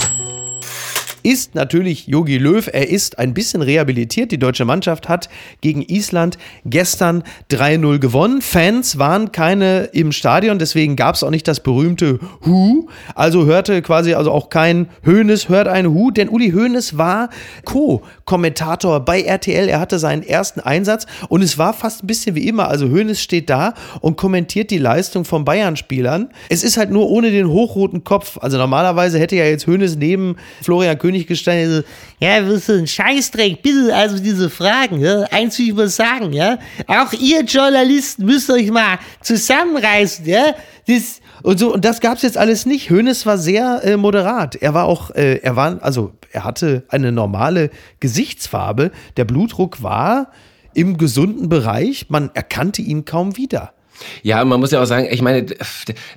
Ist 1.25 1.55
natürlich 1.55 2.07
Jogi 2.07 2.37
Löw. 2.37 2.69
Er 2.71 2.91
ist 2.91 3.19
ein 3.19 3.33
bisschen 3.33 3.63
rehabilitiert. 3.63 4.31
Die 4.31 4.39
deutsche 4.39 4.67
Mannschaft 4.67 5.09
hat 5.09 5.31
gegen 5.63 5.83
Island 5.83 6.37
gestern 6.67 7.25
3-0 7.51 7.99
gewonnen. 7.99 8.43
Fans 8.43 8.99
waren 8.99 9.33
keine 9.33 9.85
im 9.93 10.13
Stadion, 10.13 10.59
deswegen 10.59 10.97
gab 10.97 11.15
es 11.15 11.23
auch 11.23 11.31
nicht 11.31 11.49
das 11.49 11.61
berühmte 11.61 12.21
Hu. 12.45 12.89
Also 13.15 13.47
hörte 13.47 13.81
quasi 13.81 14.13
also 14.13 14.31
auch 14.31 14.51
kein 14.51 14.91
Hoeneß 15.07 15.49
hört 15.49 15.67
ein 15.67 15.87
Hu, 15.87 16.11
denn 16.11 16.29
Uli 16.29 16.51
Hoeneß 16.51 16.99
war 16.99 17.31
Co-Kommentator 17.65 19.01
bei 19.01 19.23
RTL. 19.23 19.69
Er 19.69 19.81
hatte 19.81 19.99
seinen 19.99 20.23
ersten 20.23 20.61
Einsatz 20.61 21.07
und 21.31 21.43
es 21.43 21.57
war 21.57 21.73
fast 21.73 22.05
ein 22.05 22.07
bisschen 22.07 22.35
wie 22.35 22.47
immer. 22.47 22.69
Also 22.69 22.91
Hoeneß 22.91 23.23
steht 23.23 23.49
da 23.49 23.73
und 24.03 24.19
kommentiert 24.19 24.71
die 24.71 24.79
Leistung 24.79 25.25
von 25.25 25.47
Bayern-Spielern. 25.47 26.29
Es 26.51 26.63
ist 26.63 26.77
halt 26.77 26.91
nur 26.91 27.09
ohne 27.09 27.31
den 27.31 27.49
hochroten 27.49 28.05
Kopf. 28.05 28.37
Also 28.43 28.59
normalerweise 28.59 29.19
hätte 29.19 29.37
ja 29.37 29.47
jetzt 29.47 29.67
Hoeneß 29.67 29.97
neben 29.97 30.37
Florian 30.61 30.99
König 30.99 31.14
gestanden, 31.23 31.77
so, 31.77 31.83
ja, 32.19 32.41
das 32.41 32.69
ist 32.69 32.71
ein 32.71 32.87
Scheißdreck, 32.87 33.63
bitte, 33.63 33.95
also 33.95 34.19
diese 34.19 34.51
Fragen, 34.51 35.01
ja, 35.01 35.23
eins 35.31 35.59
will 35.59 35.69
ich 35.69 35.75
mal 35.75 35.89
sagen, 35.89 36.33
ja, 36.33 36.59
auch 36.87 37.13
ihr 37.13 37.43
Journalisten 37.45 38.25
müsst 38.25 38.51
euch 38.51 38.71
mal 38.71 38.99
zusammenreißen, 39.23 40.27
ja, 40.27 40.55
das, 40.87 41.21
und 41.43 41.59
so, 41.59 41.75
und 41.75 41.85
das 41.85 42.01
gab's 42.01 42.23
jetzt 42.23 42.39
alles 42.39 42.65
nicht. 42.65 42.91
Hoeneß 42.91 43.27
war 43.27 43.37
sehr 43.37 43.83
äh, 43.85 43.97
moderat. 43.99 44.57
Er 44.57 44.73
war 44.73 44.87
auch, 44.87 45.11
äh, 45.11 45.41
er 45.43 45.57
war, 45.57 45.83
also, 45.83 46.13
er 46.33 46.43
hatte 46.43 46.85
eine 46.89 47.13
normale 47.13 47.71
Gesichtsfarbe. 48.01 48.93
Der 49.19 49.27
Blutdruck 49.27 49.83
war 49.83 50.31
im 50.73 50.97
gesunden 50.97 51.51
Bereich. 51.51 52.07
Man 52.09 52.31
erkannte 52.33 52.81
ihn 52.81 53.05
kaum 53.05 53.37
wieder. 53.37 53.74
Ja, 54.23 54.45
man 54.45 54.61
muss 54.61 54.71
ja 54.71 54.83
auch 54.83 54.87
sagen, 54.87 55.07
ich 55.11 55.23
meine, 55.23 55.47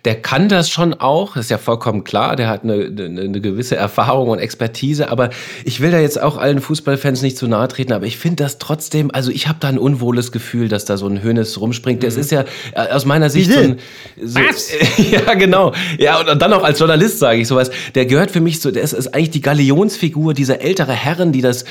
der, 0.05 0.15
kann 0.21 0.49
das 0.49 0.69
schon 0.69 0.93
auch, 0.93 1.35
ist 1.35 1.49
ja 1.49 1.57
vollkommen 1.57 2.03
klar, 2.03 2.35
der 2.35 2.49
hat 2.49 2.63
eine, 2.63 2.85
eine, 2.85 3.21
eine 3.21 3.41
gewisse 3.41 3.75
Erfahrung 3.75 4.29
und 4.29 4.39
Expertise, 4.39 5.09
aber 5.09 5.29
ich 5.63 5.79
will 5.79 5.91
da 5.91 5.99
jetzt 5.99 6.21
auch 6.21 6.37
allen 6.37 6.61
Fußballfans 6.61 7.21
nicht 7.21 7.37
zu 7.37 7.47
nahe 7.47 7.67
treten, 7.67 7.93
aber 7.93 8.05
ich 8.05 8.17
finde 8.17 8.43
das 8.43 8.57
trotzdem, 8.57 9.11
also 9.13 9.31
ich 9.31 9.47
habe 9.47 9.59
da 9.59 9.67
ein 9.67 9.77
unwohles 9.77 10.31
Gefühl, 10.31 10.69
dass 10.69 10.85
da 10.85 10.97
so 10.97 11.07
ein 11.07 11.21
Hönes 11.21 11.59
rumspringt. 11.59 12.03
Das 12.03 12.15
ist 12.15 12.31
ja 12.31 12.45
äh, 12.73 12.89
aus 12.89 13.05
meiner 13.05 13.29
Sicht 13.29 13.51
so 13.51 13.59
ein... 13.59 13.77
So, 14.21 14.39
Was? 14.39 14.71
ja, 15.11 15.33
genau. 15.35 15.73
Ja, 15.97 16.19
und 16.19 16.41
dann 16.41 16.53
auch 16.53 16.63
als 16.63 16.79
Journalist 16.79 17.19
sage 17.19 17.41
ich 17.41 17.47
sowas. 17.47 17.69
Der 17.95 18.05
gehört 18.05 18.31
für 18.31 18.41
mich 18.41 18.59
so, 18.59 18.71
der 18.71 18.83
ist, 18.83 18.93
ist 18.93 19.13
eigentlich 19.13 19.31
die 19.31 19.41
Galionsfigur 19.41 20.33
dieser 20.33 20.61
ältere 20.61 20.93
Herren, 20.93 21.31
die 21.31 21.41
das 21.41 21.65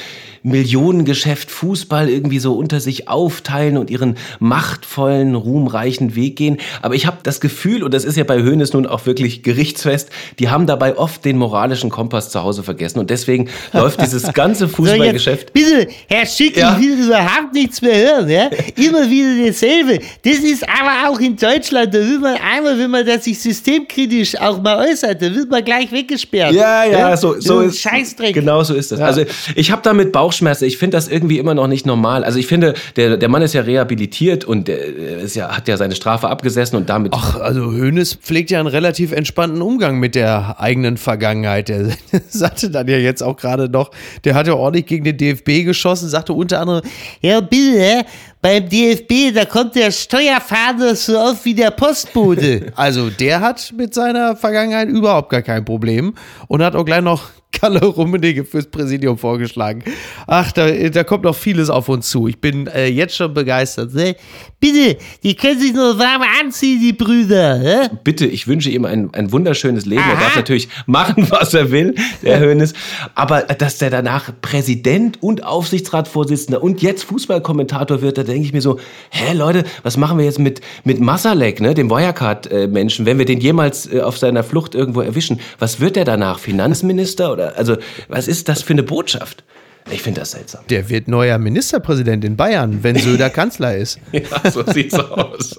Millionengeschäft 0.46 1.50
Fußball 1.50 2.08
irgendwie 2.08 2.38
so 2.38 2.54
unter 2.54 2.78
sich 2.78 3.08
aufteilen 3.08 3.76
und 3.76 3.90
ihren 3.90 4.16
machtvollen, 4.38 5.34
ruhmreichen 5.34 5.95
Weg 6.14 6.36
gehen. 6.36 6.58
Aber 6.82 6.94
ich 6.94 7.06
habe 7.06 7.18
das 7.22 7.40
Gefühl, 7.40 7.82
und 7.82 7.92
das 7.94 8.04
ist 8.04 8.16
ja 8.16 8.24
bei 8.24 8.42
Hoeneß 8.42 8.72
nun 8.72 8.86
auch 8.86 9.06
wirklich 9.06 9.42
gerichtsfest, 9.42 10.10
die 10.38 10.48
haben 10.50 10.66
dabei 10.66 10.96
oft 10.96 11.24
den 11.24 11.36
moralischen 11.38 11.90
Kompass 11.90 12.30
zu 12.30 12.42
Hause 12.42 12.62
vergessen. 12.62 12.98
Und 12.98 13.10
deswegen 13.10 13.48
läuft 13.72 14.00
dieses 14.00 14.32
ganze 14.32 14.68
Fußballgeschäft. 14.68 15.52
bitte, 15.52 15.88
Herr 16.08 16.26
Schick, 16.26 16.56
Ja. 16.56 16.76
ich 16.78 16.86
will 16.86 17.06
überhaupt 17.06 17.52
nichts 17.54 17.80
mehr 17.82 17.96
hören, 17.96 18.28
ja? 18.28 18.50
Immer 18.76 19.08
wieder 19.10 19.46
dasselbe. 19.46 19.98
Das 20.24 20.38
ist 20.38 20.64
aber 20.68 21.08
auch 21.10 21.20
in 21.20 21.36
Deutschland, 21.36 21.92
da 21.94 21.98
will 21.98 22.18
man 22.18 22.36
einmal, 22.36 22.78
wenn 22.78 22.90
man 22.90 23.04
das 23.06 23.24
sich 23.24 23.38
systemkritisch 23.40 24.38
auch 24.40 24.60
mal 24.62 24.86
äußert, 24.88 25.20
da 25.20 25.34
wird 25.34 25.50
man 25.50 25.64
gleich 25.64 25.90
weggesperrt. 25.92 26.52
Ja, 26.54 26.84
ja, 26.84 27.16
so, 27.16 27.40
so 27.40 27.58
ein 27.58 27.68
ist 27.68 27.80
Scheißdreck. 27.80 28.34
Genau 28.34 28.62
so 28.62 28.74
ist 28.74 28.92
das. 28.92 29.00
Also 29.00 29.22
ich 29.54 29.70
habe 29.70 29.82
damit 29.82 30.12
Bauchschmerzen. 30.12 30.64
Ich 30.64 30.78
finde 30.78 30.96
das 30.96 31.08
irgendwie 31.08 31.38
immer 31.38 31.54
noch 31.54 31.66
nicht 31.66 31.86
normal. 31.86 32.24
Also 32.24 32.38
ich 32.38 32.46
finde, 32.46 32.74
der, 32.96 33.16
der 33.16 33.28
Mann 33.28 33.42
ist 33.42 33.54
ja 33.54 33.62
rehabilitiert 33.62 34.44
und 34.44 34.68
der 34.68 34.78
ist 35.22 35.36
ja, 35.36 35.56
hat 35.56 35.68
ja 35.68 35.76
seine 35.86 35.94
Strafe 35.94 36.28
abgesessen 36.28 36.76
und 36.76 36.88
damit. 36.88 37.12
Ach, 37.14 37.40
also 37.40 37.66
Hoeneß 37.66 38.14
pflegt 38.14 38.50
ja 38.50 38.58
einen 38.58 38.68
relativ 38.68 39.12
entspannten 39.12 39.62
Umgang 39.62 39.98
mit 39.98 40.14
der 40.14 40.56
eigenen 40.58 40.96
Vergangenheit. 40.96 41.68
Der 41.68 41.90
sagte 42.28 42.70
dann 42.70 42.88
ja 42.88 42.98
jetzt 42.98 43.22
auch 43.22 43.36
gerade 43.36 43.68
noch, 43.68 43.90
der 44.24 44.34
hat 44.34 44.46
ja 44.46 44.54
ordentlich 44.54 44.86
gegen 44.86 45.04
den 45.04 45.16
DFB 45.16 45.64
geschossen, 45.64 46.08
sagte 46.08 46.32
unter 46.32 46.60
anderem, 46.60 46.82
ja 47.20 47.40
bitte, 47.40 47.78
hä, 47.78 48.02
beim 48.42 48.68
DFB, 48.68 49.34
da 49.34 49.44
kommt 49.44 49.76
der 49.76 49.90
Steuerfahnder 49.90 50.94
so 50.96 51.18
oft 51.18 51.44
wie 51.44 51.54
der 51.54 51.70
Postbote. 51.70 52.72
also 52.76 53.10
der 53.10 53.40
hat 53.40 53.72
mit 53.76 53.94
seiner 53.94 54.36
Vergangenheit 54.36 54.88
überhaupt 54.88 55.30
gar 55.30 55.42
kein 55.42 55.64
Problem 55.64 56.14
und 56.48 56.62
hat 56.62 56.74
auch 56.74 56.84
gleich 56.84 57.02
noch 57.02 57.30
Kalle 57.52 57.84
Rummenigge 57.84 58.44
fürs 58.44 58.66
Präsidium 58.66 59.16
vorgeschlagen. 59.16 59.82
Ach, 60.26 60.52
da, 60.52 60.70
da 60.70 61.04
kommt 61.04 61.24
noch 61.24 61.34
vieles 61.34 61.70
auf 61.70 61.88
uns 61.88 62.10
zu. 62.10 62.28
Ich 62.28 62.38
bin 62.38 62.66
äh, 62.66 62.88
jetzt 62.88 63.16
schon 63.16 63.32
begeistert. 63.32 63.94
Ne? 63.94 64.16
Bitte, 64.60 64.98
die 65.22 65.34
können 65.34 65.58
sich 65.58 65.72
nur 65.72 65.98
warm 65.98 66.22
anziehen, 66.40 66.80
die 66.80 66.92
Brüder. 66.92 67.58
Ne? 67.58 67.90
Bitte, 68.04 68.26
ich 68.26 68.46
wünsche 68.46 68.68
ihm 68.68 68.84
ein, 68.84 69.12
ein 69.14 69.32
wunderschönes 69.32 69.86
Leben. 69.86 70.02
Er 70.02 70.16
Aha. 70.16 70.20
darf 70.20 70.36
natürlich 70.36 70.68
machen, 70.86 71.26
was 71.30 71.54
er 71.54 71.70
will, 71.70 71.94
der 72.22 72.40
Hönes. 72.40 72.74
Aber 73.14 73.42
dass 73.42 73.78
der 73.78 73.90
danach 73.90 74.30
Präsident 74.42 75.22
und 75.22 75.44
Aufsichtsratsvorsitzender 75.44 76.62
und 76.62 76.82
jetzt 76.82 77.04
Fußballkommentator 77.04 78.02
wird, 78.02 78.18
da 78.18 78.22
denke 78.22 78.46
ich 78.46 78.52
mir 78.52 78.62
so, 78.62 78.78
hä 79.10 79.32
Leute, 79.32 79.64
was 79.82 79.96
machen 79.96 80.18
wir 80.18 80.24
jetzt 80.24 80.38
mit, 80.38 80.60
mit 80.84 81.00
Masalek, 81.00 81.60
ne, 81.60 81.74
dem 81.74 81.90
Wirecard-Menschen, 81.90 83.06
wenn 83.06 83.18
wir 83.18 83.24
den 83.24 83.40
jemals 83.40 83.90
äh, 83.90 84.00
auf 84.00 84.18
seiner 84.18 84.44
Flucht 84.44 84.74
irgendwo 84.74 85.00
erwischen? 85.00 85.40
Was 85.58 85.80
wird 85.80 85.96
der 85.96 86.04
danach? 86.04 86.38
Finanzminister? 86.38 87.35
Oder 87.36 87.56
also, 87.56 87.76
was 88.08 88.28
ist 88.28 88.48
das 88.48 88.62
für 88.62 88.72
eine 88.72 88.82
Botschaft? 88.82 89.44
Ich 89.90 90.02
finde 90.02 90.20
das 90.20 90.32
seltsam. 90.32 90.62
Der 90.68 90.88
wird 90.88 91.06
neuer 91.06 91.38
Ministerpräsident 91.38 92.24
in 92.24 92.36
Bayern, 92.36 92.82
wenn 92.82 92.96
Söder 92.96 93.30
Kanzler 93.30 93.76
ist. 93.76 94.00
Ja, 94.12 94.50
so 94.50 94.64
sieht's 94.64 94.94
aus. 94.94 95.56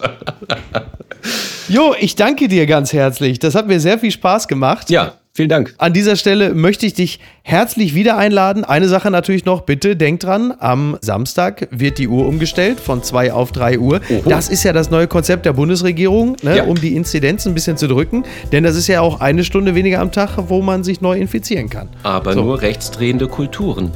Jo, 1.70 1.96
ich 2.00 2.16
danke 2.16 2.48
dir 2.48 2.66
ganz 2.66 2.92
herzlich. 2.92 3.40
Das 3.40 3.56
hat 3.56 3.68
mir 3.68 3.80
sehr 3.80 4.00
viel 4.00 4.12
Spaß 4.12 4.48
gemacht. 4.48 4.90
Ja, 4.90 5.14
vielen 5.38 5.48
Dank. 5.50 5.74
An 5.78 5.94
dieser 5.94 6.16
Stelle 6.18 6.54
möchte 6.54 6.86
ich 6.86 6.94
dich 6.94 7.20
herzlich 7.44 7.96
wieder 7.96 8.18
einladen. 8.18 8.66
Eine 8.66 8.90
Sache 8.90 9.10
natürlich 9.10 9.46
noch, 9.46 9.62
bitte 9.62 9.96
denk 9.96 10.20
dran, 10.20 10.54
am 10.60 10.98
Samstag 11.02 11.68
wird 11.72 11.98
die 11.98 12.10
Uhr 12.10 12.28
umgestellt 12.28 12.80
von 12.82 13.02
2 13.04 13.32
auf 13.32 13.52
3 13.54 13.80
Uhr. 13.80 14.02
Das 14.26 14.50
ist 14.50 14.64
ja 14.64 14.74
das 14.74 14.92
neue 14.92 15.08
Konzept 15.08 15.46
der 15.46 15.54
Bundesregierung, 15.54 16.36
ne, 16.44 16.58
Ja. 16.58 16.64
um 16.66 16.76
die 16.76 16.96
Inzidenz 16.96 17.46
ein 17.48 17.54
bisschen 17.54 17.78
zu 17.78 17.88
drücken. 17.88 18.26
Denn 18.52 18.64
das 18.66 18.76
ist 18.76 18.88
ja 18.88 19.00
auch 19.00 19.22
eine 19.22 19.46
Stunde 19.46 19.76
weniger 19.76 20.02
am 20.02 20.12
Tag, 20.12 20.32
wo 20.50 20.62
man 20.62 20.84
sich 20.84 21.00
neu 21.00 21.18
infizieren 21.18 21.70
kann. 21.70 21.88
Aber 22.04 22.34
So. 22.34 22.42
nur 22.44 22.62
rechtsdrehende 22.62 23.28
Kulturen. 23.28 23.92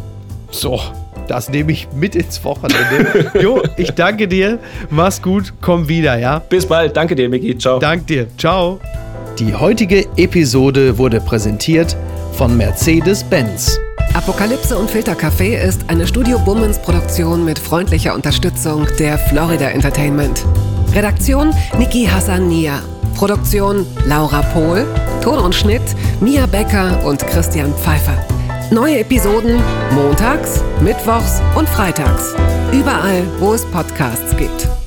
So, 0.52 0.80
das 1.28 1.50
nehme 1.50 1.72
ich 1.72 1.88
mit 1.96 2.16
ins 2.16 2.44
Wochenende. 2.44 3.32
jo, 3.42 3.62
ich 3.78 3.92
danke 3.92 4.28
dir. 4.28 4.60
Mach's 4.90 5.22
gut, 5.22 5.54
komm 5.62 5.88
wieder, 5.90 6.18
ja? 6.18 6.40
Bis 6.40 6.66
bald. 6.66 6.96
Danke 6.96 7.16
dir, 7.16 7.28
Miki. 7.30 7.58
Ciao. 7.58 7.80
Dank 7.80 8.06
dir. 8.08 8.28
Ciao. 8.38 8.80
Die 9.39 9.56
heutige 9.56 10.08
Episode 10.17 10.98
wurde 10.98 11.20
präsentiert 11.22 11.96
von 12.34 12.56
Mercedes-Benz. 12.58 13.80
Apokalypse 14.13 14.78
und 14.78 14.89
Filtercafé 14.91 15.58
ist 15.58 15.89
eine 15.89 16.06
Studio 16.06 16.38
Bummens 16.39 16.80
Produktion 16.80 17.46
mit 17.46 17.58
freundlicher 17.58 18.13
Unterstützung 18.13 18.86
der 19.00 19.17
Florida 19.17 19.70
Entertainment. 19.70 20.46
Redaktion 20.94 21.54
Niki 21.78 22.06
Hassania. 22.06 22.82
Produktion 23.15 23.86
Laura 24.06 24.41
Pohl. 24.54 24.86
Ton 25.22 25.39
und 25.39 25.56
Schnitt 25.56 25.82
Mia 26.20 26.46
Becker 26.46 27.04
und 27.06 27.26
Christian 27.28 27.74
Pfeiffer. 27.76 28.17
Neue 28.70 29.00
Episoden 29.00 29.60
montags, 29.94 30.62
mittwochs 30.82 31.41
und 31.56 31.67
freitags. 31.70 32.36
Überall, 32.72 33.24
wo 33.39 33.54
es 33.54 33.65
Podcasts 33.65 34.36
gibt. 34.38 34.81